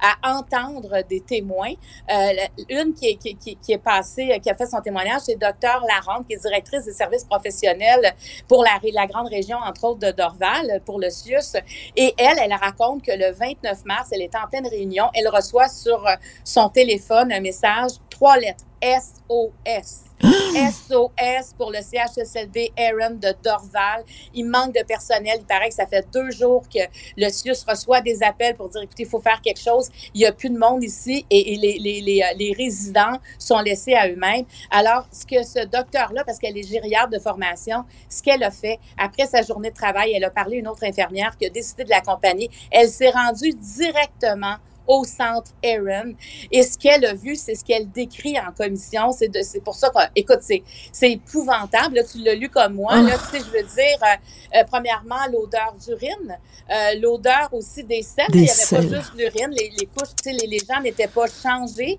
à 0.00 0.36
entendre 0.36 1.02
des 1.08 1.20
témoins. 1.20 1.72
Euh, 2.10 2.32
une 2.68 2.94
qui 2.94 3.08
est, 3.08 3.16
qui, 3.16 3.72
est 3.72 3.78
passée, 3.78 4.38
qui 4.42 4.50
a 4.50 4.54
fait 4.54 4.66
son 4.66 4.80
témoignage, 4.80 5.22
c'est 5.22 5.36
docteur 5.36 5.84
Larente, 5.86 6.26
qui 6.26 6.34
est 6.34 6.42
directrice 6.42 6.84
des 6.84 6.92
services 6.92 7.24
professionnels 7.24 8.14
pour 8.46 8.62
la, 8.62 8.78
la 8.92 9.06
grande 9.06 9.28
région, 9.28 9.58
entre 9.58 9.84
autres, 9.84 10.00
de 10.00 10.10
Dorval, 10.12 10.80
pour 10.84 11.00
le 11.00 11.10
CIUS. 11.10 11.56
Et 11.96 12.14
elle, 12.18 12.38
elle 12.42 12.54
raconte 12.54 13.02
que 13.02 13.12
le 13.12 13.32
29 13.32 13.84
mars, 13.84 14.08
elle 14.12 14.22
était 14.22 14.38
en 14.38 14.48
pleine 14.48 14.66
réunion, 14.66 15.06
elle 15.14 15.28
reçoit 15.28 15.68
sur 15.68 16.04
son 16.44 16.68
téléphone 16.68 17.32
un 17.32 17.40
message, 17.40 17.92
trois 18.10 18.36
lettres, 18.36 18.64
SOS. 18.82 20.04
SOS 20.22 21.54
pour 21.56 21.70
le 21.70 21.78
CHSLD 21.78 22.72
Aaron 22.76 23.14
de 23.14 23.34
Dorval. 23.42 24.04
Il 24.34 24.46
manque 24.46 24.74
de 24.74 24.84
personnel. 24.84 25.38
Il 25.40 25.46
paraît 25.46 25.68
que 25.68 25.74
ça 25.74 25.86
fait 25.86 26.06
deux 26.12 26.30
jours 26.30 26.64
que 26.68 26.80
le 27.16 27.28
CIUS 27.28 27.64
reçoit 27.66 28.00
des 28.00 28.22
appels 28.22 28.56
pour 28.56 28.68
dire, 28.68 28.82
écoutez, 28.82 29.04
il 29.04 29.08
faut 29.08 29.20
faire 29.20 29.40
quelque 29.40 29.60
chose. 29.60 29.88
Il 30.14 30.18
n'y 30.18 30.26
a 30.26 30.32
plus 30.32 30.50
de 30.50 30.58
monde 30.58 30.82
ici 30.82 31.24
et, 31.30 31.56
les, 31.56 31.78
les, 31.78 32.00
les, 32.00 32.22
euh, 32.22 32.34
les, 32.36 32.52
résidents 32.52 33.18
sont 33.38 33.60
laissés 33.60 33.94
à 33.94 34.08
eux-mêmes. 34.08 34.44
Alors, 34.70 35.06
ce 35.12 35.24
que 35.24 35.42
ce 35.42 35.64
docteur-là, 35.66 36.24
parce 36.24 36.38
qu'elle 36.38 36.56
est 36.56 36.68
gériatre 36.68 37.10
de 37.10 37.18
formation, 37.18 37.84
ce 38.08 38.22
qu'elle 38.22 38.42
a 38.42 38.50
fait, 38.50 38.78
après 38.96 39.26
sa 39.26 39.42
journée 39.42 39.70
de 39.70 39.76
travail, 39.76 40.12
elle 40.14 40.24
a 40.24 40.30
parlé 40.30 40.56
à 40.56 40.60
une 40.60 40.68
autre 40.68 40.84
infirmière 40.84 41.36
qui 41.36 41.46
a 41.46 41.50
décidé 41.50 41.84
de 41.84 41.90
l'accompagner. 41.90 42.50
Elle 42.70 42.88
s'est 42.88 43.10
rendue 43.10 43.52
directement 43.52 44.56
au 44.88 45.04
centre 45.04 45.52
Aaron. 45.62 46.14
Et 46.50 46.62
ce 46.62 46.76
qu'elle 46.78 47.04
a 47.04 47.14
vu, 47.14 47.36
c'est 47.36 47.54
ce 47.54 47.64
qu'elle 47.64 47.88
décrit 47.90 48.36
en 48.38 48.52
commission. 48.52 49.12
C'est 49.12 49.30
c'est 49.44 49.62
pour 49.62 49.74
ça 49.74 49.90
que, 49.90 50.00
écoute, 50.16 50.38
c'est, 50.40 50.62
c'est 50.90 51.12
épouvantable. 51.12 51.96
Là, 51.96 52.04
tu 52.04 52.18
l'as 52.18 52.34
lu 52.34 52.48
comme 52.48 52.74
moi. 52.74 53.00
Là, 53.02 53.16
tu 53.18 53.38
sais, 53.38 53.44
je 53.44 53.50
veux 53.50 53.62
dire, 53.62 53.98
euh, 54.02 54.58
euh, 54.58 54.64
premièrement, 54.66 55.26
l'odeur 55.30 55.74
d'urine, 55.84 56.38
euh, 56.70 56.94
l'odeur 57.00 57.48
aussi 57.52 57.84
des 57.84 58.02
selles. 58.02 58.26
il 58.32 58.42
n'y 58.42 58.50
avait 58.50 58.88
pas 58.88 58.96
juste 58.96 59.12
l'urine. 59.16 59.50
Les, 59.50 59.70
les 59.78 59.86
couches, 59.86 60.14
tu 60.16 60.30
sais, 60.30 60.32
les, 60.32 60.46
les 60.46 60.58
gens 60.58 60.80
n'étaient 60.80 61.06
pas 61.08 61.26
changés. 61.26 61.98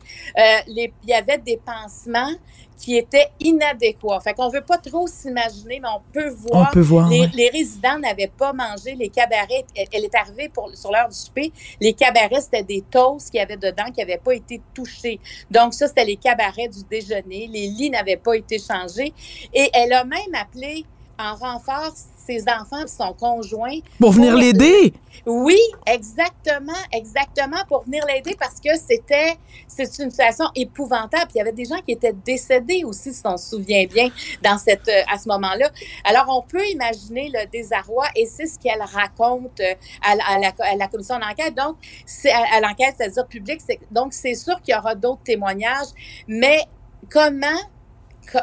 les, 0.67 0.91
il 1.03 1.09
y 1.09 1.13
avait 1.13 1.37
des 1.37 1.57
pansements 1.57 2.33
qui 2.79 2.97
était 2.97 3.27
inadéquat. 3.41 4.21
Fait 4.21 4.33
qu'on 4.33 4.47
veut 4.49 4.61
pas 4.61 4.77
trop 4.77 5.05
s'imaginer, 5.05 5.81
mais 5.81 5.89
on 5.93 6.01
peut 6.13 6.29
voir. 6.29 6.69
On 6.69 6.73
peut 6.73 6.79
voir 6.79 7.09
les, 7.09 7.27
les 7.27 7.49
résidents 7.49 7.99
n'avaient 7.99 8.31
pas 8.35 8.53
mangé 8.53 8.95
les 8.95 9.09
cabarets. 9.09 9.65
Elle, 9.75 10.05
est 10.05 10.15
arrivée 10.15 10.49
pour, 10.49 10.71
sur 10.73 10.91
l'heure 10.91 11.09
du 11.09 11.15
souper. 11.15 11.51
Les 11.81 11.93
cabarets, 11.93 12.41
c'était 12.41 12.63
des 12.63 12.81
toasts 12.89 13.29
qu'il 13.29 13.39
y 13.39 13.43
avait 13.43 13.57
dedans 13.57 13.91
qui 13.93 13.99
n'avaient 13.99 14.17
pas 14.17 14.33
été 14.33 14.61
touchés. 14.73 15.19
Donc, 15.51 15.73
ça, 15.73 15.87
c'était 15.87 16.05
les 16.05 16.15
cabarets 16.15 16.69
du 16.69 16.83
déjeuner. 16.89 17.49
Les 17.51 17.67
lits 17.67 17.89
n'avaient 17.89 18.17
pas 18.17 18.35
été 18.35 18.57
changés. 18.57 19.13
Et 19.53 19.69
elle 19.73 19.91
a 19.91 20.05
même 20.05 20.33
appelé 20.33 20.85
en 21.19 21.35
renfort 21.35 21.93
ses 22.25 22.43
enfants, 22.47 22.87
son 22.87 23.13
conjoint. 23.13 23.79
Pour 23.99 24.11
venir 24.11 24.35
l'aider? 24.35 24.93
Oui, 25.25 25.59
exactement, 25.85 26.71
exactement, 26.93 27.57
pour 27.67 27.83
venir 27.83 28.05
l'aider 28.05 28.37
parce 28.39 28.59
que 28.61 28.69
c'était, 28.77 29.37
c'est 29.67 29.99
une 29.99 30.11
situation 30.11 30.45
épouvantable. 30.55 31.29
il 31.33 31.39
y 31.39 31.41
avait 31.41 31.51
des 31.51 31.65
gens 31.65 31.79
qui 31.85 31.91
étaient 31.91 32.13
décédés 32.13 32.83
aussi, 32.85 33.13
si 33.13 33.21
on 33.25 33.35
se 33.35 33.49
souvient 33.49 33.85
bien, 33.85 34.09
dans 34.43 34.57
cette, 34.57 34.87
euh, 34.87 35.01
à 35.11 35.17
ce 35.17 35.27
moment-là. 35.27 35.69
Alors, 36.05 36.25
on 36.29 36.41
peut 36.41 36.65
imaginer 36.67 37.29
le 37.33 37.47
désarroi 37.47 38.05
et 38.15 38.25
c'est 38.25 38.45
ce 38.45 38.57
qu'elle 38.59 38.81
raconte 38.81 39.59
euh, 39.59 39.73
à, 40.03 40.15
la, 40.15 40.53
à, 40.59 40.75
la, 40.75 40.87
commission 40.87 41.19
d'enquête. 41.19 41.55
Donc, 41.55 41.75
c'est 42.05 42.31
à, 42.31 42.61
l'enquête, 42.61 42.95
c'est-à-dire 42.97 43.27
publique. 43.27 43.61
Donc, 43.91 44.13
c'est 44.13 44.35
sûr 44.35 44.61
qu'il 44.61 44.73
y 44.73 44.77
aura 44.77 44.95
d'autres 44.95 45.23
témoignages, 45.23 45.89
mais 46.27 46.61
comment 47.09 47.59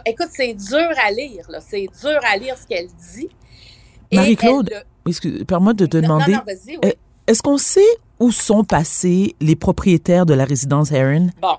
écoute, 0.04 0.28
c'est 0.30 0.54
dur 0.54 0.90
à 1.04 1.10
lire, 1.10 1.46
là. 1.48 1.60
C'est 1.60 1.86
dur 2.00 2.18
à 2.22 2.36
lire 2.36 2.56
ce 2.58 2.66
qu'elle 2.66 2.88
dit. 3.14 3.28
Marie-Claude, 4.12 4.84
permets-moi 5.46 5.74
de 5.74 5.86
te 5.86 5.96
demander. 5.96 6.36
Est-ce 7.26 7.42
qu'on 7.42 7.58
sait 7.58 7.80
où 8.20 8.30
sont 8.30 8.64
passés 8.64 9.34
les 9.40 9.56
propriétaires 9.56 10.26
de 10.26 10.34
la 10.34 10.44
résidence 10.44 10.92
Aaron? 10.92 11.30
Bon. 11.40 11.56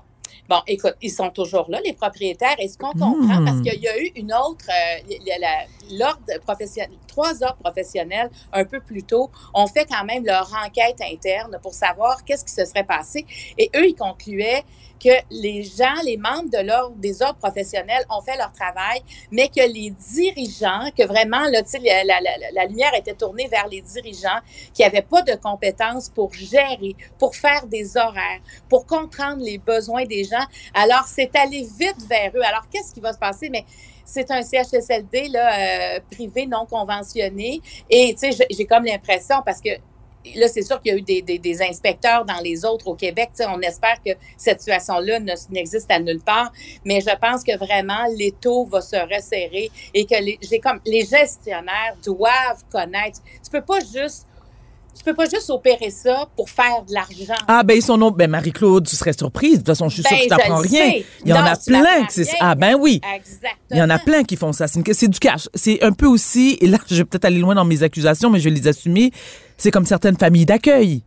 Bon, 0.48 0.60
écoute, 0.66 0.94
ils 1.02 1.10
sont 1.10 1.28
toujours 1.28 1.66
là, 1.68 1.78
les 1.84 1.92
propriétaires. 1.92 2.56
Et 2.58 2.68
ce 2.68 2.78
qu'on 2.78 2.92
comprend, 2.92 3.44
parce 3.44 3.58
hmm. 3.58 3.62
qu'il 3.62 3.82
y 3.82 3.88
a 3.88 4.00
eu 4.00 4.10
une 4.16 4.32
autre, 4.32 4.64
euh, 4.70 5.94
l'ordre 5.98 6.22
professionnel, 6.42 6.96
trois 7.06 7.42
ordres 7.42 7.58
professionnels 7.62 8.30
un 8.54 8.64
peu 8.64 8.80
plus 8.80 9.02
tôt 9.02 9.30
ont 9.52 9.66
fait 9.66 9.84
quand 9.84 10.06
même 10.06 10.24
leur 10.24 10.50
enquête 10.64 11.02
interne 11.02 11.58
pour 11.62 11.74
savoir 11.74 12.24
qu'est-ce 12.24 12.46
qui 12.46 12.52
se 12.52 12.64
serait 12.64 12.84
passé. 12.84 13.26
Et 13.58 13.70
eux, 13.76 13.88
ils 13.88 13.94
concluaient 13.94 14.64
que 15.02 15.10
les 15.30 15.62
gens, 15.62 15.94
les 16.04 16.16
membres 16.16 16.50
de 16.50 16.58
l'ordre 16.66 16.96
des 16.96 17.22
ordres 17.22 17.38
professionnels 17.38 18.04
ont 18.10 18.22
fait 18.22 18.36
leur 18.36 18.52
travail, 18.52 19.00
mais 19.30 19.48
que 19.48 19.60
les 19.60 19.90
dirigeants, 19.90 20.90
que 20.96 21.04
vraiment, 21.06 21.42
là, 21.44 21.62
la, 21.82 22.04
la, 22.04 22.20
la, 22.20 22.50
la 22.52 22.64
lumière 22.66 22.94
était 22.94 23.14
tournée 23.14 23.48
vers 23.48 23.68
les 23.68 23.80
dirigeants 23.82 24.40
qui 24.74 24.82
n'avaient 24.82 25.02
pas 25.02 25.22
de 25.22 25.34
compétences 25.34 26.08
pour 26.08 26.32
gérer, 26.32 26.96
pour 27.18 27.34
faire 27.36 27.66
des 27.66 27.96
horaires, 27.96 28.40
pour 28.68 28.86
comprendre 28.86 29.42
les 29.42 29.58
besoins 29.58 30.04
des 30.04 30.24
gens. 30.24 30.44
Alors, 30.74 31.04
c'est 31.06 31.34
aller 31.36 31.66
vite 31.78 31.96
vers 32.08 32.30
eux. 32.34 32.42
Alors, 32.42 32.68
qu'est-ce 32.70 32.92
qui 32.92 33.00
va 33.00 33.12
se 33.12 33.18
passer? 33.18 33.48
Mais 33.50 33.64
c'est 34.04 34.30
un 34.30 34.42
CHSLD 34.42 35.28
là, 35.28 35.96
euh, 35.96 36.00
privé 36.10 36.46
non 36.46 36.66
conventionné. 36.66 37.60
Et 37.90 38.14
tu 38.18 38.32
sais, 38.32 38.46
j'ai 38.50 38.64
comme 38.66 38.84
l'impression, 38.84 39.36
parce 39.44 39.60
que 39.60 39.70
là, 40.36 40.48
c'est 40.48 40.62
sûr 40.62 40.80
qu'il 40.80 40.92
y 40.92 40.94
a 40.94 40.98
eu 40.98 41.02
des, 41.02 41.38
des, 41.38 41.62
inspecteurs 41.62 42.24
dans 42.24 42.38
les 42.38 42.64
autres 42.64 42.88
au 42.88 42.94
Québec. 42.94 43.30
on 43.40 43.60
espère 43.60 44.02
que 44.04 44.10
cette 44.36 44.60
situation-là 44.60 45.20
n'existe 45.50 45.90
à 45.90 45.98
nulle 45.98 46.20
part. 46.20 46.52
Mais 46.84 47.00
je 47.00 47.14
pense 47.16 47.42
que 47.42 47.56
vraiment, 47.56 48.06
l'étau 48.16 48.64
va 48.66 48.80
se 48.80 48.96
resserrer 48.96 49.70
et 49.94 50.04
que 50.04 50.14
les, 50.22 50.60
comme, 50.60 50.80
les 50.84 51.04
gestionnaires 51.04 51.96
doivent 52.04 52.64
connaître. 52.70 53.20
Tu 53.42 53.50
peux 53.50 53.62
pas 53.62 53.80
juste 53.80 54.27
tu 54.98 55.04
peux 55.04 55.14
pas 55.14 55.28
juste 55.28 55.48
opérer 55.50 55.90
ça 55.90 56.28
pour 56.34 56.50
faire 56.50 56.82
de 56.86 56.92
l'argent. 56.92 57.40
Ah, 57.46 57.62
ben, 57.62 57.80
son 57.80 57.96
nom, 57.96 58.10
ben, 58.10 58.28
Marie-Claude, 58.28 58.86
tu 58.86 58.96
serais 58.96 59.12
surprise. 59.12 59.52
De 59.52 59.56
toute 59.58 59.66
façon, 59.68 59.88
je 59.88 59.94
suis 59.94 60.02
sûre 60.02 60.16
que 60.16 60.22
tu 60.24 60.28
ben, 60.28 60.36
n'apprends 60.36 60.58
rien. 60.58 60.92
Il 61.24 61.30
y 61.30 61.32
en 61.32 61.44
a 61.44 61.56
plein 61.56 62.04
qui 62.06 62.24
c'est 62.24 62.36
Ah, 62.40 62.56
ben 62.56 62.76
oui. 62.78 63.00
Exactement. 63.14 63.52
Il 63.70 63.78
y 63.78 63.82
en 63.82 63.90
a 63.90 63.98
plein 63.98 64.24
qui 64.24 64.34
font 64.34 64.52
ça. 64.52 64.66
C'est 64.66 65.08
du 65.08 65.18
cash. 65.20 65.48
C'est 65.54 65.82
un 65.84 65.92
peu 65.92 66.06
aussi, 66.06 66.58
et 66.60 66.66
là, 66.66 66.78
je 66.90 66.96
vais 66.96 67.04
peut-être 67.04 67.26
aller 67.26 67.38
loin 67.38 67.54
dans 67.54 67.64
mes 67.64 67.84
accusations, 67.84 68.28
mais 68.28 68.40
je 68.40 68.44
vais 68.48 68.54
les 68.54 68.66
assumer. 68.66 69.12
C'est 69.56 69.70
comme 69.70 69.86
certaines 69.86 70.16
familles 70.16 70.46
d'accueil. 70.46 71.02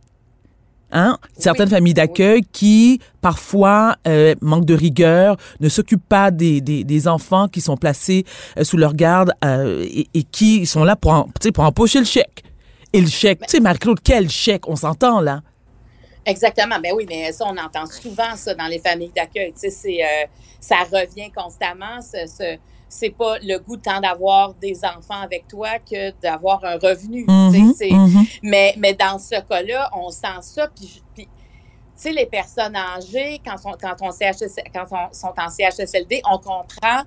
Hein? 0.90 1.18
Certaines 1.38 1.70
familles 1.70 1.94
d'accueil 1.94 2.42
qui, 2.50 3.00
parfois, 3.20 3.96
euh, 4.06 4.34
manquent 4.40 4.66
de 4.66 4.74
rigueur, 4.74 5.36
ne 5.60 5.68
s'occupent 5.68 6.06
pas 6.06 6.30
des, 6.30 6.60
des, 6.60 6.84
des, 6.84 7.08
enfants 7.08 7.48
qui 7.48 7.62
sont 7.62 7.78
placés 7.78 8.24
euh, 8.58 8.64
sous 8.64 8.76
leur 8.76 8.94
garde 8.94 9.32
euh, 9.44 9.84
et, 9.88 10.06
et, 10.12 10.22
qui 10.22 10.66
sont 10.66 10.84
là 10.84 10.94
pour, 10.94 11.12
en, 11.12 11.28
pour 11.54 11.64
empocher 11.64 11.98
le 11.98 12.04
chèque. 12.04 12.44
Et 12.92 13.00
le 13.00 13.08
chèque, 13.08 13.40
tu 13.40 13.48
sais, 13.48 13.60
Marie-Claude, 13.60 14.00
quel 14.02 14.28
chèque? 14.28 14.68
On 14.68 14.76
s'entend, 14.76 15.20
là? 15.20 15.40
Exactement. 16.24 16.78
Ben 16.80 16.92
oui, 16.94 17.06
mais 17.08 17.32
ça, 17.32 17.46
on 17.46 17.56
entend 17.56 17.86
souvent 17.86 18.36
ça 18.36 18.54
dans 18.54 18.66
les 18.66 18.78
familles 18.78 19.12
d'accueil. 19.14 19.52
Tu 19.60 19.70
sais, 19.70 20.04
euh, 20.04 20.26
ça 20.60 20.76
revient 20.84 21.30
constamment. 21.32 22.00
Ce, 22.00 22.26
ce 22.26 22.58
c'est 22.92 23.10
pas 23.10 23.38
le 23.38 23.58
goût 23.58 23.78
tant 23.78 24.00
d'avoir 24.00 24.52
des 24.54 24.84
enfants 24.84 25.22
avec 25.22 25.48
toi 25.48 25.78
que 25.78 26.10
d'avoir 26.20 26.62
un 26.64 26.74
revenu. 26.74 27.24
Mm-hmm, 27.24 27.78
mm-hmm. 27.78 28.38
mais, 28.42 28.74
mais 28.76 28.92
dans 28.92 29.18
ce 29.18 29.40
cas-là, 29.40 29.90
on 29.94 30.10
sent 30.10 30.42
ça. 30.42 30.68
Puis, 30.68 31.02
puis 31.14 31.24
tu 31.24 31.30
sais, 31.94 32.12
les 32.12 32.26
personnes 32.26 32.76
âgées, 32.76 33.40
quand, 33.44 33.56
on, 33.64 33.72
quand, 33.72 33.96
on 34.02 34.10
quand 34.10 34.86
on, 34.90 35.12
sont 35.14 35.34
en 35.38 35.48
CHSLD, 35.48 36.20
on 36.30 36.36
comprend 36.36 37.02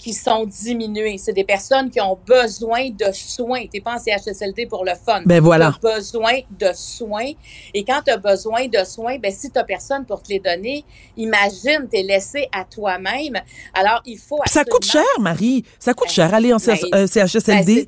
qui 0.00 0.14
sont 0.14 0.46
diminués. 0.46 1.18
C'est 1.18 1.32
des 1.32 1.44
personnes 1.44 1.90
qui 1.90 2.00
ont 2.00 2.18
besoin 2.26 2.90
de 2.90 3.12
soins. 3.12 3.62
Tu 3.62 3.70
n'es 3.74 3.80
pas 3.80 3.94
en 3.94 3.98
CHSLD 3.98 4.66
pour 4.66 4.84
le 4.84 4.92
fun. 4.94 5.22
Ben 5.26 5.42
voilà. 5.42 5.76
Tu 5.80 5.86
as 5.86 5.96
besoin 5.96 6.32
de 6.58 6.70
soins. 6.74 7.32
Et 7.74 7.84
quand 7.84 8.00
tu 8.04 8.10
as 8.10 8.16
besoin 8.16 8.66
de 8.66 8.84
soins, 8.84 9.18
ben 9.18 9.32
si 9.32 9.50
tu 9.50 9.58
n'as 9.58 9.64
personne 9.64 10.04
pour 10.06 10.22
te 10.22 10.30
les 10.30 10.40
donner, 10.40 10.84
imagine, 11.16 11.86
tu 11.90 11.98
es 11.98 12.02
laissé 12.02 12.48
à 12.52 12.64
toi-même. 12.64 13.40
Alors, 13.74 14.00
il 14.06 14.18
faut 14.18 14.38
Ça 14.46 14.64
coûte 14.64 14.84
cher, 14.84 15.04
Marie. 15.18 15.64
Ça 15.78 15.92
coûte 15.92 16.08
ben, 16.08 16.14
cher 16.14 16.34
aller 16.34 16.52
en 16.52 16.58
CHSLD 16.58 17.86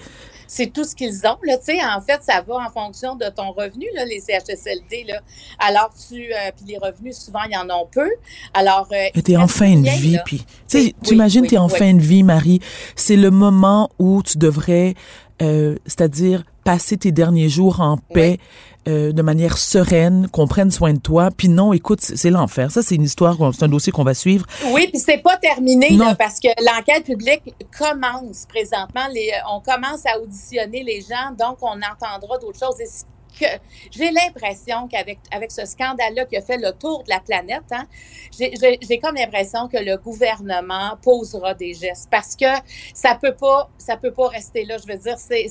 c'est 0.53 0.71
tout 0.71 0.85
ce 0.85 0.95
qu'ils 0.95 1.27
ont. 1.27 1.39
Là, 1.45 1.57
en 1.97 2.01
fait, 2.03 2.23
ça 2.23 2.43
va 2.47 2.57
en 2.57 2.71
fonction 2.71 3.17
de 3.17 3.25
ton 3.35 3.53
revenu, 3.53 3.87
là, 3.95 4.05
les 4.05 4.21
CHSLD. 4.21 5.07
Là. 5.09 5.21
Alors, 5.59 5.91
tu. 6.09 6.31
Euh, 6.31 6.51
puis 6.55 6.67
les 6.67 6.77
revenus, 6.77 7.17
souvent, 7.17 7.41
il 7.47 7.53
y 7.53 7.57
en 7.57 7.71
a 7.71 7.85
peu. 7.91 8.11
Alors. 8.53 8.87
Euh, 8.93 9.09
tu 9.25 9.33
es 9.33 9.37
en 9.39 9.49
fin 9.49 9.77
de 9.77 9.89
vie. 9.89 10.19
Puis, 10.27 10.45
tu 10.69 10.93
imagines, 11.11 11.47
tu 11.47 11.55
es 11.55 11.59
en 11.59 11.71
fin 11.71 11.95
de 11.95 12.03
vie, 12.03 12.23
Marie. 12.23 12.61
C'est 12.97 13.17
le 13.17 13.31
moment 13.31 13.89
où 13.99 14.23
tu 14.23 14.37
devrais, 14.37 14.93
euh, 15.41 15.77
c'est-à-dire 15.87 16.45
passer 16.65 16.99
tes 16.99 17.13
derniers 17.13 17.49
jours 17.49 17.81
en 17.81 17.97
paix. 17.97 18.37
Euh, 18.89 19.13
de 19.13 19.23
manière 19.23 19.59
sereine, 19.59 20.27
qu'on 20.27 20.49
prenne 20.49 20.73
soin 20.73 20.93
de 20.93 20.99
toi. 20.99 21.29
Puis 21.31 21.49
non, 21.49 21.73
écoute, 21.73 22.01
c'est 22.01 22.31
l'enfer. 22.31 22.73
Ça, 22.73 22.83
c'est 22.83 22.97
une 22.97 23.05
histoire, 23.05 23.37
c'est 23.55 23.63
un 23.63 23.69
dossier 23.69 23.93
qu'on 23.93 24.03
va 24.03 24.13
suivre. 24.13 24.45
Oui, 24.73 24.89
puis 24.89 24.99
c'est 24.99 25.23
pas 25.23 25.37
terminé 25.37 25.91
là, 25.91 26.17
parce 26.17 26.41
que 26.41 26.49
l'enquête 26.61 27.05
publique 27.05 27.55
commence 27.79 28.45
présentement. 28.47 29.07
Les, 29.15 29.31
on 29.49 29.61
commence 29.61 30.05
à 30.05 30.19
auditionner 30.21 30.83
les 30.83 31.01
gens, 31.01 31.31
donc 31.39 31.59
on 31.63 31.77
entendra 31.77 32.39
d'autres 32.39 32.59
choses. 32.59 32.75
j'ai 33.93 34.11
l'impression 34.11 34.89
qu'avec 34.89 35.21
avec 35.31 35.53
ce 35.53 35.65
scandale-là 35.65 36.25
qui 36.25 36.37
a 36.37 36.43
fait 36.43 36.59
le 36.59 36.73
tour 36.73 37.05
de 37.05 37.11
la 37.11 37.21
planète, 37.21 37.63
hein, 37.71 37.87
j'ai 38.37 38.99
comme 38.99 39.15
l'impression 39.15 39.69
que 39.69 39.79
le 39.79 39.97
gouvernement 39.97 40.99
posera 41.03 41.55
des 41.55 41.73
gestes 41.73 42.09
parce 42.11 42.35
que 42.35 42.53
ça 42.95 43.15
peut 43.15 43.35
pas 43.35 43.71
ça 43.79 43.97
peut 43.97 44.13
pas 44.13 44.27
rester 44.27 44.65
là. 44.65 44.77
Je 44.79 44.93
veux 44.93 44.99
dire, 44.99 45.19
c'est 45.19 45.47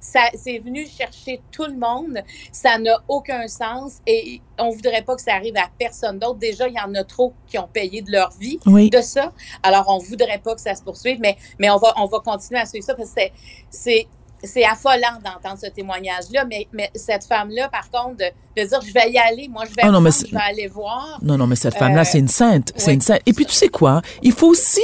ça, 0.00 0.20
c'est 0.34 0.58
venu 0.58 0.86
chercher 0.86 1.42
tout 1.52 1.66
le 1.66 1.76
monde. 1.76 2.22
Ça 2.52 2.78
n'a 2.78 3.02
aucun 3.06 3.46
sens 3.48 3.98
et 4.06 4.40
on 4.58 4.70
voudrait 4.70 5.02
pas 5.02 5.14
que 5.14 5.22
ça 5.22 5.34
arrive 5.34 5.56
à 5.56 5.68
personne 5.78 6.18
d'autre. 6.18 6.38
Déjà, 6.38 6.66
il 6.68 6.74
y 6.74 6.80
en 6.80 6.94
a 6.94 7.04
trop 7.04 7.34
qui 7.46 7.58
ont 7.58 7.68
payé 7.70 8.00
de 8.00 8.10
leur 8.10 8.30
vie 8.38 8.58
de 8.66 9.00
ça. 9.02 9.32
Alors, 9.62 9.84
on 9.88 9.98
voudrait 9.98 10.38
pas 10.38 10.54
que 10.54 10.60
ça 10.60 10.74
se 10.74 10.82
poursuive, 10.82 11.18
mais, 11.20 11.36
mais 11.58 11.70
on 11.70 11.76
va, 11.76 11.92
on 11.98 12.06
va 12.06 12.20
continuer 12.20 12.60
à 12.60 12.66
suivre 12.66 12.84
ça 12.84 12.94
parce 12.94 13.10
que 13.10 13.20
c'est, 13.68 14.06
c'est 14.42 14.64
affolant 14.64 15.18
d'entendre 15.22 15.58
ce 15.60 15.66
témoignage-là, 15.66 16.46
mais, 16.46 16.66
mais 16.72 16.90
cette 16.94 17.24
femme-là, 17.24 17.68
par 17.68 17.90
contre, 17.90 18.16
de, 18.56 18.64
dire 18.64 18.80
je 18.80 18.92
vais 18.92 19.10
y 19.10 19.18
aller, 19.18 19.48
moi 19.48 19.64
je 19.68 19.74
vais, 19.74 19.82
ah 19.82 19.90
je 19.92 20.34
vais 20.34 20.40
aller 20.42 20.66
voir. 20.66 21.18
Non, 21.22 21.36
non, 21.36 21.46
mais 21.46 21.56
cette 21.56 21.76
femme-là, 21.76 22.04
c'est 22.04 22.18
une 22.18 22.28
sainte. 22.28 22.72
C'est 22.76 22.94
une 22.94 23.02
sainte. 23.02 23.20
Et 23.26 23.34
puis 23.34 23.44
tu 23.44 23.52
sais 23.52 23.68
quoi? 23.68 24.00
Il 24.22 24.32
faut 24.32 24.48
aussi. 24.48 24.80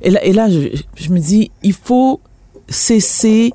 Et 0.00 0.10
là, 0.10 0.24
et 0.24 0.32
là 0.32 0.48
je, 0.50 0.82
je 0.96 1.10
me 1.10 1.20
dis, 1.20 1.52
il 1.62 1.72
faut 1.72 2.20
cesser 2.68 3.52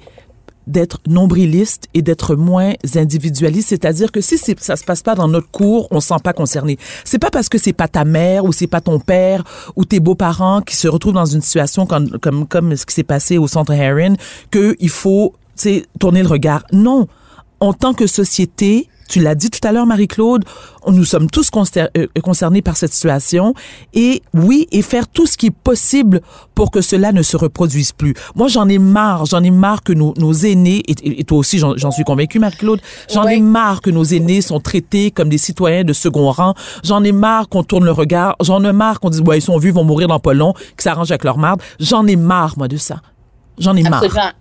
d'être 0.69 0.99
nombriliste 1.07 1.87
et 1.93 2.01
d'être 2.01 2.35
moins 2.35 2.73
individualiste, 2.95 3.69
c'est-à-dire 3.69 4.11
que 4.11 4.21
si 4.21 4.37
ça 4.37 4.75
se 4.75 4.83
passe 4.83 5.01
pas 5.01 5.15
dans 5.15 5.27
notre 5.27 5.49
cours, 5.49 5.87
on 5.91 5.99
se 5.99 6.07
sent 6.07 6.21
pas 6.23 6.33
concerné. 6.33 6.77
C'est 7.03 7.19
pas 7.19 7.31
parce 7.31 7.49
que 7.49 7.57
c'est 7.57 7.73
pas 7.73 7.87
ta 7.87 8.05
mère 8.05 8.45
ou 8.45 8.53
c'est 8.53 8.67
pas 8.67 8.79
ton 8.79 8.99
père 8.99 9.43
ou 9.75 9.83
tes 9.83 9.99
beaux-parents 9.99 10.61
qui 10.61 10.75
se 10.75 10.87
retrouvent 10.87 11.15
dans 11.15 11.25
une 11.25 11.41
situation 11.41 11.85
comme 11.85 12.19
comme 12.19 12.47
comme 12.47 12.75
ce 12.75 12.85
qui 12.85 12.93
s'est 12.93 13.03
passé 13.03 13.37
au 13.37 13.47
centre 13.47 13.73
Heron 13.73 14.15
que 14.51 14.75
il 14.79 14.89
faut 14.89 15.33
tourner 15.99 16.21
le 16.21 16.29
regard. 16.29 16.63
Non, 16.71 17.07
en 17.59 17.73
tant 17.73 17.93
que 17.93 18.07
société, 18.07 18.87
Tu 19.09 19.19
l'as 19.19 19.33
dit 19.33 19.49
tout 19.49 19.67
à 19.67 19.71
l'heure, 19.71 19.87
Marie-Claude, 19.87 20.45
nous 20.87 21.03
sommes 21.03 21.31
tous 21.31 21.49
euh, 21.77 22.07
concernés 22.21 22.61
par 22.61 22.77
cette 22.77 22.93
situation. 22.93 23.55
Et 23.95 24.21
oui, 24.35 24.67
et 24.71 24.83
faire 24.83 25.07
tout 25.07 25.25
ce 25.25 25.35
qui 25.35 25.47
est 25.47 25.51
possible 25.51 26.21
pour 26.53 26.69
que 26.69 26.81
cela 26.81 27.11
ne 27.11 27.23
se 27.23 27.35
reproduise 27.35 27.91
plus. 27.91 28.13
Moi, 28.35 28.47
j'en 28.49 28.69
ai 28.69 28.77
marre, 28.77 29.25
j'en 29.25 29.43
ai 29.43 29.49
marre 29.49 29.81
que 29.81 29.93
nos, 29.93 30.13
nos 30.17 30.31
aînés, 30.33 30.83
et, 30.87 31.23
toi 31.23 31.39
aussi, 31.39 31.57
j'en 31.57 31.91
suis 31.91 32.03
convaincue, 32.03 32.37
Marie-Claude, 32.37 32.81
j'en 33.11 33.25
ai 33.25 33.41
marre 33.41 33.81
que 33.81 33.89
nos 33.89 34.03
aînés 34.03 34.41
sont 34.41 34.59
traités 34.59 35.09
comme 35.09 35.29
des 35.29 35.39
citoyens 35.39 35.83
de 35.83 35.93
second 35.93 36.29
rang. 36.31 36.53
J'en 36.83 37.03
ai 37.03 37.11
marre 37.11 37.49
qu'on 37.49 37.63
tourne 37.63 37.85
le 37.85 37.91
regard. 37.91 38.35
J'en 38.41 38.63
ai 38.63 38.71
marre 38.71 38.99
qu'on 38.99 39.09
dise, 39.09 39.21
ouais, 39.21 39.39
ils 39.39 39.41
sont 39.41 39.57
vus, 39.57 39.69
ils 39.69 39.73
vont 39.73 39.83
mourir 39.83 40.07
dans 40.07 40.19
pas 40.19 40.33
long, 40.33 40.53
qu'ils 40.53 40.83
s'arrangent 40.83 41.11
avec 41.11 41.23
leur 41.23 41.39
marde. 41.39 41.61
J'en 41.79 42.05
ai 42.05 42.15
marre, 42.15 42.53
moi, 42.57 42.67
de 42.67 42.77
ça. 42.77 43.01
J'en 43.59 43.75
ai 43.75 43.83
marre. 43.83 44.03
Absolument. 44.03 44.31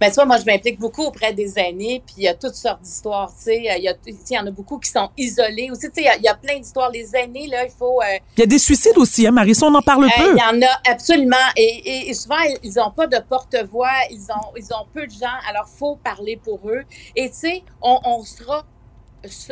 Ben, 0.00 0.08
tu 0.08 0.14
vois, 0.14 0.24
moi, 0.24 0.36
je 0.38 0.44
m'implique 0.44 0.78
beaucoup 0.78 1.02
auprès 1.02 1.32
des 1.32 1.58
aînés, 1.58 2.02
puis 2.06 2.14
il 2.18 2.22
y 2.24 2.28
a 2.28 2.34
toutes 2.34 2.54
sortes 2.54 2.80
d'histoires, 2.80 3.30
tu 3.36 3.44
sais. 3.44 3.56
Il 3.56 3.82
y, 3.82 4.34
y, 4.34 4.38
en 4.38 4.46
a 4.46 4.50
beaucoup 4.50 4.78
qui 4.78 4.90
sont 4.90 5.10
isolés 5.16 5.70
aussi, 5.70 5.90
tu 5.90 6.02
sais. 6.02 6.10
Il 6.18 6.22
y, 6.24 6.28
a 6.28 6.34
plein 6.34 6.58
d'histoires. 6.58 6.90
Les 6.90 7.14
aînés, 7.14 7.48
là, 7.48 7.64
il 7.64 7.72
faut... 7.76 8.00
Euh, 8.00 8.18
il 8.36 8.40
y 8.40 8.42
a 8.44 8.46
des 8.46 8.58
suicides 8.58 8.96
aussi, 8.96 9.26
hein, 9.26 9.32
Marie? 9.32 9.54
on 9.62 9.74
en 9.74 9.82
parle 9.82 10.04
euh, 10.04 10.08
peu. 10.16 10.34
Il 10.34 10.38
y 10.38 10.42
en 10.42 10.62
a, 10.66 10.90
absolument. 10.90 11.36
Et, 11.56 12.08
et, 12.08 12.14
souvent, 12.14 12.36
ils 12.62 12.72
n'ont 12.74 12.92
pas 12.92 13.06
de 13.06 13.18
porte-voix, 13.18 13.90
ils 14.10 14.26
ont, 14.30 14.54
ils 14.56 14.72
ont 14.72 14.86
peu 14.94 15.06
de 15.06 15.12
gens, 15.12 15.26
alors 15.48 15.68
il 15.72 15.78
faut 15.78 15.96
parler 15.96 16.40
pour 16.42 16.60
eux. 16.68 16.82
Et, 17.16 17.28
tu 17.30 17.36
sais, 17.36 17.62
on, 17.82 17.98
on 18.04 18.22
sera 18.22 18.64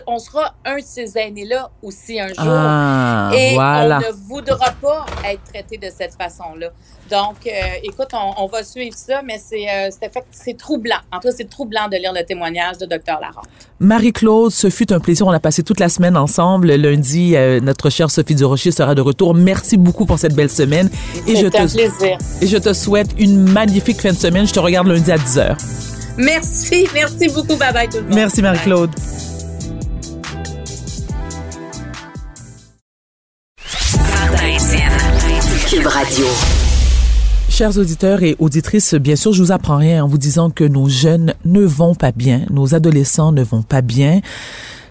on 0.07 0.19
sera 0.19 0.55
un 0.65 0.77
de 0.77 0.83
ces 0.85 1.19
aînés-là 1.19 1.71
aussi 1.83 2.21
un 2.21 2.29
jour. 2.29 2.37
Ah, 2.39 3.31
et 3.35 3.57
on 3.59 3.89
ne 3.89 4.13
voudra 4.29 4.71
pas 4.81 5.07
être 5.25 5.43
traité 5.53 5.77
de 5.77 5.89
cette 5.97 6.15
façon-là. 6.15 6.69
Donc, 7.11 7.47
euh, 7.47 7.51
écoute, 7.85 8.09
on, 8.13 8.47
va 8.47 8.65
suivre 8.65 8.97
ça, 8.97 9.23
mais 9.25 9.39
euh, 9.53 9.91
c'est 10.31 10.57
troublant. 10.57 10.97
En 11.13 11.21
tout 11.21 11.29
cas, 11.29 11.35
c'est 11.37 11.49
troublant 11.49 11.89
de 11.89 11.97
lire 11.97 12.13
le 12.13 12.25
témoignage 12.25 12.79
de 12.79 12.87
Dr. 12.87 13.21
Larente. 13.21 13.47
Marie-Claude, 13.79 14.51
ce 14.51 14.71
fut 14.71 14.93
un 14.93 14.99
plaisir. 14.99 15.27
On 15.27 15.31
a 15.31 15.39
passé 15.39 15.63
toute 15.63 15.79
la 15.79 15.89
semaine 15.89 16.17
ensemble. 16.17 16.73
Lundi, 16.75 17.37
euh, 17.37 17.61
notre 17.61 17.91
chère 17.91 18.11
Sophie 18.11 18.35
Durocher 18.35 18.73
sera 18.73 18.95
de 18.95 19.03
retour. 19.03 19.35
Merci 19.35 19.77
beaucoup 19.77 20.05
pour 20.05 20.19
cette 20.19 20.35
belle 20.35 20.51
semaine. 20.51 20.91
Et 21.29 21.37
je 21.37 21.47
un 21.47 21.51
plaisir. 21.51 22.19
Et 22.41 22.47
je 22.47 22.57
te 22.57 22.73
souhaite 22.73 23.11
une 23.19 23.51
magnifique 23.53 24.01
fin 24.01 24.13
de 24.13 24.19
semaine. 24.19 24.47
Je 24.47 24.53
te 24.53 24.61
regarde 24.61 24.89
lundi 24.89 25.13
à 25.13 25.17
10h. 25.17 25.57
Merci. 26.17 26.89
Merci 26.95 27.29
beaucoup. 27.29 27.57
Bye 27.57 27.73
bye 27.73 27.89
tout 27.89 27.99
le 27.99 28.03
monde. 28.05 28.15
Merci, 28.15 28.43
Marie-Claude. 28.43 28.91
Chers 37.49 37.79
auditeurs 37.79 38.23
et 38.23 38.37
auditrices, 38.39 38.95
bien 38.95 39.17
sûr, 39.17 39.33
je 39.33 39.43
vous 39.43 39.51
apprends 39.51 39.79
rien 39.79 40.05
en 40.05 40.09
vous 40.09 40.19
disant 40.19 40.51
que 40.51 40.65
nos 40.65 40.91
jeunes 40.91 41.33
ne 41.47 41.63
vont 41.63 41.95
pas 41.95 42.13
bien, 42.13 42.43
nos 42.51 42.75
adolescents 42.75 43.33
ne 43.33 43.43
vont 43.43 43.63
pas 43.63 43.81
bien. 43.81 44.21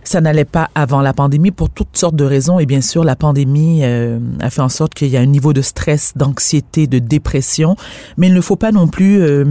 Ça 0.04 0.20
n'allait 0.20 0.46
pas 0.46 0.72
avant 0.74 1.02
la 1.02 1.14
pandémie 1.14 1.52
pour 1.52 1.70
toutes 1.70 1.96
sortes 1.96 2.16
de 2.16 2.26
raisons 2.26 2.58
et 2.58 2.66
bien 2.66 2.82
sûr 2.82 3.04
la 3.04 3.16
pandémie 3.16 3.82
euh, 3.84 4.20
a 4.40 4.50
fait 4.50 4.62
en 4.62 4.70
sorte 4.70 4.96
qu'il 4.96 5.10
y 5.10 5.18
a 5.18 5.20
un 5.20 5.28
niveau 5.28 5.54
de 5.54 5.62
stress, 5.62 6.14
d'anxiété, 6.16 6.88
de 6.88 6.98
dépression, 6.98 7.76
mais 8.18 8.28
il 8.28 8.34
ne 8.34 8.42
faut 8.42 8.56
pas 8.56 8.72
non 8.72 8.88
plus 8.88 9.22
euh, 9.22 9.46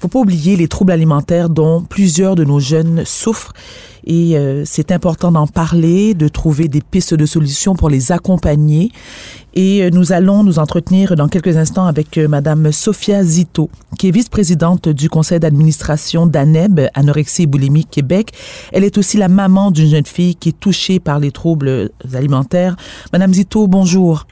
faut 0.00 0.08
pas 0.08 0.18
oublier 0.18 0.56
les 0.56 0.66
troubles 0.66 0.92
alimentaires 0.92 1.50
dont 1.50 1.82
plusieurs 1.82 2.34
de 2.34 2.44
nos 2.44 2.58
jeunes 2.58 3.02
souffrent 3.04 3.52
et 4.06 4.36
euh, 4.36 4.62
c'est 4.64 4.92
important 4.92 5.30
d'en 5.30 5.46
parler, 5.46 6.14
de 6.14 6.28
trouver 6.28 6.68
des 6.68 6.80
pistes 6.80 7.14
de 7.14 7.26
solutions 7.26 7.74
pour 7.74 7.90
les 7.90 8.12
accompagner. 8.12 8.92
Et 9.54 9.82
euh, 9.82 9.90
nous 9.92 10.12
allons 10.12 10.42
nous 10.42 10.58
entretenir 10.58 11.16
dans 11.16 11.28
quelques 11.28 11.56
instants 11.56 11.86
avec 11.86 12.16
euh, 12.16 12.28
Madame 12.28 12.72
Sophia 12.72 13.22
Zito, 13.22 13.68
qui 13.98 14.08
est 14.08 14.10
vice-présidente 14.10 14.88
du 14.88 15.10
conseil 15.10 15.38
d'administration 15.40 16.26
d'ANEB, 16.26 16.88
Anorexie 16.94 17.42
et 17.42 17.46
Boulimie 17.46 17.84
Québec. 17.84 18.32
Elle 18.72 18.84
est 18.84 18.96
aussi 18.96 19.16
la 19.16 19.28
maman 19.28 19.70
d'une 19.70 19.88
jeune 19.88 20.06
fille 20.06 20.34
qui 20.34 20.50
est 20.50 20.58
touchée 20.58 20.98
par 20.98 21.18
les 21.18 21.30
troubles 21.30 21.90
alimentaires. 22.14 22.76
Madame 23.12 23.34
Zito, 23.34 23.66
bonjour. 23.66 24.26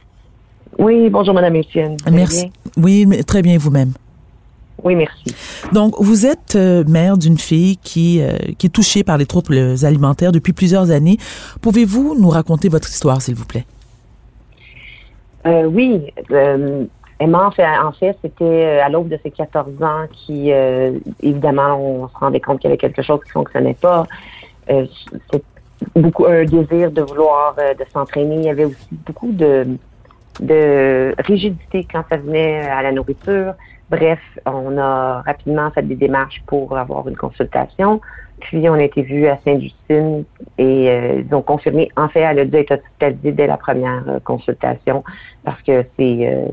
Oui, 0.78 1.10
bonjour 1.10 1.34
Madame 1.34 1.56
Etienne. 1.56 1.96
Merci. 2.10 2.52
Oui, 2.76 3.06
très 3.26 3.42
bien 3.42 3.58
vous-même. 3.58 3.92
Oui, 4.84 4.94
merci. 4.94 5.34
Donc, 5.72 5.94
vous 5.98 6.26
êtes 6.26 6.54
euh, 6.54 6.84
mère 6.84 7.18
d'une 7.18 7.38
fille 7.38 7.76
qui, 7.78 8.22
euh, 8.22 8.36
qui 8.58 8.68
est 8.68 8.70
touchée 8.70 9.02
par 9.02 9.18
les 9.18 9.26
troubles 9.26 9.74
alimentaires 9.82 10.32
depuis 10.32 10.52
plusieurs 10.52 10.90
années. 10.90 11.16
Pouvez-vous 11.60 12.16
nous 12.18 12.28
raconter 12.28 12.68
votre 12.68 12.88
histoire, 12.88 13.20
s'il 13.20 13.34
vous 13.34 13.46
plaît? 13.46 13.64
Euh, 15.46 15.64
oui. 15.64 16.12
Emma, 17.20 17.46
en 17.46 17.50
fait, 17.50 17.66
en 17.66 17.90
fait 17.90 18.16
c'était 18.22 18.78
à 18.78 18.88
l'aube 18.88 19.08
de 19.08 19.18
ses 19.24 19.32
14 19.32 19.82
ans 19.82 20.06
qui, 20.12 20.50
évidemment, 21.20 21.76
on 21.76 22.08
se 22.08 22.16
rendait 22.16 22.38
compte 22.38 22.60
qu'il 22.60 22.68
y 22.68 22.72
avait 22.72 22.78
quelque 22.78 23.02
chose 23.02 23.18
qui 23.22 23.30
ne 23.30 23.32
fonctionnait 23.32 23.76
pas. 23.80 24.06
c'est 24.68 25.42
beaucoup 25.96 26.26
un 26.26 26.44
désir 26.44 26.92
de 26.92 27.02
vouloir 27.02 27.56
de 27.56 27.84
s'entraîner. 27.92 28.36
Il 28.36 28.44
y 28.44 28.50
avait 28.50 28.66
aussi 28.66 28.88
beaucoup 29.04 29.32
de, 29.32 29.66
de 30.40 31.14
rigidité 31.18 31.86
quand 31.90 32.04
ça 32.10 32.16
venait 32.16 32.60
à 32.60 32.82
la 32.82 32.92
nourriture. 32.92 33.54
Bref, 33.90 34.20
on 34.44 34.76
a 34.78 35.22
rapidement 35.22 35.70
fait 35.70 35.82
des 35.82 35.94
démarches 35.94 36.42
pour 36.46 36.76
avoir 36.76 37.08
une 37.08 37.16
consultation. 37.16 38.00
Puis 38.40 38.68
on 38.68 38.74
a 38.74 38.82
été 38.82 39.02
vu 39.02 39.26
à 39.26 39.38
Sainte-Justine 39.44 40.24
et 40.58 40.90
euh, 40.90 41.22
ils 41.26 41.34
ont 41.34 41.42
confirmé. 41.42 41.88
En 41.96 42.08
fait, 42.08 42.20
elle 42.20 42.38
a 42.38 42.44
dû 42.44 42.56
être 42.56 42.72
hospitalisée 42.72 43.32
dès 43.32 43.46
la 43.46 43.56
première 43.56 44.04
euh, 44.08 44.20
consultation 44.20 45.02
parce 45.44 45.60
que 45.62 45.84
c'est 45.98 46.28
euh, 46.28 46.46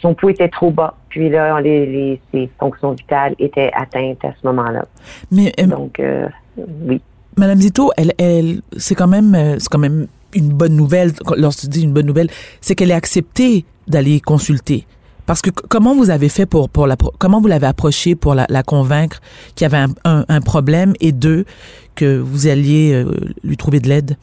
son 0.00 0.14
pouls 0.14 0.30
était 0.30 0.48
trop 0.48 0.70
bas. 0.70 0.94
Puis 1.08 1.30
là, 1.30 1.60
les, 1.60 2.20
ses 2.32 2.48
fonctions 2.58 2.92
vitales 2.92 3.34
étaient 3.38 3.72
atteintes 3.74 4.24
à 4.24 4.32
ce 4.40 4.46
moment-là. 4.46 4.84
Mais 5.32 5.52
donc 5.66 6.00
oui. 6.56 7.00
Madame 7.36 7.58
Zito, 7.58 7.90
elle, 7.96 8.12
elle, 8.18 8.60
c'est 8.76 8.94
quand 8.94 9.08
même, 9.08 9.34
c'est 9.58 9.68
quand 9.68 9.78
même 9.78 10.06
une 10.34 10.50
bonne 10.50 10.76
nouvelle. 10.76 11.12
Lorsque 11.36 11.66
dis 11.66 11.82
une 11.82 11.92
bonne 11.92 12.06
nouvelle, 12.06 12.28
c'est 12.60 12.74
qu'elle 12.74 12.90
est 12.90 12.94
acceptée 12.94 13.64
d'aller 13.88 14.20
consulter. 14.20 14.86
Parce 15.26 15.40
que 15.40 15.50
comment 15.50 15.94
vous 15.94 16.10
avez 16.10 16.28
fait 16.28 16.44
pour, 16.44 16.68
pour 16.68 16.86
la, 16.86 16.96
comment 17.18 17.40
vous 17.40 17.48
l'avez 17.48 17.66
approché 17.66 18.14
pour 18.14 18.34
la, 18.34 18.62
convaincre 18.62 19.20
qu'il 19.54 19.66
y 19.66 19.74
avait 19.74 19.90
un, 20.04 20.40
problème 20.40 20.92
et 21.00 21.12
deux, 21.12 21.44
que 21.94 22.18
vous 22.18 22.46
alliez 22.46 22.92
euh, 22.92 23.10
lui 23.42 23.56
trouver 23.56 23.80
de 23.80 23.88
l'aide? 23.88 24.16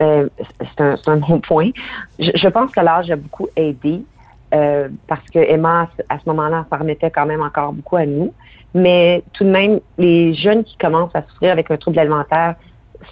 Euh, 0.00 0.28
c'est 0.76 1.08
un, 1.08 1.16
bon 1.16 1.40
point. 1.40 1.70
Je, 2.18 2.48
pense 2.48 2.72
que 2.72 2.80
l'âge 2.80 3.10
a 3.10 3.16
beaucoup 3.16 3.46
aidé 3.54 4.02
euh, 4.52 4.88
parce 5.06 5.28
que 5.30 5.38
Emma, 5.38 5.88
à 6.08 6.18
ce 6.18 6.24
moment-là, 6.26 6.66
permettait 6.68 7.10
quand 7.10 7.26
même 7.26 7.40
encore 7.40 7.72
beaucoup 7.72 7.96
à 7.96 8.06
nous. 8.06 8.32
Mais 8.74 9.22
tout 9.32 9.44
de 9.44 9.50
même, 9.50 9.80
les 9.98 10.34
jeunes 10.34 10.64
qui 10.64 10.76
commencent 10.76 11.14
à 11.14 11.22
souffrir 11.28 11.52
avec 11.52 11.70
un 11.70 11.76
trouble 11.76 11.98
alimentaire, 11.98 12.56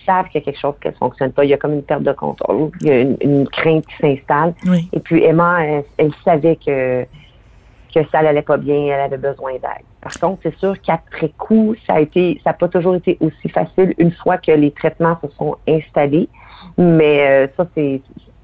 savent 0.04 0.26
qu'il 0.28 0.40
y 0.40 0.42
a 0.42 0.44
quelque 0.44 0.60
chose 0.60 0.74
qui 0.80 0.88
ne 0.88 0.92
fonctionne 0.92 1.32
pas. 1.32 1.44
Il 1.44 1.50
y 1.50 1.54
a 1.54 1.56
comme 1.56 1.74
une 1.74 1.82
perte 1.82 2.02
de 2.02 2.12
contrôle, 2.12 2.70
il 2.80 2.86
y 2.86 2.90
a 2.90 3.00
une, 3.00 3.48
crainte 3.48 3.86
qui 3.86 3.96
s'installe. 4.00 4.54
Et 4.92 5.00
puis 5.00 5.22
Emma, 5.24 5.64
elle, 5.98 6.12
savait 6.24 6.56
que 6.56 7.06
que 7.92 8.00
ça 8.12 8.22
n'allait 8.22 8.42
pas 8.42 8.56
bien, 8.56 8.84
elle 8.84 9.00
avait 9.00 9.16
besoin 9.16 9.54
d'aide. 9.54 9.84
Par 10.00 10.12
contre, 10.12 10.38
c'est 10.44 10.56
sûr 10.58 10.80
qu'après 10.80 11.30
coup, 11.30 11.74
ça 11.88 11.94
a 11.94 12.00
été, 12.00 12.40
ça 12.44 12.50
n'a 12.50 12.54
pas 12.54 12.68
toujours 12.68 12.94
été 12.94 13.18
aussi 13.20 13.48
facile 13.48 13.94
une 13.98 14.12
fois 14.12 14.38
que 14.38 14.52
les 14.52 14.70
traitements 14.70 15.18
se 15.20 15.28
sont 15.36 15.56
installés. 15.66 16.28
Mais 16.78 17.28
euh, 17.28 17.48
ça, 17.56 17.66
c'est 17.74 18.00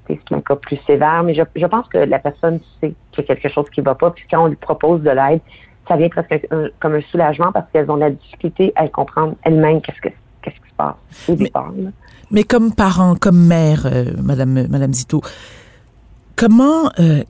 c'est 0.07 0.35
un 0.35 0.41
cas 0.41 0.57
plus 0.57 0.77
sévère. 0.85 1.23
Mais 1.23 1.33
je, 1.33 1.43
je 1.55 1.65
pense 1.65 1.87
que 1.87 1.97
la 1.97 2.19
personne 2.19 2.59
sait 2.81 2.93
qu'il 3.11 3.25
y 3.25 3.31
a 3.31 3.35
quelque 3.35 3.49
chose 3.49 3.69
qui 3.69 3.79
ne 3.79 3.85
va 3.85 3.95
pas. 3.95 4.11
Puis 4.11 4.25
quand 4.29 4.43
on 4.43 4.47
lui 4.47 4.57
propose 4.57 5.01
de 5.01 5.11
l'aide, 5.11 5.39
ça 5.87 5.95
vient 5.95 6.09
presque 6.09 6.47
comme 6.79 6.95
un 6.95 7.01
soulagement 7.01 7.51
parce 7.51 7.69
qu'elles 7.71 7.89
ont 7.89 7.95
la 7.95 8.11
difficulté 8.11 8.73
à 8.75 8.87
comprendre 8.87 9.35
elles-mêmes 9.43 9.81
qu'est-ce 9.81 10.01
que 10.01 10.09
qu'est-ce 10.41 10.55
qui 10.55 10.69
se 10.69 10.75
passe? 10.75 10.95
Au 11.27 11.35
départ. 11.35 11.71
Mais, 12.31 12.43
comme 12.43 12.73
parent, 12.73 13.15
comme 13.15 13.45
mère, 13.45 13.85
euh, 13.85 14.13
Madame, 14.21 14.67
Madame 14.67 14.93
Zito, 14.93 15.21
comment, 16.35 16.91
euh, 16.99 17.23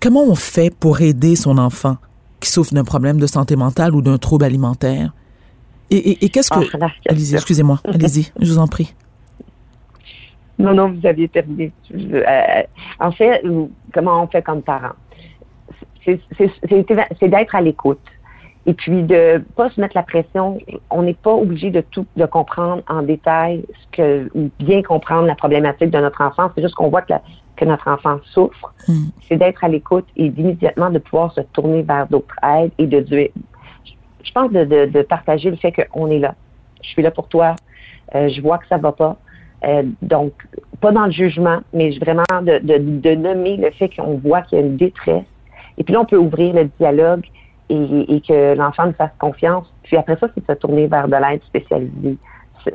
comment 0.00 0.24
on 0.24 0.34
fait 0.34 0.74
pour 0.74 1.00
aider 1.00 1.36
son 1.36 1.58
enfant 1.58 1.96
qui 2.40 2.50
souffre 2.50 2.74
d'un 2.74 2.84
problème 2.84 3.18
de 3.18 3.26
santé 3.26 3.56
mentale 3.56 3.94
ou 3.94 4.02
d'un 4.02 4.18
trouble 4.18 4.44
alimentaire? 4.44 5.12
Et, 5.92 6.28
qu'est-ce 6.28 6.50
que... 6.50 6.60
Ah, 6.80 6.88
allez-y, 7.08 7.34
excusez-moi, 7.34 7.80
allez-y, 7.84 8.30
je 8.38 8.52
vous 8.52 8.58
en 8.58 8.68
prie. 8.68 8.94
Non, 10.56 10.72
non, 10.72 10.92
vous 10.92 11.06
aviez 11.06 11.28
terminé. 11.28 11.72
Euh, 11.92 12.62
en 13.00 13.10
fait, 13.10 13.42
comment 13.92 14.22
on 14.22 14.26
fait 14.28 14.42
comme 14.42 14.62
parent? 14.62 14.92
C'est 16.04 17.28
d'être 17.28 17.54
à 17.54 17.60
l'écoute 17.60 17.98
et 18.70 18.74
puis 18.74 19.02
de 19.02 19.42
pas 19.56 19.68
se 19.70 19.80
mettre 19.80 19.96
la 19.96 20.04
pression. 20.04 20.58
On 20.90 21.02
n'est 21.02 21.14
pas 21.14 21.34
obligé 21.34 21.70
de 21.72 21.80
tout 21.80 22.06
de 22.14 22.24
comprendre 22.24 22.84
en 22.88 23.02
détail 23.02 23.64
ce 23.72 23.96
que 23.96 24.30
ou 24.32 24.48
bien 24.60 24.80
comprendre 24.82 25.26
la 25.26 25.34
problématique 25.34 25.90
de 25.90 25.98
notre 25.98 26.20
enfant. 26.20 26.52
C'est 26.54 26.62
juste 26.62 26.76
qu'on 26.76 26.88
voit 26.88 27.02
que, 27.02 27.14
que 27.56 27.64
notre 27.64 27.88
enfant 27.88 28.20
souffre. 28.26 28.72
Hmm. 28.86 29.08
C'est 29.28 29.38
d'être 29.38 29.64
à 29.64 29.68
l'écoute 29.68 30.06
et 30.16 30.28
d'immédiatement 30.28 30.90
de 30.90 31.00
pouvoir 31.00 31.32
se 31.32 31.40
tourner 31.52 31.82
vers 31.82 32.06
d'autres 32.06 32.36
aides 32.44 32.70
et 32.78 32.86
de 32.86 33.00
dire. 33.00 33.30
Je 34.22 34.32
pense 34.32 34.52
de, 34.52 34.64
de, 34.64 35.02
partager 35.02 35.50
le 35.50 35.56
fait 35.56 35.72
qu'on 35.72 36.08
est 36.08 36.20
là. 36.20 36.36
Je 36.82 36.90
suis 36.90 37.02
là 37.02 37.10
pour 37.10 37.26
toi. 37.26 37.56
Euh, 38.14 38.28
je 38.28 38.40
vois 38.40 38.58
que 38.58 38.68
ça 38.68 38.76
va 38.76 38.92
pas. 38.92 39.16
Euh, 39.64 39.82
donc, 40.00 40.32
pas 40.80 40.92
dans 40.92 41.06
le 41.06 41.10
jugement, 41.10 41.58
mais 41.72 41.90
vraiment 41.98 42.22
de, 42.40 42.58
de, 42.58 42.78
de 42.78 43.14
nommer 43.16 43.56
le 43.56 43.72
fait 43.72 43.88
qu'on 43.88 44.18
voit 44.18 44.42
qu'il 44.42 44.58
y 44.58 44.62
a 44.62 44.64
une 44.64 44.76
détresse. 44.76 45.24
Et 45.76 45.82
puis 45.82 45.92
là, 45.92 46.02
on 46.02 46.04
peut 46.04 46.18
ouvrir 46.18 46.54
le 46.54 46.66
dialogue 46.78 47.24
et, 47.70 48.20
que 48.20 48.54
l'enfant 48.54 48.86
nous 48.86 48.92
fasse 48.92 49.10
confiance. 49.18 49.66
Puis 49.84 49.96
après 49.96 50.16
ça, 50.16 50.28
c'est 50.34 50.46
de 50.46 50.52
se 50.52 50.58
tourner 50.58 50.86
vers 50.86 51.08
de 51.08 51.16
l'aide 51.16 51.42
spécialisée 51.44 52.18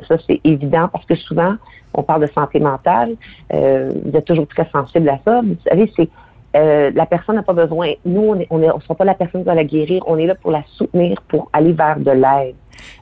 ça 0.08 0.16
c'est 0.26 0.40
évident 0.44 0.88
parce 0.88 1.04
que 1.04 1.14
souvent, 1.14 1.54
on 1.94 2.02
parle 2.02 2.22
de 2.22 2.32
santé 2.32 2.60
mentale. 2.60 3.16
Euh, 3.52 3.92
vous 4.04 4.16
êtes 4.16 4.24
toujours 4.24 4.46
très 4.46 4.68
sensible 4.70 5.08
à 5.08 5.18
ça. 5.24 5.42
Vous 5.42 5.56
savez, 5.68 5.90
c'est 5.96 6.08
euh, 6.56 6.90
la 6.94 7.06
personne 7.06 7.36
n'a 7.36 7.42
pas 7.42 7.52
besoin. 7.52 7.92
Nous, 8.04 8.20
on 8.20 8.34
ne 8.34 8.44
on, 8.50 8.76
on 8.76 8.80
sera 8.80 8.94
pas 8.94 9.04
la 9.04 9.14
personne 9.14 9.42
qui 9.42 9.46
va 9.46 9.54
la 9.54 9.64
guérir. 9.64 10.02
On 10.06 10.16
est 10.18 10.26
là 10.26 10.34
pour 10.34 10.50
la 10.50 10.62
soutenir, 10.66 11.20
pour 11.28 11.50
aller 11.52 11.72
vers 11.72 11.98
de 11.98 12.10
l'aide. 12.10 12.56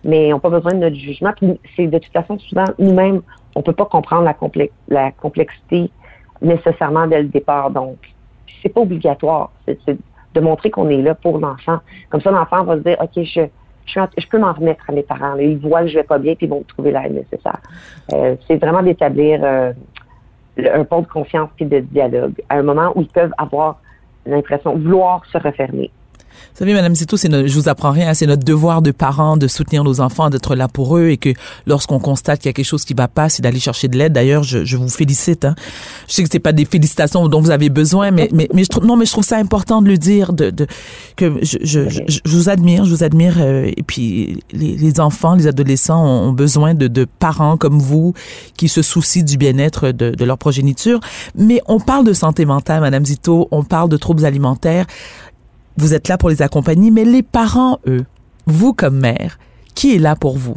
Mais 0.05 0.32
on 0.32 0.36
n'a 0.36 0.40
pas 0.40 0.51
besoin 0.51 0.72
de 0.72 0.78
notre 0.78 0.97
jugement. 0.97 1.32
c'est 1.76 1.86
de 1.86 1.99
toute 1.99 2.12
façon 2.12 2.38
souvent 2.38 2.64
nous-mêmes, 2.78 3.22
on 3.55 3.62
peut 3.62 3.72
pas 3.72 3.86
comprendre 3.86 4.24
la, 4.24 4.34
la 4.88 5.12
complexité 5.12 5.90
nécessairement 6.42 7.07
dès 7.07 7.22
le 7.22 7.28
départ. 7.28 7.70
Donc, 7.70 7.97
c'est 8.62 8.68
pas 8.68 8.80
obligatoire. 8.80 9.51
De 10.35 10.41
montrer 10.41 10.70
qu'on 10.70 10.89
est 10.89 11.03
là 11.03 11.14
pour 11.14 11.39
l'enfant. 11.39 11.78
Comme 12.11 12.20
ça, 12.20 12.30
l'enfant 12.30 12.64
va 12.64 12.76
se 12.76 12.82
dire, 12.82 12.97
OK, 13.01 13.24
je, 13.24 13.43
je, 13.87 14.28
peux 14.28 14.39
m'en 14.39 14.53
remettre 14.53 14.85
à 14.89 14.93
mes 14.93 15.03
parents. 15.03 15.37
Ils 15.37 15.59
voient 15.59 15.82
que 15.82 15.89
je 15.89 15.95
vais 15.95 16.05
pas 16.05 16.18
bien, 16.18 16.35
puis 16.35 16.47
ils 16.47 16.51
vont 16.51 16.64
trouver 16.66 16.91
l'aide 16.91 17.14
nécessaire. 17.14 17.59
Euh, 18.12 18.37
c'est 18.47 18.57
vraiment 18.57 18.82
d'établir 18.82 19.41
euh, 19.43 19.72
un 20.59 20.85
pont 20.85 21.03
de 21.03 21.07
confiance 21.07 21.51
et 21.59 21.64
de 21.64 21.80
dialogue 21.80 22.43
à 22.49 22.57
un 22.57 22.62
moment 22.62 22.93
où 22.95 23.03
ils 23.03 23.09
peuvent 23.09 23.35
avoir 23.39 23.80
l'impression, 24.26 24.76
vouloir 24.76 25.24
se 25.26 25.39
refermer. 25.39 25.91
Vous 26.53 26.59
savez, 26.59 26.74
Madame 26.74 26.95
Zito, 26.95 27.16
c'est 27.16 27.30
je 27.49 27.55
vous 27.55 27.68
apprends 27.68 27.91
rien, 27.91 28.14
c'est 28.14 28.26
notre 28.26 28.45
devoir 28.45 28.82
de 28.82 28.91
parents 28.91 29.37
de 29.37 29.49
soutenir 29.49 29.85
nos 29.85 30.01
enfants, 30.01 30.30
d'être 30.30 30.55
là 30.55 30.68
pour 30.68 30.97
eux 30.97 31.09
et 31.09 31.16
que 31.16 31.30
lorsqu'on 31.66 31.99
constate 31.99 32.41
qu'il 32.41 32.49
y 32.49 32.51
a 32.51 32.53
quelque 32.53 32.66
chose 32.66 32.85
qui 32.85 32.95
va 32.95 33.09
pas, 33.09 33.28
c'est 33.28 33.43
d'aller 33.43 33.61
chercher 33.61 33.89
de 33.89 33.97
l'aide. 33.97 34.12
D'ailleurs, 34.12 34.43
je, 34.43 34.64
je, 34.64 34.76
vous 34.76 34.89
félicite. 34.89 35.45
Hein. 35.45 35.55
Je 36.09 36.14
sais 36.14 36.22
que 36.22 36.28
c'est 36.30 36.39
pas 36.39 36.53
des 36.53 36.64
félicitations 36.64 37.26
dont 37.28 37.41
vous 37.41 37.51
avez 37.51 37.70
besoin, 37.70 38.11
mais 38.11 38.28
mais, 38.32 38.49
mais 38.53 38.64
je 38.64 38.68
trouve 38.68 38.85
non, 38.85 38.97
mais 38.97 39.07
je 39.07 39.12
trouve 39.12 39.24
ça 39.24 39.37
important 39.37 39.82
de 39.82 39.89
le 39.89 39.97
dire, 39.97 40.32
de, 40.32 40.51
de 40.51 40.66
que 41.16 41.39
je, 41.43 41.59
je, 41.62 41.89
je, 41.89 42.20
vous 42.26 42.49
admire, 42.49 42.85
je 42.85 42.91
vous 42.91 43.05
admire. 43.05 43.35
Euh, 43.39 43.70
et 43.76 43.82
puis 43.82 44.41
les, 44.53 44.76
les, 44.76 45.01
enfants, 45.01 45.35
les 45.35 45.47
adolescents 45.47 46.05
ont, 46.05 46.32
besoin 46.32 46.74
de, 46.74 46.89
de, 46.89 47.07
parents 47.18 47.57
comme 47.57 47.78
vous 47.78 48.14
qui 48.57 48.68
se 48.68 48.82
soucient 48.82 49.24
du 49.24 49.37
bien-être 49.37 49.91
de, 49.91 50.11
de 50.11 50.24
leur 50.24 50.39
progéniture. 50.39 51.01
Mais 51.37 51.61
on 51.66 51.80
parle 51.80 52.05
de 52.05 52.12
santé 52.12 52.45
mentale, 52.45 52.80
Madame 52.80 53.05
Zito, 53.05 53.49
on 53.51 53.62
parle 53.62 53.89
de 53.89 53.97
troubles 53.97 54.24
alimentaires 54.24 54.87
vous 55.77 55.95
êtes 55.95 56.09
là 56.09 56.18
pour 56.18 56.29
les 56.29 56.43
accompagner, 56.43 56.91
mais 56.91 57.05
les 57.05 57.22
parents, 57.22 57.79
eux, 57.87 58.05
vous 58.47 58.75
comme 58.75 58.99
mère, 58.99 59.39
qui 59.75 59.95
est 59.95 59.99
là 59.99 60.16
pour 60.16 60.37
vous? 60.37 60.57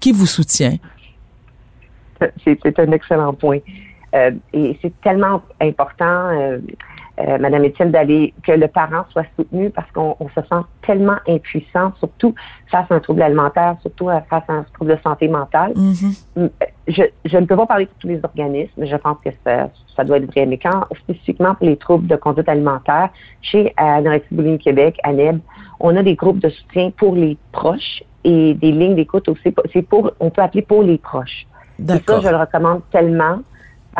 Qui 0.00 0.12
vous 0.12 0.26
soutient? 0.26 0.76
C'est 2.44 2.78
un 2.78 2.92
excellent 2.92 3.32
point. 3.32 3.58
Euh, 4.14 4.32
et 4.52 4.78
c'est 4.82 4.92
tellement 5.02 5.42
important, 5.60 6.28
euh, 6.30 6.58
euh, 7.28 7.38
Madame 7.38 7.64
Étienne, 7.64 7.90
d'aller 7.90 8.34
que 8.42 8.52
le 8.52 8.68
parent 8.68 9.04
soit 9.10 9.26
soutenu 9.36 9.70
parce 9.70 9.90
qu'on 9.92 10.16
se 10.34 10.40
sent 10.40 10.62
tellement 10.86 11.16
impuissant, 11.28 11.92
surtout 11.98 12.34
face 12.70 12.90
à 12.90 12.94
un 12.94 13.00
trouble 13.00 13.22
alimentaire, 13.22 13.76
surtout 13.82 14.08
face 14.28 14.44
à 14.48 14.52
un 14.52 14.64
trouble 14.74 14.96
de 14.96 14.98
santé 15.02 15.28
mentale. 15.28 15.72
Mm-hmm. 15.74 16.50
je, 16.88 17.02
je, 17.24 17.36
ne 17.38 17.46
peux 17.46 17.56
pas 17.56 17.66
parler 17.66 17.86
pour 17.86 17.96
tous 17.98 18.08
les 18.08 18.20
organismes, 18.24 18.84
je 18.84 18.96
pense 18.96 19.18
que 19.24 19.30
ça, 19.44 19.68
ça 19.96 20.04
doit 20.04 20.18
être 20.18 20.26
vrai. 20.26 20.46
Mais 20.46 20.58
quand 20.58 20.84
spécifiquement 21.02 21.54
pour 21.54 21.66
les 21.66 21.76
troubles 21.76 22.06
de 22.06 22.16
conduite 22.16 22.48
alimentaire, 22.48 23.10
chez 23.42 23.72
Anorexie 23.76 24.34
Boulimie 24.34 24.58
Québec, 24.58 24.98
ANEB, 25.04 25.40
on 25.80 25.96
a 25.96 26.02
des 26.02 26.14
groupes 26.14 26.38
de 26.38 26.48
soutien 26.48 26.90
pour 26.90 27.14
les 27.14 27.36
proches 27.52 28.02
et 28.24 28.54
des 28.54 28.72
lignes 28.72 28.94
d'écoute 28.94 29.28
aussi. 29.28 29.54
C'est 29.72 29.82
pour, 29.82 30.12
on 30.20 30.30
peut 30.30 30.42
appeler 30.42 30.62
pour 30.62 30.82
les 30.82 30.98
proches. 30.98 31.46
Et 31.78 31.98
ça, 32.06 32.20
je 32.20 32.28
le 32.28 32.36
recommande 32.36 32.82
tellement 32.90 33.38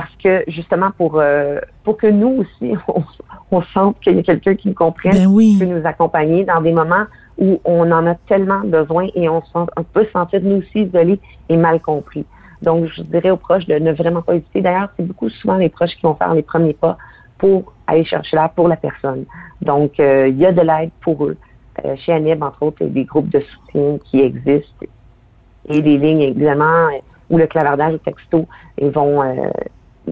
parce 0.00 0.16
que 0.16 0.44
justement 0.50 0.92
pour 0.96 1.20
euh, 1.20 1.58
pour 1.84 1.98
que 1.98 2.06
nous 2.06 2.42
aussi 2.42 2.74
on, 3.50 3.62
sente 3.62 4.00
qu'il 4.00 4.16
y 4.16 4.20
a 4.20 4.22
quelqu'un 4.22 4.54
qui 4.54 4.68
nous 4.68 4.74
comprenne, 4.74 5.12
ben 5.12 5.38
qui 5.38 5.58
peut 5.58 5.66
nous 5.66 5.86
accompagner 5.86 6.44
dans 6.44 6.62
des 6.62 6.72
moments 6.72 7.04
où 7.36 7.60
on 7.66 7.90
en 7.92 8.06
a 8.06 8.14
tellement 8.14 8.60
besoin 8.60 9.08
et 9.14 9.28
on, 9.28 9.42
on 9.54 9.84
peut 9.92 10.06
se 10.06 10.10
sentir 10.12 10.40
nous 10.42 10.56
aussi 10.56 10.84
isolés 10.84 11.20
et 11.50 11.56
mal 11.58 11.80
compris. 11.80 12.24
Donc 12.62 12.86
je 12.86 13.02
dirais 13.02 13.28
aux 13.30 13.36
proches 13.36 13.66
de 13.66 13.74
ne 13.74 13.92
vraiment 13.92 14.22
pas 14.22 14.36
hésiter. 14.36 14.62
D'ailleurs, 14.62 14.88
c'est 14.96 15.06
beaucoup 15.06 15.28
souvent 15.28 15.56
les 15.56 15.68
proches 15.68 15.94
qui 15.96 16.02
vont 16.02 16.14
faire 16.14 16.32
les 16.32 16.42
premiers 16.42 16.72
pas 16.72 16.96
pour 17.36 17.74
aller 17.86 18.04
chercher 18.04 18.36
l'aide 18.36 18.52
pour 18.56 18.68
la 18.68 18.76
personne. 18.76 19.26
Donc 19.60 20.00
euh, 20.00 20.28
il 20.28 20.38
y 20.38 20.46
a 20.46 20.52
de 20.52 20.62
l'aide 20.62 20.92
pour 21.02 21.26
eux. 21.26 21.36
Euh, 21.84 21.94
chez 21.96 22.12
Anib, 22.12 22.42
entre 22.42 22.62
autres, 22.62 22.78
il 22.80 22.86
y 22.86 22.90
a 22.90 22.92
des 22.94 23.04
groupes 23.04 23.28
de 23.28 23.40
soutien 23.40 23.98
qui 24.04 24.20
existent 24.20 24.86
et 25.68 25.82
des 25.82 25.98
lignes 25.98 26.22
évidemment 26.22 26.88
où 27.28 27.36
le 27.36 27.46
clavardage 27.46 27.94
et 27.94 27.98
texto 27.98 28.46
ils 28.78 28.90
vont 28.90 29.22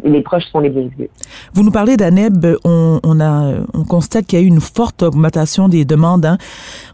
les 0.04 0.22
proches 0.22 0.44
sont 0.50 0.60
les 0.60 0.70
bienvenus. 0.70 1.08
Vous 1.52 1.62
nous 1.62 1.70
parlez 1.70 1.96
d'ANEB, 1.96 2.56
on, 2.64 3.00
on, 3.02 3.20
a, 3.20 3.54
on 3.74 3.84
constate 3.84 4.26
qu'il 4.26 4.38
y 4.38 4.42
a 4.42 4.44
eu 4.44 4.48
une 4.48 4.60
forte 4.60 5.02
augmentation 5.02 5.68
des 5.68 5.84
demandes. 5.84 6.26
Hein. 6.26 6.38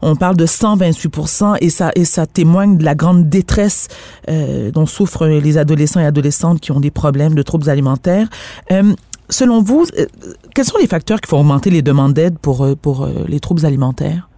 On 0.03 0.17
parle 0.17 0.37
de 0.37 0.47
128 0.47 1.15
et 1.61 1.71
ça, 1.71 1.91
et 1.95 2.05
ça 2.05 2.27
témoigne 2.27 2.79
de 2.79 2.85
la 2.85 2.95
grande 2.95 3.29
détresse 3.29 3.89
euh, 4.29 4.71
dont 4.71 4.87
souffrent 4.87 5.27
les 5.27 5.59
adolescents 5.59 6.01
et 6.01 6.07
adolescentes 6.07 6.61
qui 6.61 6.73
ont 6.73 6.81
des 6.81 6.91
problèmes 6.91 7.35
de 7.35 7.43
troubles 7.43 7.69
alimentaires. 7.71 8.29
Euh, 8.73 8.95
selon 9.29 9.63
vous, 9.63 9.85
euh, 9.99 10.07
quels 10.55 10.65
sont 10.65 10.79
les 10.79 10.87
facteurs 10.87 11.21
qui 11.21 11.29
font 11.29 11.41
augmenter 11.41 11.71
les 11.71 11.83
demandes 11.83 12.15
d'aide 12.15 12.39
pour, 12.39 12.67
pour 12.81 13.09
les 13.29 13.41
troubles 13.41 13.67
alimentaires? 13.67 14.29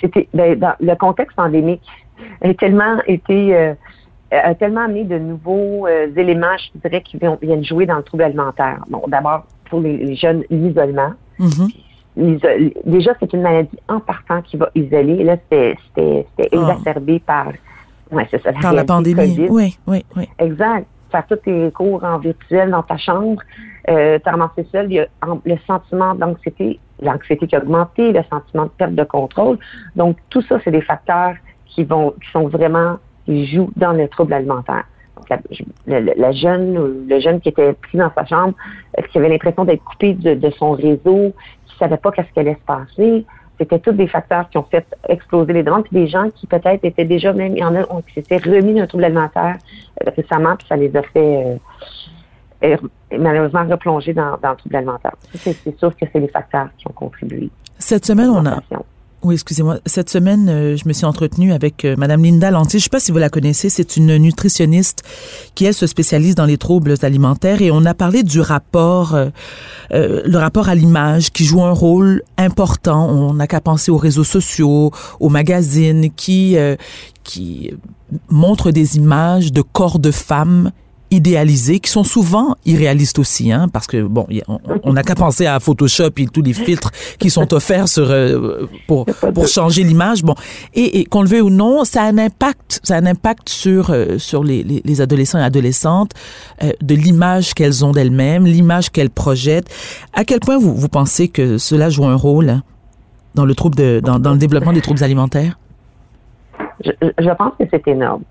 C'était 0.00 0.28
ben, 0.34 0.58
dans 0.58 0.74
le 0.80 0.94
contexte 0.96 1.36
pandémique 1.36 1.82
a 2.40 2.54
tellement 2.54 2.98
été 3.06 3.74
a 4.32 4.54
tellement 4.54 4.82
amené 4.82 5.04
de 5.04 5.18
nouveaux 5.18 5.86
euh, 5.86 6.08
éléments, 6.16 6.56
je 6.58 6.78
dirais, 6.80 7.02
qui 7.02 7.18
viennent 7.18 7.64
jouer 7.64 7.86
dans 7.86 7.96
le 7.96 8.02
trouble 8.02 8.22
alimentaire. 8.24 8.82
Bon, 8.88 9.02
d'abord, 9.06 9.44
pour 9.68 9.80
les, 9.80 10.14
jeunes, 10.16 10.42
l'isolement. 10.50 11.12
Mm-hmm. 11.38 12.72
Déjà, 12.84 13.12
c'est 13.20 13.32
une 13.32 13.42
maladie 13.42 13.78
en 13.88 14.00
partant 14.00 14.42
qui 14.42 14.56
va 14.56 14.70
isoler. 14.74 15.24
Là, 15.24 15.36
c'était 15.50 16.26
ah. 16.38 16.42
exacerbé 16.50 17.20
par, 17.20 17.48
ouais, 18.10 18.28
ça, 18.30 18.38
la, 18.44 18.60
par 18.60 18.72
la 18.72 18.84
pandémie. 18.84 19.48
Oui, 19.50 19.78
oui, 19.86 20.04
oui. 20.16 20.28
Exact. 20.38 20.86
Faire 21.10 21.26
tous 21.26 21.36
tes 21.36 21.70
cours 21.72 22.02
en 22.04 22.18
virtuel 22.18 22.70
dans 22.70 22.82
ta 22.82 22.96
chambre, 22.96 23.42
euh, 23.90 24.18
t'as 24.24 24.30
ramassé 24.30 24.66
seul, 24.72 24.86
il 24.90 24.94
y 24.94 25.00
a 25.00 25.06
le 25.44 25.56
sentiment 25.66 26.14
d'anxiété, 26.14 26.80
l'anxiété 27.02 27.46
qui 27.46 27.54
a 27.54 27.58
augmenté, 27.58 28.12
le 28.12 28.22
sentiment 28.30 28.64
de 28.64 28.70
perte 28.70 28.94
de 28.94 29.04
contrôle. 29.04 29.58
Donc, 29.94 30.16
tout 30.30 30.40
ça, 30.42 30.58
c'est 30.64 30.70
des 30.70 30.80
facteurs 30.80 31.34
qui 31.66 31.84
vont, 31.84 32.12
qui 32.12 32.30
sont 32.30 32.48
vraiment 32.48 32.96
qui 33.24 33.46
joue 33.46 33.70
dans 33.76 33.92
le 33.92 34.08
trouble 34.08 34.32
alimentaire. 34.32 34.84
la, 35.86 36.32
jeune, 36.32 37.06
le 37.08 37.20
jeune 37.20 37.40
qui 37.40 37.50
était 37.50 37.72
pris 37.74 37.98
dans 37.98 38.10
sa 38.14 38.24
chambre, 38.26 38.54
qui 39.10 39.18
avait 39.18 39.28
l'impression 39.28 39.64
d'être 39.64 39.84
coupé 39.84 40.14
de, 40.14 40.50
son 40.58 40.72
réseau, 40.72 41.32
qui 41.66 41.76
savait 41.78 41.96
pas 41.96 42.10
qu'est-ce 42.10 42.32
qui 42.32 42.40
allait 42.40 42.54
se 42.54 42.66
passer? 42.66 43.24
C'était 43.58 43.78
tous 43.78 43.92
des 43.92 44.08
facteurs 44.08 44.48
qui 44.48 44.58
ont 44.58 44.64
fait 44.64 44.86
exploser 45.08 45.52
les 45.52 45.62
demandes. 45.62 45.84
Puis 45.84 45.94
des 45.94 46.08
gens 46.08 46.30
qui 46.30 46.46
peut-être 46.46 46.84
étaient 46.84 47.04
déjà 47.04 47.32
même, 47.32 47.52
il 47.52 47.60
y 47.60 47.64
en 47.64 47.76
a 47.76 47.84
qui 47.84 48.14
s'étaient 48.14 48.38
remis 48.38 48.74
d'un 48.74 48.86
trouble 48.86 49.04
alimentaire 49.04 49.56
euh, 50.02 50.10
récemment, 50.16 50.56
puis 50.56 50.66
ça 50.66 50.76
les 50.76 50.94
a 50.96 51.02
fait 51.02 51.60
euh, 52.64 52.76
malheureusement 53.16 53.64
replonger 53.64 54.14
dans, 54.14 54.36
dans 54.42 54.50
le 54.50 54.56
trouble 54.56 54.76
alimentaire. 54.76 55.14
C'est 55.34 55.78
sûr 55.78 55.94
que 55.94 56.06
c'est 56.12 56.20
les 56.20 56.28
facteurs 56.28 56.68
qui 56.78 56.88
ont 56.88 56.92
contribué. 56.92 57.50
Cette 57.78 58.04
semaine, 58.04 58.30
on 58.30 58.46
a, 58.46 58.60
oui, 59.24 59.34
excusez-moi. 59.34 59.78
Cette 59.86 60.10
semaine, 60.10 60.48
euh, 60.48 60.76
je 60.76 60.88
me 60.88 60.92
suis 60.92 61.04
entretenue 61.04 61.52
avec 61.52 61.84
euh, 61.84 61.94
Madame 61.96 62.24
Linda 62.24 62.50
Lantier. 62.50 62.80
Je 62.80 62.84
sais 62.84 62.90
pas 62.90 62.98
si 62.98 63.12
vous 63.12 63.18
la 63.18 63.28
connaissez. 63.28 63.68
C'est 63.68 63.96
une 63.96 64.16
nutritionniste 64.16 65.04
qui, 65.54 65.64
elle, 65.64 65.74
se 65.74 65.86
spécialise 65.86 66.34
dans 66.34 66.44
les 66.44 66.58
troubles 66.58 66.94
alimentaires 67.02 67.62
et 67.62 67.70
on 67.70 67.84
a 67.84 67.94
parlé 67.94 68.24
du 68.24 68.40
rapport, 68.40 69.14
euh, 69.14 69.30
le 69.90 70.36
rapport 70.36 70.68
à 70.68 70.74
l'image 70.74 71.30
qui 71.30 71.44
joue 71.44 71.62
un 71.62 71.70
rôle 71.70 72.22
important. 72.36 73.08
On 73.08 73.34
n'a 73.34 73.46
qu'à 73.46 73.60
penser 73.60 73.92
aux 73.92 73.96
réseaux 73.96 74.24
sociaux, 74.24 74.90
aux 75.20 75.28
magazines 75.28 76.10
qui, 76.10 76.56
qui 77.22 77.70
montrent 78.28 78.72
des 78.72 78.96
images 78.96 79.52
de 79.52 79.62
corps 79.62 80.00
de 80.00 80.10
femmes 80.10 80.72
idéalisés, 81.12 81.78
qui 81.78 81.90
sont 81.90 82.04
souvent 82.04 82.56
irréalistes 82.64 83.18
aussi, 83.18 83.52
hein, 83.52 83.68
parce 83.70 83.86
que 83.86 84.02
bon, 84.02 84.26
on 84.82 84.94
n'a 84.94 85.02
qu'à 85.02 85.14
penser 85.14 85.46
à 85.46 85.60
Photoshop 85.60 86.10
et 86.16 86.26
tous 86.26 86.40
les 86.40 86.54
filtres 86.54 86.90
qui 87.18 87.28
sont 87.28 87.52
offerts 87.52 87.88
sur 87.88 88.10
euh, 88.10 88.66
pour 88.88 89.04
pour 89.04 89.46
changer 89.46 89.84
l'image. 89.84 90.22
Bon, 90.22 90.34
et, 90.74 91.04
qu'on 91.04 91.22
le 91.22 91.28
veuille 91.28 91.42
ou 91.42 91.50
non, 91.50 91.84
ça 91.84 92.02
a 92.02 92.06
un 92.06 92.16
impact, 92.16 92.80
ça 92.82 92.94
a 92.94 92.98
un 92.98 93.06
impact 93.06 93.50
sur 93.50 93.90
euh, 93.90 94.18
sur 94.18 94.42
les, 94.42 94.64
les, 94.64 95.00
adolescents 95.00 95.38
et 95.38 95.42
adolescentes 95.42 96.12
euh, 96.62 96.72
de 96.82 96.94
l'image 96.94 97.52
qu'elles 97.52 97.84
ont 97.84 97.92
d'elles-mêmes, 97.92 98.46
l'image 98.46 98.90
qu'elles 98.90 99.10
projettent. 99.10 99.68
À 100.14 100.24
quel 100.24 100.40
point 100.40 100.58
vous 100.58 100.74
vous 100.74 100.88
pensez 100.88 101.28
que 101.28 101.58
cela 101.58 101.90
joue 101.90 102.06
un 102.06 102.16
rôle 102.16 102.48
hein, 102.48 102.62
dans 103.34 103.44
le 103.44 103.54
trouble 103.54 103.76
de 103.76 104.00
dans, 104.02 104.18
dans 104.18 104.32
le 104.32 104.38
développement 104.38 104.72
des 104.72 104.80
troubles 104.80 105.04
alimentaires? 105.04 105.58
Je, 106.84 107.30
pense 107.30 107.52
que 107.58 107.64
c'est 107.70 107.86
énorme. 107.88 108.22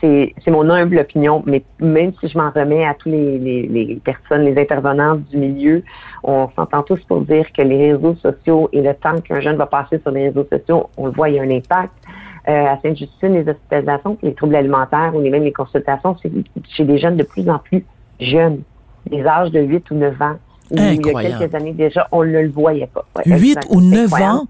C'est, 0.00 0.34
mon 0.48 0.68
humble 0.68 0.98
opinion, 0.98 1.42
mais 1.46 1.62
même 1.78 2.12
si 2.20 2.28
je 2.28 2.36
m'en 2.36 2.50
remets 2.50 2.84
à 2.84 2.94
tous 2.94 3.08
les, 3.08 3.38
les, 3.38 4.00
personnes, 4.04 4.42
les 4.42 4.60
intervenants 4.60 5.16
du 5.16 5.36
milieu, 5.36 5.82
on 6.22 6.48
s'entend 6.56 6.82
tous 6.82 7.00
pour 7.04 7.20
dire 7.22 7.46
que 7.52 7.62
les 7.62 7.92
réseaux 7.92 8.16
sociaux 8.16 8.68
et 8.72 8.82
le 8.82 8.94
temps 8.94 9.20
qu'un 9.20 9.40
jeune 9.40 9.56
va 9.56 9.66
passer 9.66 9.98
sur 10.00 10.10
les 10.10 10.28
réseaux 10.28 10.46
sociaux, 10.50 10.90
on 10.96 11.06
le 11.06 11.12
voit, 11.12 11.28
il 11.28 11.36
y 11.36 11.38
a 11.38 11.42
un 11.42 11.50
impact. 11.50 11.92
Euh, 12.48 12.66
à 12.66 12.78
Sainte-Justine, 12.82 13.34
les 13.34 13.48
hospitalisations, 13.48 14.18
les 14.20 14.34
troubles 14.34 14.56
alimentaires 14.56 15.14
ou 15.14 15.20
même 15.20 15.44
les 15.44 15.52
consultations, 15.52 16.16
c'est 16.20 16.32
chez 16.70 16.84
des 16.84 16.98
jeunes 16.98 17.16
de 17.16 17.22
plus 17.22 17.48
en 17.48 17.60
plus 17.60 17.84
jeunes, 18.18 18.62
des 19.08 19.24
âges 19.24 19.52
de 19.52 19.60
8 19.60 19.90
ou 19.92 19.94
9 19.94 20.22
ans. 20.22 20.36
il 20.72 21.06
y 21.06 21.16
a 21.16 21.22
quelques 21.22 21.54
années 21.54 21.72
déjà, 21.72 22.08
on 22.10 22.24
ne 22.24 22.40
le 22.40 22.48
voyait 22.48 22.88
pas. 22.88 23.04
8 23.24 23.60
ou 23.70 23.80
9 23.80 24.12
ans? 24.14 24.46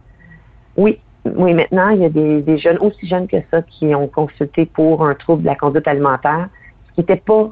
Oui, 0.78 0.98
oui, 1.24 1.54
maintenant, 1.54 1.88
il 1.90 2.02
y 2.02 2.04
a 2.04 2.08
des, 2.08 2.58
jeunes 2.58 2.78
aussi 2.78 3.06
jeunes 3.06 3.28
que 3.28 3.36
ça 3.50 3.62
qui 3.62 3.94
ont 3.94 4.08
consulté 4.08 4.66
pour 4.66 5.06
un 5.06 5.14
trouble 5.14 5.42
de 5.42 5.46
la 5.46 5.54
conduite 5.54 5.86
alimentaire, 5.86 6.48
ce 6.88 6.94
qui 6.94 7.00
n'était 7.00 7.16
pas, 7.16 7.50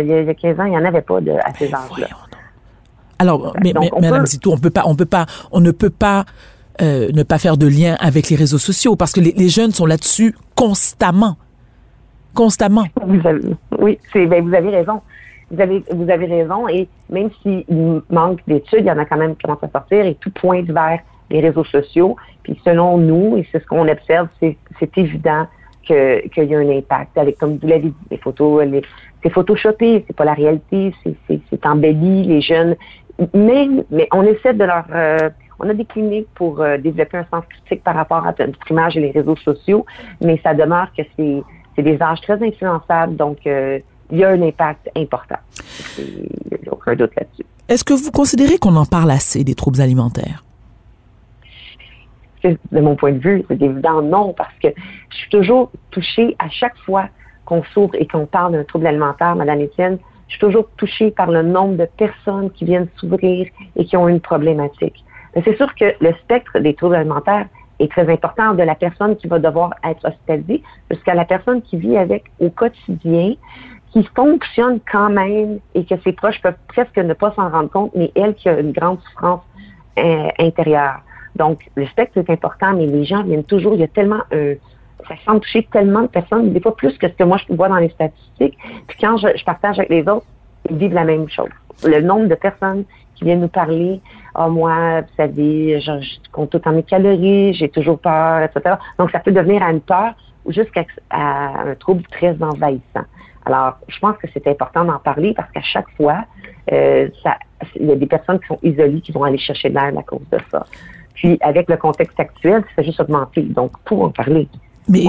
il, 0.00 0.06
y 0.06 0.12
a, 0.12 0.34
15 0.34 0.60
ans, 0.60 0.64
il 0.64 0.70
n'y 0.70 0.78
en 0.78 0.84
avait 0.84 1.02
pas 1.02 1.20
de, 1.20 1.32
à 1.32 1.52
ces 1.54 1.66
âges-là. 1.66 2.08
Alors, 3.18 3.54
mais, 3.62 3.72
mais 3.78 3.90
Madame 4.00 4.26
Zito, 4.26 4.52
on 4.52 4.58
peut 4.58 4.70
pas, 4.70 4.84
on 4.86 4.94
peut 4.94 5.06
pas, 5.06 5.26
on 5.52 5.60
ne 5.60 5.72
peut 5.72 5.90
pas 5.90 6.24
euh, 6.80 7.10
ne 7.12 7.22
pas 7.22 7.38
faire 7.38 7.58
de 7.58 7.66
lien 7.66 7.96
avec 8.00 8.30
les 8.30 8.36
réseaux 8.36 8.58
sociaux 8.58 8.96
parce 8.96 9.12
que 9.12 9.20
les, 9.20 9.48
jeunes 9.48 9.72
sont 9.72 9.84
là-dessus 9.84 10.34
constamment, 10.54 11.36
constamment. 12.34 12.84
Vous 13.04 13.26
avez, 13.26 13.40
oui, 13.78 13.98
c'est, 14.12 14.24
ben, 14.26 14.42
vous 14.48 14.54
avez 14.54 14.70
raison. 14.70 15.02
Vous 15.50 15.60
avez, 15.60 15.84
vous 15.92 16.08
avez 16.08 16.26
raison. 16.26 16.68
Et 16.68 16.88
même 17.10 17.28
s'il 17.42 17.64
manque 18.08 18.40
d'études, 18.46 18.80
il 18.80 18.86
y 18.86 18.90
en 18.90 18.98
a 18.98 19.04
quand 19.04 19.18
même 19.18 19.36
qui 19.36 19.42
commencent 19.42 19.64
à 19.64 19.68
sortir 19.68 20.06
et 20.06 20.14
tout 20.14 20.30
pointe 20.30 20.70
vers 20.70 21.00
les 21.30 21.40
réseaux 21.40 21.64
sociaux. 21.64 22.16
Puis 22.42 22.60
selon 22.64 22.98
nous, 22.98 23.36
et 23.36 23.46
c'est 23.50 23.60
ce 23.60 23.66
qu'on 23.66 23.88
observe, 23.88 24.28
c'est, 24.40 24.56
évident 24.96 25.46
qu'il 25.84 26.30
y 26.36 26.54
a 26.54 26.58
un 26.58 26.68
impact. 26.68 27.16
Avec, 27.16 27.38
comme 27.38 27.58
vous 27.58 27.66
l'avez 27.66 27.88
dit, 27.88 27.94
les 28.10 28.18
photos, 28.18 28.64
les, 28.64 28.82
c'est 29.22 29.30
photoshopé, 29.30 30.04
c'est 30.06 30.16
pas 30.16 30.24
la 30.24 30.34
réalité, 30.34 30.94
c'est, 31.04 31.66
embelli, 31.66 32.24
les 32.24 32.40
jeunes. 32.40 32.76
Mais, 33.34 33.68
mais 33.90 34.08
on 34.12 34.22
essaie 34.22 34.54
de 34.54 34.64
leur, 34.64 34.84
euh, 34.94 35.28
on 35.58 35.68
a 35.68 35.74
des 35.74 35.84
cliniques 35.84 36.28
pour 36.34 36.60
euh, 36.60 36.78
développer 36.78 37.18
un 37.18 37.26
sens 37.30 37.44
critique 37.48 37.84
par 37.84 37.94
rapport 37.94 38.26
à 38.26 38.34
notre 38.38 38.70
image 38.70 38.96
et 38.96 39.00
les 39.00 39.10
réseaux 39.10 39.36
sociaux, 39.36 39.84
mais 40.22 40.40
ça 40.42 40.54
demeure 40.54 40.88
que 40.96 41.02
c'est, 41.16 41.42
des 41.82 42.02
âges 42.02 42.20
très 42.20 42.34
influençables, 42.46 43.16
donc 43.16 43.38
euh, 43.46 43.78
il 44.10 44.18
y 44.18 44.24
a 44.24 44.28
un 44.28 44.42
impact 44.42 44.90
important. 44.94 45.38
Il 45.98 46.28
n'y 46.60 46.68
a 46.68 46.72
aucun 46.72 46.94
doute 46.94 47.12
là-dessus. 47.16 47.44
Est-ce 47.68 47.84
que 47.84 47.94
vous 47.94 48.10
considérez 48.10 48.58
qu'on 48.58 48.76
en 48.76 48.84
parle 48.84 49.10
assez 49.10 49.44
des 49.44 49.54
troubles 49.54 49.80
alimentaires? 49.80 50.44
De 52.42 52.80
mon 52.80 52.96
point 52.96 53.12
de 53.12 53.18
vue, 53.18 53.44
c'est 53.48 53.60
évident 53.60 54.00
non, 54.02 54.32
parce 54.32 54.54
que 54.62 54.68
je 55.10 55.16
suis 55.16 55.30
toujours 55.30 55.70
touchée 55.90 56.36
à 56.38 56.48
chaque 56.48 56.76
fois 56.78 57.08
qu'on 57.44 57.62
s'ouvre 57.64 57.94
et 57.94 58.06
qu'on 58.06 58.26
parle 58.26 58.52
d'un 58.52 58.64
trouble 58.64 58.86
alimentaire, 58.86 59.36
Madame 59.36 59.60
Étienne, 59.60 59.98
je 60.28 60.36
suis 60.36 60.40
toujours 60.40 60.68
touchée 60.76 61.10
par 61.10 61.30
le 61.30 61.42
nombre 61.42 61.76
de 61.76 61.86
personnes 61.96 62.50
qui 62.52 62.64
viennent 62.64 62.88
s'ouvrir 62.96 63.48
et 63.76 63.84
qui 63.84 63.96
ont 63.96 64.08
une 64.08 64.20
problématique. 64.20 65.04
C'est 65.34 65.56
sûr 65.56 65.74
que 65.74 65.92
le 66.00 66.12
spectre 66.24 66.58
des 66.60 66.74
troubles 66.74 66.94
alimentaires 66.94 67.46
est 67.80 67.90
très 67.90 68.08
important 68.10 68.54
de 68.54 68.62
la 68.62 68.74
personne 68.74 69.16
qui 69.16 69.26
va 69.26 69.38
devoir 69.38 69.74
être 69.84 70.06
hospitalisée 70.06 70.62
jusqu'à 70.90 71.14
la 71.14 71.24
personne 71.24 71.62
qui 71.62 71.76
vit 71.78 71.96
avec 71.96 72.24
au 72.38 72.50
quotidien, 72.50 73.34
qui 73.92 74.08
fonctionne 74.14 74.80
quand 74.90 75.10
même 75.10 75.58
et 75.74 75.84
que 75.84 75.94
ses 76.04 76.12
proches 76.12 76.40
peuvent 76.40 76.58
presque 76.68 76.96
ne 76.96 77.14
pas 77.14 77.32
s'en 77.32 77.48
rendre 77.48 77.70
compte, 77.70 77.92
mais 77.94 78.12
elle 78.14 78.34
qui 78.34 78.48
a 78.48 78.60
une 78.60 78.72
grande 78.72 79.00
souffrance 79.00 79.42
euh, 79.98 80.28
intérieure. 80.38 81.00
Donc, 81.36 81.68
le 81.74 81.86
spectre 81.86 82.18
est 82.18 82.30
important, 82.30 82.72
mais 82.74 82.86
les 82.86 83.04
gens 83.04 83.22
viennent 83.22 83.44
toujours, 83.44 83.74
il 83.74 83.80
y 83.80 83.84
a 83.84 83.88
tellement 83.88 84.22
un, 84.32 84.54
ça 85.08 85.14
semble 85.24 85.40
toucher 85.40 85.66
tellement 85.72 86.02
de 86.02 86.08
personnes, 86.08 86.52
des 86.52 86.60
fois 86.60 86.76
plus 86.76 86.96
que 86.98 87.08
ce 87.08 87.14
que 87.14 87.24
moi 87.24 87.38
je 87.38 87.54
vois 87.54 87.68
dans 87.68 87.76
les 87.76 87.88
statistiques. 87.90 88.56
Puis 88.86 88.98
quand 89.00 89.16
je, 89.16 89.44
partage 89.44 89.78
avec 89.78 89.90
les 89.90 90.06
autres, 90.08 90.26
ils 90.68 90.76
vivent 90.76 90.94
la 90.94 91.04
même 91.04 91.28
chose. 91.28 91.48
Le 91.84 92.00
nombre 92.00 92.28
de 92.28 92.34
personnes 92.34 92.84
qui 93.14 93.24
viennent 93.24 93.40
nous 93.40 93.48
parler. 93.48 94.00
Ah, 94.34 94.48
moi, 94.48 95.00
vous 95.00 95.14
savez, 95.16 95.80
je, 95.80 95.92
compte 96.32 96.50
tout 96.50 96.62
en 96.66 96.72
mes 96.72 96.82
calories, 96.82 97.54
j'ai 97.54 97.68
toujours 97.68 97.98
peur, 97.98 98.42
etc. 98.42 98.76
Donc, 98.98 99.10
ça 99.10 99.18
peut 99.18 99.32
devenir 99.32 99.62
à 99.62 99.70
une 99.70 99.80
peur 99.80 100.14
ou 100.44 100.52
jusqu'à 100.52 100.84
un 101.10 101.74
trouble 101.78 102.02
très 102.10 102.36
envahissant. 102.40 103.04
Alors, 103.44 103.78
je 103.88 103.98
pense 103.98 104.16
que 104.18 104.28
c'est 104.32 104.46
important 104.46 104.84
d'en 104.84 104.98
parler 104.98 105.34
parce 105.34 105.50
qu'à 105.50 105.62
chaque 105.62 105.88
fois, 105.96 106.24
euh, 106.72 107.08
il 107.74 107.86
y 107.86 107.92
a 107.92 107.96
des 107.96 108.06
personnes 108.06 108.38
qui 108.38 108.46
sont 108.46 108.58
isolées 108.62 109.00
qui 109.00 109.12
vont 109.12 109.24
aller 109.24 109.38
chercher 109.38 109.70
de 109.70 109.74
l'aide 109.74 109.96
à 109.96 110.02
cause 110.02 110.20
de 110.30 110.38
ça. 110.50 110.64
Puis, 111.20 111.36
avec 111.42 111.68
le 111.68 111.76
contexte 111.76 112.18
actuel, 112.18 112.62
ça 112.62 112.76
fait 112.76 112.84
juste 112.84 112.98
augmenter. 112.98 113.42
Donc, 113.42 113.72
pour 113.84 114.04
en 114.04 114.08
parler. 114.08 114.48
Mais, 114.88 115.04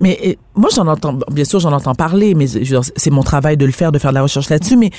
mais 0.00 0.38
moi, 0.54 0.68
j'en 0.72 0.86
entends, 0.86 1.18
bien 1.28 1.44
sûr, 1.44 1.58
j'en 1.58 1.72
entends 1.72 1.96
parler, 1.96 2.36
mais 2.36 2.46
c'est 2.46 3.10
mon 3.10 3.24
travail 3.24 3.56
de 3.56 3.66
le 3.66 3.72
faire, 3.72 3.90
de 3.90 3.98
faire 3.98 4.12
de 4.12 4.14
la 4.14 4.22
recherche 4.22 4.48
là-dessus. 4.48 4.76
Mais, 4.76 4.90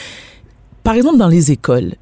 par 0.84 0.96
exemple, 0.96 1.18
dans 1.18 1.30
les 1.30 1.52
écoles, 1.52 1.94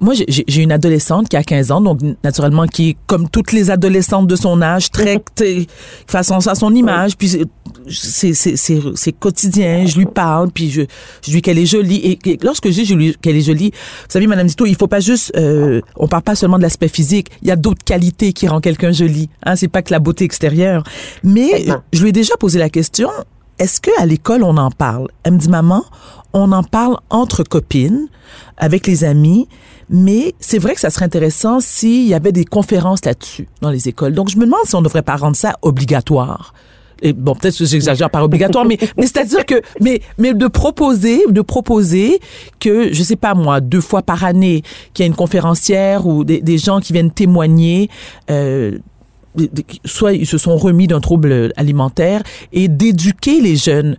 moi, 0.00 0.14
j'ai 0.28 0.62
une 0.62 0.72
adolescente 0.72 1.28
qui 1.28 1.36
a 1.36 1.42
15 1.42 1.70
ans, 1.70 1.80
donc 1.80 2.00
naturellement 2.22 2.66
qui 2.66 2.90
est 2.90 2.96
comme 3.06 3.28
toutes 3.28 3.52
les 3.52 3.70
adolescentes 3.70 4.26
de 4.26 4.36
son 4.36 4.60
âge, 4.62 4.90
très 4.90 5.22
façon 6.06 6.36
à 6.46 6.54
son 6.54 6.74
image, 6.74 7.16
puis 7.16 7.28
c'est 7.88 8.34
c'est 8.34 9.12
quotidien. 9.12 9.86
Je 9.86 9.98
lui 9.98 10.06
parle, 10.06 10.50
puis 10.50 10.70
je, 10.70 10.82
je 11.22 11.30
lui 11.30 11.36
dis 11.36 11.42
qu'elle 11.42 11.58
est 11.58 11.66
jolie. 11.66 12.18
Et, 12.24 12.38
lorsque 12.42 12.70
je 12.70 12.82
dis 12.82 13.16
qu'elle 13.20 13.36
est 13.36 13.40
jolie, 13.40 13.70
vous 13.70 14.06
savez, 14.08 14.26
Madame 14.26 14.48
Zito, 14.48 14.66
il 14.66 14.76
faut 14.76 14.86
pas 14.86 15.00
juste, 15.00 15.32
euh, 15.36 15.80
on 15.96 16.08
parle 16.08 16.22
pas 16.22 16.34
seulement 16.34 16.58
de 16.58 16.62
l'aspect 16.62 16.88
physique. 16.88 17.28
Il 17.42 17.48
y 17.48 17.50
a 17.50 17.56
d'autres 17.56 17.84
qualités 17.84 18.32
qui 18.32 18.48
rendent 18.48 18.62
quelqu'un 18.62 18.92
joli. 18.92 19.30
Hein, 19.44 19.56
c'est 19.56 19.68
pas 19.68 19.82
que 19.82 19.92
la 19.92 19.98
beauté 19.98 20.24
extérieure. 20.24 20.84
Mais 21.22 21.66
je 21.92 22.02
lui 22.02 22.10
ai 22.10 22.12
déjà 22.12 22.36
posé 22.36 22.58
la 22.58 22.70
question. 22.70 23.08
Est-ce 23.58 23.80
que 23.80 23.90
à 23.98 24.06
l'école 24.06 24.42
on 24.42 24.56
en 24.56 24.70
parle? 24.70 25.08
Elle 25.22 25.34
me 25.34 25.38
dit 25.38 25.48
maman, 25.48 25.84
on 26.32 26.52
en 26.52 26.62
parle 26.62 26.98
entre 27.08 27.42
copines, 27.42 28.08
avec 28.58 28.86
les 28.86 29.04
amis, 29.04 29.48
mais 29.88 30.34
c'est 30.40 30.58
vrai 30.58 30.74
que 30.74 30.80
ça 30.80 30.90
serait 30.90 31.04
intéressant 31.04 31.60
s'il 31.60 32.06
y 32.06 32.14
avait 32.14 32.32
des 32.32 32.44
conférences 32.44 33.04
là-dessus 33.04 33.48
dans 33.62 33.70
les 33.70 33.88
écoles. 33.88 34.12
Donc, 34.12 34.28
je 34.28 34.36
me 34.36 34.44
demande 34.44 34.60
si 34.64 34.74
on 34.74 34.80
ne 34.80 34.84
devrait 34.84 35.02
pas 35.02 35.16
rendre 35.16 35.36
ça 35.36 35.54
obligatoire. 35.62 36.52
Et 37.02 37.12
bon, 37.12 37.34
peut-être 37.34 37.58
que 37.58 37.64
j'exagère 37.64 38.10
par 38.10 38.22
obligatoire, 38.22 38.64
mais, 38.64 38.78
mais 38.96 39.02
c'est-à-dire 39.02 39.44
que, 39.44 39.60
mais, 39.80 40.00
mais 40.18 40.32
de 40.32 40.46
proposer, 40.46 41.22
de 41.28 41.42
proposer 41.42 42.20
que, 42.58 42.92
je 42.92 43.02
sais 43.02 43.16
pas 43.16 43.34
moi, 43.34 43.60
deux 43.60 43.82
fois 43.82 44.02
par 44.02 44.24
année, 44.24 44.62
qu'il 44.94 45.02
y 45.02 45.06
a 45.06 45.06
une 45.06 45.14
conférencière 45.14 46.06
ou 46.06 46.24
des, 46.24 46.40
des 46.40 46.58
gens 46.58 46.80
qui 46.80 46.94
viennent 46.94 47.10
témoigner, 47.10 47.90
euh, 48.30 48.78
soit 49.84 50.12
ils 50.12 50.26
se 50.26 50.38
sont 50.38 50.56
remis 50.56 50.86
d'un 50.86 51.00
trouble 51.00 51.52
alimentaire 51.56 52.22
et 52.52 52.68
d'éduquer 52.68 53.40
les 53.40 53.56
jeunes 53.56 53.96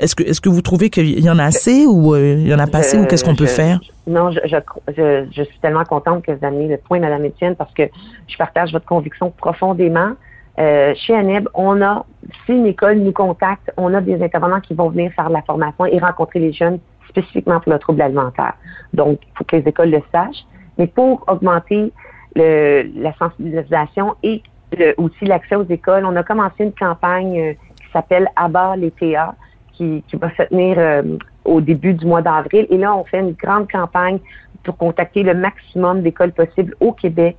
est-ce 0.00 0.16
que, 0.16 0.22
est-ce 0.22 0.40
que 0.40 0.48
vous 0.48 0.62
trouvez 0.62 0.88
qu'il 0.88 1.20
y 1.20 1.30
en 1.30 1.38
a 1.38 1.44
assez 1.44 1.86
ou 1.86 2.14
euh, 2.14 2.36
il 2.38 2.48
y 2.48 2.54
en 2.54 2.58
a 2.58 2.66
pas 2.66 2.78
assez 2.78 2.98
ou 2.98 3.04
qu'est-ce 3.04 3.24
qu'on 3.24 3.34
peut 3.36 3.46
faire? 3.46 3.80
Non, 4.06 4.30
je, 4.30 4.40
je, 4.46 5.26
je, 5.30 5.42
suis 5.42 5.58
tellement 5.60 5.84
contente 5.84 6.24
que 6.24 6.32
vous 6.32 6.44
amenez 6.44 6.68
le 6.68 6.78
point, 6.78 6.98
Madame 7.00 7.26
Etienne, 7.26 7.54
parce 7.54 7.72
que 7.74 7.82
je 8.26 8.36
partage 8.38 8.72
votre 8.72 8.86
conviction 8.86 9.30
profondément. 9.30 10.12
Euh, 10.58 10.94
chez 10.96 11.14
ANEB, 11.14 11.48
on 11.54 11.82
a, 11.82 12.04
si 12.44 12.52
une 12.52 12.66
école 12.66 12.98
nous 12.98 13.12
contacte, 13.12 13.70
on 13.76 13.92
a 13.92 14.00
des 14.00 14.22
intervenants 14.22 14.60
qui 14.60 14.74
vont 14.74 14.88
venir 14.88 15.12
faire 15.12 15.28
la 15.28 15.42
formation 15.42 15.84
et 15.84 15.98
rencontrer 15.98 16.38
les 16.38 16.52
jeunes 16.52 16.78
spécifiquement 17.08 17.60
pour 17.60 17.72
le 17.72 17.78
trouble 17.78 18.00
alimentaire. 18.00 18.54
Donc, 18.94 19.18
il 19.22 19.28
faut 19.36 19.44
que 19.44 19.56
les 19.56 19.68
écoles 19.68 19.90
le 19.90 20.02
sachent. 20.12 20.44
Mais 20.78 20.86
pour 20.86 21.24
augmenter 21.28 21.92
le, 22.36 22.90
la 22.96 23.12
sensibilisation 23.18 24.14
et 24.22 24.42
aussi 24.96 25.24
l'accès 25.24 25.56
aux 25.56 25.66
écoles, 25.68 26.04
on 26.04 26.16
a 26.16 26.22
commencé 26.22 26.64
une 26.64 26.72
campagne 26.72 27.40
euh, 27.40 27.52
qui 27.76 27.90
s'appelle 27.92 28.28
Abat 28.36 28.76
les 28.76 28.90
TA, 28.90 29.34
qui, 29.72 30.04
va 30.14 30.30
se 30.36 30.42
tenir 30.44 30.78
euh, 30.78 31.02
au 31.44 31.60
début 31.60 31.94
du 31.94 32.06
mois 32.06 32.22
d'avril. 32.22 32.66
Et 32.70 32.76
là, 32.76 32.94
on 32.94 33.04
fait 33.04 33.20
une 33.20 33.32
grande 33.32 33.70
campagne 33.70 34.18
pour 34.62 34.76
contacter 34.76 35.22
le 35.22 35.34
maximum 35.34 36.02
d'écoles 36.02 36.32
possibles 36.32 36.74
au 36.80 36.92
Québec 36.92 37.36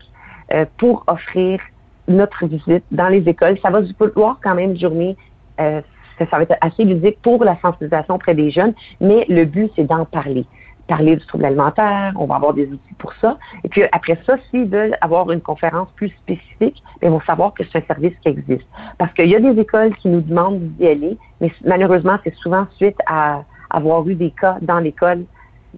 euh, 0.53 0.65
pour 0.77 1.03
offrir 1.07 1.59
notre 2.07 2.45
visite 2.47 2.83
dans 2.91 3.09
les 3.09 3.27
écoles. 3.29 3.57
Ça 3.61 3.69
va 3.69 3.81
du 3.81 3.93
voir 4.15 4.39
quand 4.43 4.55
même 4.55 4.71
une 4.71 4.79
journée. 4.79 5.15
Euh, 5.59 5.81
ça, 6.17 6.25
va 6.31 6.43
être 6.43 6.55
assez 6.61 6.83
ludique 6.83 7.19
pour 7.21 7.43
la 7.43 7.57
sensibilisation 7.61 8.15
auprès 8.15 8.35
des 8.35 8.51
jeunes, 8.51 8.73
mais 8.99 9.25
le 9.27 9.45
but, 9.45 9.71
c'est 9.75 9.85
d'en 9.85 10.05
parler 10.05 10.45
parler 10.91 11.15
du 11.15 11.25
trouble 11.25 11.45
alimentaire, 11.45 12.11
on 12.17 12.25
va 12.25 12.35
avoir 12.35 12.53
des 12.53 12.67
outils 12.67 12.95
pour 12.97 13.13
ça. 13.21 13.37
Et 13.63 13.69
puis 13.69 13.83
après 13.93 14.19
ça, 14.25 14.35
s'ils 14.49 14.67
veulent 14.67 14.97
avoir 14.99 15.31
une 15.31 15.39
conférence 15.39 15.87
plus 15.95 16.09
spécifique, 16.09 16.83
ben, 16.99 17.07
ils 17.07 17.09
vont 17.09 17.21
savoir 17.21 17.53
que 17.53 17.63
c'est 17.63 17.77
un 17.77 17.87
service 17.87 18.13
qui 18.21 18.27
existe. 18.27 18.67
Parce 18.97 19.13
qu'il 19.13 19.29
y 19.29 19.35
a 19.35 19.39
des 19.39 19.57
écoles 19.57 19.95
qui 19.95 20.09
nous 20.09 20.19
demandent 20.19 20.59
d'y 20.59 20.87
aller, 20.87 21.17
mais 21.39 21.49
malheureusement, 21.63 22.17
c'est 22.25 22.35
souvent 22.35 22.67
suite 22.75 22.97
à 23.07 23.43
avoir 23.69 24.05
eu 24.05 24.15
des 24.15 24.31
cas 24.31 24.57
dans 24.61 24.79
l'école 24.79 25.23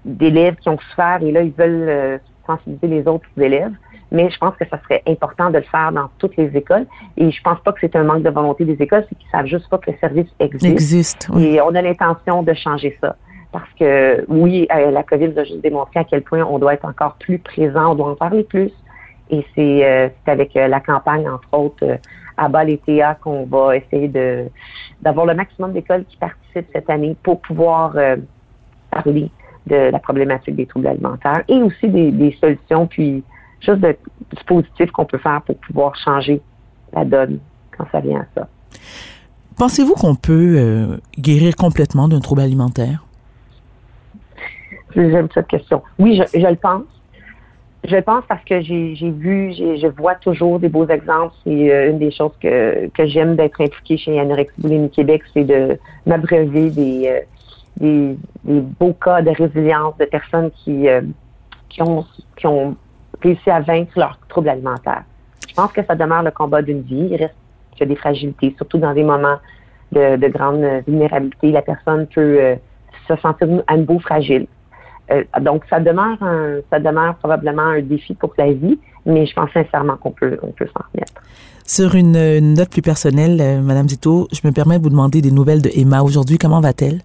d'élèves 0.03 0.55
qui 0.55 0.70
ont 0.70 0.80
souffert 0.80 1.20
et 1.22 1.32
là, 1.32 1.43
ils 1.43 1.53
veulent 1.53 1.89
euh, 1.89 2.18
sensibiliser 2.47 2.88
les 2.88 3.07
autres 3.07 3.30
élèves. 3.38 3.74
Mais 4.11 4.32
je 4.32 4.38
pense 4.39 4.55
que 4.57 4.68
ça 4.68 4.80
serait 4.84 5.03
important 5.07 5.51
de 5.51 5.57
le 5.57 5.64
faire 5.64 5.91
dans 5.91 6.09
toutes 6.18 6.38
les 6.38 6.55
écoles. 6.55 6.86
Et 7.18 7.30
je 7.32 7.41
pense 7.41 7.59
pas 7.61 7.72
que 7.72 7.80
c'est 7.82 7.95
un 7.95 8.03
manque 8.03 8.24
de 8.24 8.30
volonté 8.30 8.66
des 8.66 8.80
écoles, 8.82 9.05
c'est 9.09 9.16
qu'ils 9.16 9.30
savent 9.30 9.45
juste 9.45 9.70
pas 9.70 9.78
que 9.78 9.91
le 9.91 9.97
service 9.97 10.30
existe. 10.39 10.66
Existe. 10.66 11.30
Et 11.38 11.61
on 11.61 11.74
a 11.76 11.82
l'intention 11.84 12.41
de 12.41 12.53
changer 12.53 12.97
ça 12.99 13.16
parce 13.53 13.71
que 13.79 14.25
oui, 14.27 14.67
euh, 14.75 14.89
la 14.89 15.03
COVID 15.03 15.37
a 15.37 15.43
juste 15.43 15.61
démontré 15.61 15.99
à 15.99 16.03
quel 16.03 16.23
point 16.23 16.43
on 16.43 16.57
doit 16.57 16.73
être 16.73 16.85
encore 16.85 17.13
plus 17.19 17.37
présent, 17.37 17.91
on 17.91 17.95
doit 17.95 18.09
en 18.09 18.15
parler 18.15 18.43
plus. 18.43 18.71
Et 19.29 19.45
c'est 19.55 19.85
euh, 19.85 20.09
avec 20.25 20.57
euh, 20.57 20.67
la 20.67 20.79
campagne, 20.79 21.29
entre 21.29 21.47
autres, 21.53 21.99
à 22.35 22.49
bas 22.49 22.63
les 22.63 22.79
TA 22.79 23.13
qu'on 23.13 23.45
va 23.45 23.77
essayer 23.77 24.11
d'avoir 25.01 25.27
le 25.27 25.35
maximum 25.35 25.71
d'écoles 25.71 26.03
qui 26.05 26.17
participent 26.17 26.67
cette 26.73 26.89
année 26.89 27.15
pour 27.21 27.39
pouvoir 27.41 27.95
parler 28.89 29.29
de 29.67 29.75
la 29.75 29.99
problématique 29.99 30.55
des 30.55 30.65
troubles 30.65 30.87
alimentaires 30.87 31.43
et 31.47 31.61
aussi 31.61 31.87
des, 31.89 32.35
solutions, 32.41 32.87
puis 32.87 33.23
juste 33.61 33.81
de 33.81 33.95
dispositifs 34.33 34.89
qu'on 34.91 35.05
peut 35.05 35.19
faire 35.19 35.43
pour 35.43 35.57
pouvoir 35.57 35.95
changer 35.95 36.41
la 36.91 37.05
donne 37.05 37.37
quand 37.77 37.85
ça 37.91 37.99
vient 37.99 38.21
à 38.21 38.25
ça. 38.33 38.47
Pensez-vous 39.57 39.93
qu'on 39.93 40.15
peut 40.15 40.99
guérir 41.19 41.55
complètement 41.55 42.07
d'un 42.07 42.19
trouble 42.19 42.41
alimentaire? 42.41 43.03
J'aime 44.95 45.27
cette 45.33 45.47
question. 45.47 45.81
Oui, 45.99 46.21
je, 46.33 46.39
le 46.39 46.55
pense. 46.55 46.83
Je 47.83 47.97
pense 47.97 48.23
parce 48.27 48.43
que 48.45 48.61
j'ai 48.61 49.11
vu, 49.11 49.53
je 49.53 49.87
vois 49.87 50.15
toujours 50.15 50.59
des 50.59 50.69
beaux 50.69 50.87
exemples. 50.87 51.33
C'est 51.43 51.71
euh, 51.71 51.89
une 51.89 51.99
des 51.99 52.11
choses 52.11 52.31
que, 52.41 52.87
que 52.89 53.05
j'aime 53.05 53.35
d'être 53.35 53.59
impliquée 53.59 53.97
chez 53.97 54.19
Anorexie 54.19 54.53
Boulimie 54.59 54.89
Québec, 54.89 55.23
c'est 55.33 55.43
de 55.43 55.77
m'abreuver 56.05 56.69
des, 56.69 57.07
euh, 57.07 57.19
des, 57.77 58.17
des, 58.45 58.61
beaux 58.61 58.93
cas 58.93 59.21
de 59.21 59.31
résilience 59.31 59.97
de 59.97 60.05
personnes 60.05 60.51
qui, 60.63 60.87
euh, 60.87 61.01
qui, 61.69 61.81
ont, 61.81 62.05
qui 62.37 62.47
ont 62.47 62.75
réussi 63.21 63.49
à 63.49 63.59
vaincre 63.59 63.91
leurs 63.97 64.17
troubles 64.29 64.49
alimentaires. 64.49 65.03
Je 65.49 65.53
pense 65.53 65.71
que 65.73 65.83
ça 65.83 65.95
demeure 65.95 66.23
le 66.23 66.31
combat 66.31 66.61
d'une 66.61 66.81
vie. 66.81 67.09
Il 67.11 67.17
reste 67.17 67.35
a 67.81 67.85
des 67.85 67.95
fragilités, 67.95 68.53
surtout 68.55 68.77
dans 68.77 68.93
des 68.93 69.03
moments 69.03 69.39
de, 69.91 70.15
de 70.15 70.27
grande 70.27 70.63
vulnérabilité. 70.87 71.51
La 71.51 71.63
personne 71.63 72.07
peut 72.07 72.55
se 73.07 73.15
sentir 73.17 73.47
à 73.67 73.75
nouveau 73.75 73.99
fragile. 73.99 74.47
Euh, 75.14 75.24
donc, 75.41 75.64
ça 75.70 75.80
demeure, 75.80 76.22
un, 76.22 76.59
ça 76.72 76.80
demeure 76.80 77.16
probablement 77.16 77.64
un 77.64 77.82
défi 77.82 78.14
pour 78.14 78.34
la 78.38 78.51
vie, 78.51 78.80
mais 79.05 79.26
je 79.26 79.34
pense 79.34 79.51
sincèrement 79.51 79.97
qu'on 79.97 80.11
peut, 80.11 80.38
on 80.41 80.51
peut 80.51 80.68
s'en 80.68 80.84
remettre. 80.93 81.14
Sur 81.66 81.95
une, 81.95 82.53
note 82.55 82.70
plus 82.70 82.82
personnelle, 82.82 83.39
euh, 83.41 83.61
Madame 83.61 83.88
Zito, 83.88 84.28
je 84.32 84.45
me 84.45 84.53
permets 84.53 84.78
de 84.78 84.84
vous 84.84 84.89
demander 84.89 85.22
des 85.22 85.32
nouvelles 85.32 85.61
de 85.61 85.70
Emma 85.74 86.01
aujourd'hui. 86.01 86.38
Comment 86.38 86.61
va-t-elle? 86.61 87.01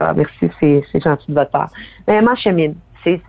Ah, 0.00 0.12
merci, 0.14 0.50
c'est 0.60 1.02
gentil 1.02 1.26
de 1.28 1.34
votre 1.34 1.50
part. 1.50 1.70
Mais 2.08 2.14
Emma 2.14 2.34
chemine. 2.34 2.74
C'est 3.04 3.20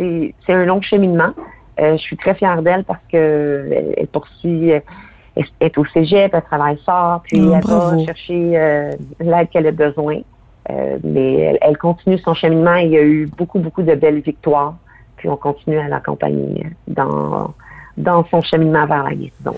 un 0.48 0.66
long 0.66 0.82
cheminement. 0.82 1.34
Euh, 1.80 1.98
je 1.98 2.02
suis 2.02 2.18
très 2.18 2.34
fière 2.34 2.62
d'elle 2.62 2.86
parce 2.86 3.02
que 3.12 3.70
elle, 3.98 4.08
poursuit, 4.08 4.70
elle 4.70 4.82
est 5.60 5.78
au 5.78 5.86
cégep, 5.86 6.34
elle 6.34 6.42
travaille 6.44 6.80
fort, 6.86 7.22
puis 7.24 7.42
oh, 7.42 7.54
elle 7.54 7.62
va 7.62 8.06
chercher 8.06 8.90
l'aide 9.20 9.50
qu'elle 9.50 9.68
a 9.68 9.72
besoin. 9.72 10.22
Euh, 10.70 10.98
mais 11.04 11.58
elle, 11.62 11.78
continue 11.78 12.18
son 12.20 12.34
cheminement. 12.34 12.76
Il 12.76 12.92
y 12.92 12.98
a 12.98 13.04
eu 13.04 13.28
beaucoup, 13.38 13.60
beaucoup 13.60 13.84
de 13.84 13.94
belles 13.94 14.22
victoires. 14.22 14.76
Puis 15.18 15.30
on 15.30 15.38
continue 15.38 15.78
à 15.78 15.88
l'accompagner 15.88 16.68
dans, 16.88 17.54
dans 17.98 18.26
son 18.30 18.42
cheminement 18.42 18.86
vers 18.86 19.04
la 19.04 19.14
guérison. 19.14 19.58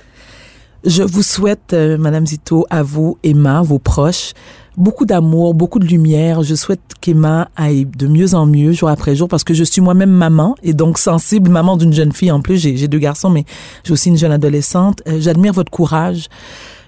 Je 0.86 1.04
vous 1.04 1.24
souhaite, 1.24 1.74
euh, 1.74 1.98
Madame 1.98 2.26
Zito, 2.26 2.66
à 2.70 2.84
vous, 2.84 3.18
Emma, 3.24 3.62
vos 3.62 3.80
proches, 3.80 4.34
beaucoup 4.78 5.06
d'amour, 5.06 5.54
beaucoup 5.54 5.80
de 5.80 5.88
lumière. 5.88 6.44
Je 6.44 6.56
souhaite 6.56 6.82
qu'Emma 7.02 7.50
aille 7.56 7.86
de 7.86 8.08
mieux 8.08 8.36
en 8.36 8.46
mieux 8.46 8.74
jour 8.74 8.90
après 8.90 9.16
jour 9.16 9.28
parce 9.28 9.44
que 9.44 9.54
je 9.54 9.64
suis 9.64 9.82
moi-même 9.82 10.12
maman 10.12 10.56
et 10.62 10.74
donc 10.74 11.00
sensible, 11.00 11.50
maman 11.50 11.78
d'une 11.78 11.94
jeune 11.94 12.12
fille 12.12 12.32
en 12.32 12.42
plus. 12.42 12.58
J'ai 12.58 12.88
deux 12.88 13.00
garçons, 13.00 13.30
mais 13.30 13.46
j'ai 13.84 13.94
aussi 13.94 14.10
une 14.10 14.18
jeune 14.18 14.32
adolescente. 14.32 15.02
Euh, 15.08 15.18
j'admire 15.20 15.54
votre 15.54 15.72
courage. 15.72 16.28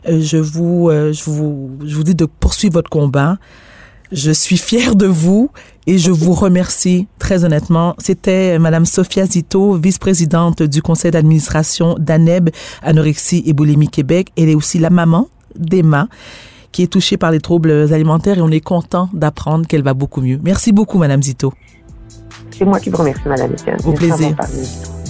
je 0.05 0.37
vous, 0.37 0.89
je 0.91 1.29
vous, 1.29 1.71
je 1.83 1.95
vous 1.95 2.03
dis 2.03 2.15
de 2.15 2.25
poursuivre 2.25 2.75
votre 2.75 2.89
combat. 2.89 3.37
Je 4.11 4.31
suis 4.31 4.57
fière 4.57 4.95
de 4.95 5.05
vous 5.05 5.51
et 5.85 5.99
je 5.99 6.09
vous 6.09 6.33
remercie 6.33 7.07
très 7.19 7.45
honnêtement. 7.45 7.95
C'était 7.99 8.57
Madame 8.57 8.85
Sophia 8.85 9.25
Zito, 9.25 9.75
vice-présidente 9.75 10.63
du 10.63 10.81
conseil 10.81 11.11
d'administration 11.11 11.95
d'ANEB 11.99 12.49
Anorexie 12.81 13.43
et 13.45 13.53
Boulimie 13.53 13.87
Québec. 13.87 14.31
Elle 14.35 14.49
est 14.49 14.55
aussi 14.55 14.79
la 14.79 14.89
maman 14.89 15.27
d'Emma 15.55 16.07
qui 16.71 16.83
est 16.83 16.87
touchée 16.87 17.17
par 17.17 17.31
les 17.31 17.39
troubles 17.39 17.71
alimentaires 17.93 18.39
et 18.39 18.41
on 18.41 18.49
est 18.49 18.61
content 18.61 19.09
d'apprendre 19.13 19.67
qu'elle 19.67 19.83
va 19.83 19.93
beaucoup 19.93 20.21
mieux. 20.21 20.39
Merci 20.43 20.71
beaucoup, 20.71 20.97
Madame 20.97 21.21
Zito. 21.21 21.53
C'est 22.57 22.65
moi 22.65 22.79
qui 22.79 22.89
vous 22.89 22.97
remercie, 22.97 23.27
Madame. 23.27 23.53
Au 23.85 23.93
plaisir. 23.93 24.35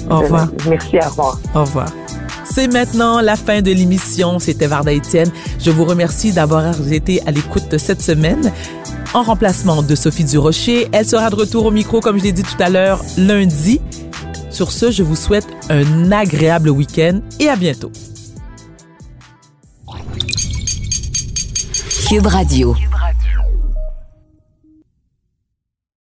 Au 0.10 0.20
revoir. 0.20 0.50
Merci, 0.68 0.98
au 0.98 1.10
revoir. 1.10 1.40
Au 1.56 1.62
revoir. 1.62 1.90
C'est 2.52 2.68
maintenant 2.68 3.22
la 3.22 3.36
fin 3.36 3.62
de 3.62 3.72
l'émission. 3.72 4.40
C'était 4.40 4.68
Varda 4.68 4.94
Etienne. 4.94 5.32
Je 5.60 5.72
vous 5.72 5.86
remercie 5.86 6.32
d'avoir 6.32 6.74
été 6.92 7.22
à 7.28 7.32
l'écoute 7.32 7.78
cette 7.78 8.02
semaine 8.02 8.52
en 9.14 9.24
remplacement 9.24 9.84
de 9.84 9.96
Sophie 9.96 10.24
Durocher. 10.24 10.88
Elle 10.92 11.06
sera 11.06 11.30
de 11.30 11.36
retour 11.36 11.66
au 11.66 11.72
micro, 11.72 12.00
comme 12.00 12.18
je 12.18 12.24
l'ai 12.24 12.32
dit 12.32 12.44
tout 12.44 12.62
à 12.62 12.70
l'heure, 12.70 13.04
lundi. 13.18 13.80
Sur 14.50 14.72
ce, 14.72 14.92
je 14.92 15.04
vous 15.04 15.16
souhaite 15.16 15.48
un 15.70 16.12
agréable 16.12 16.70
week-end 16.70 17.22
et 17.40 17.50
à 17.50 17.56
bientôt. 17.56 17.92
Cube 22.08 22.26
Radio. 22.26 22.76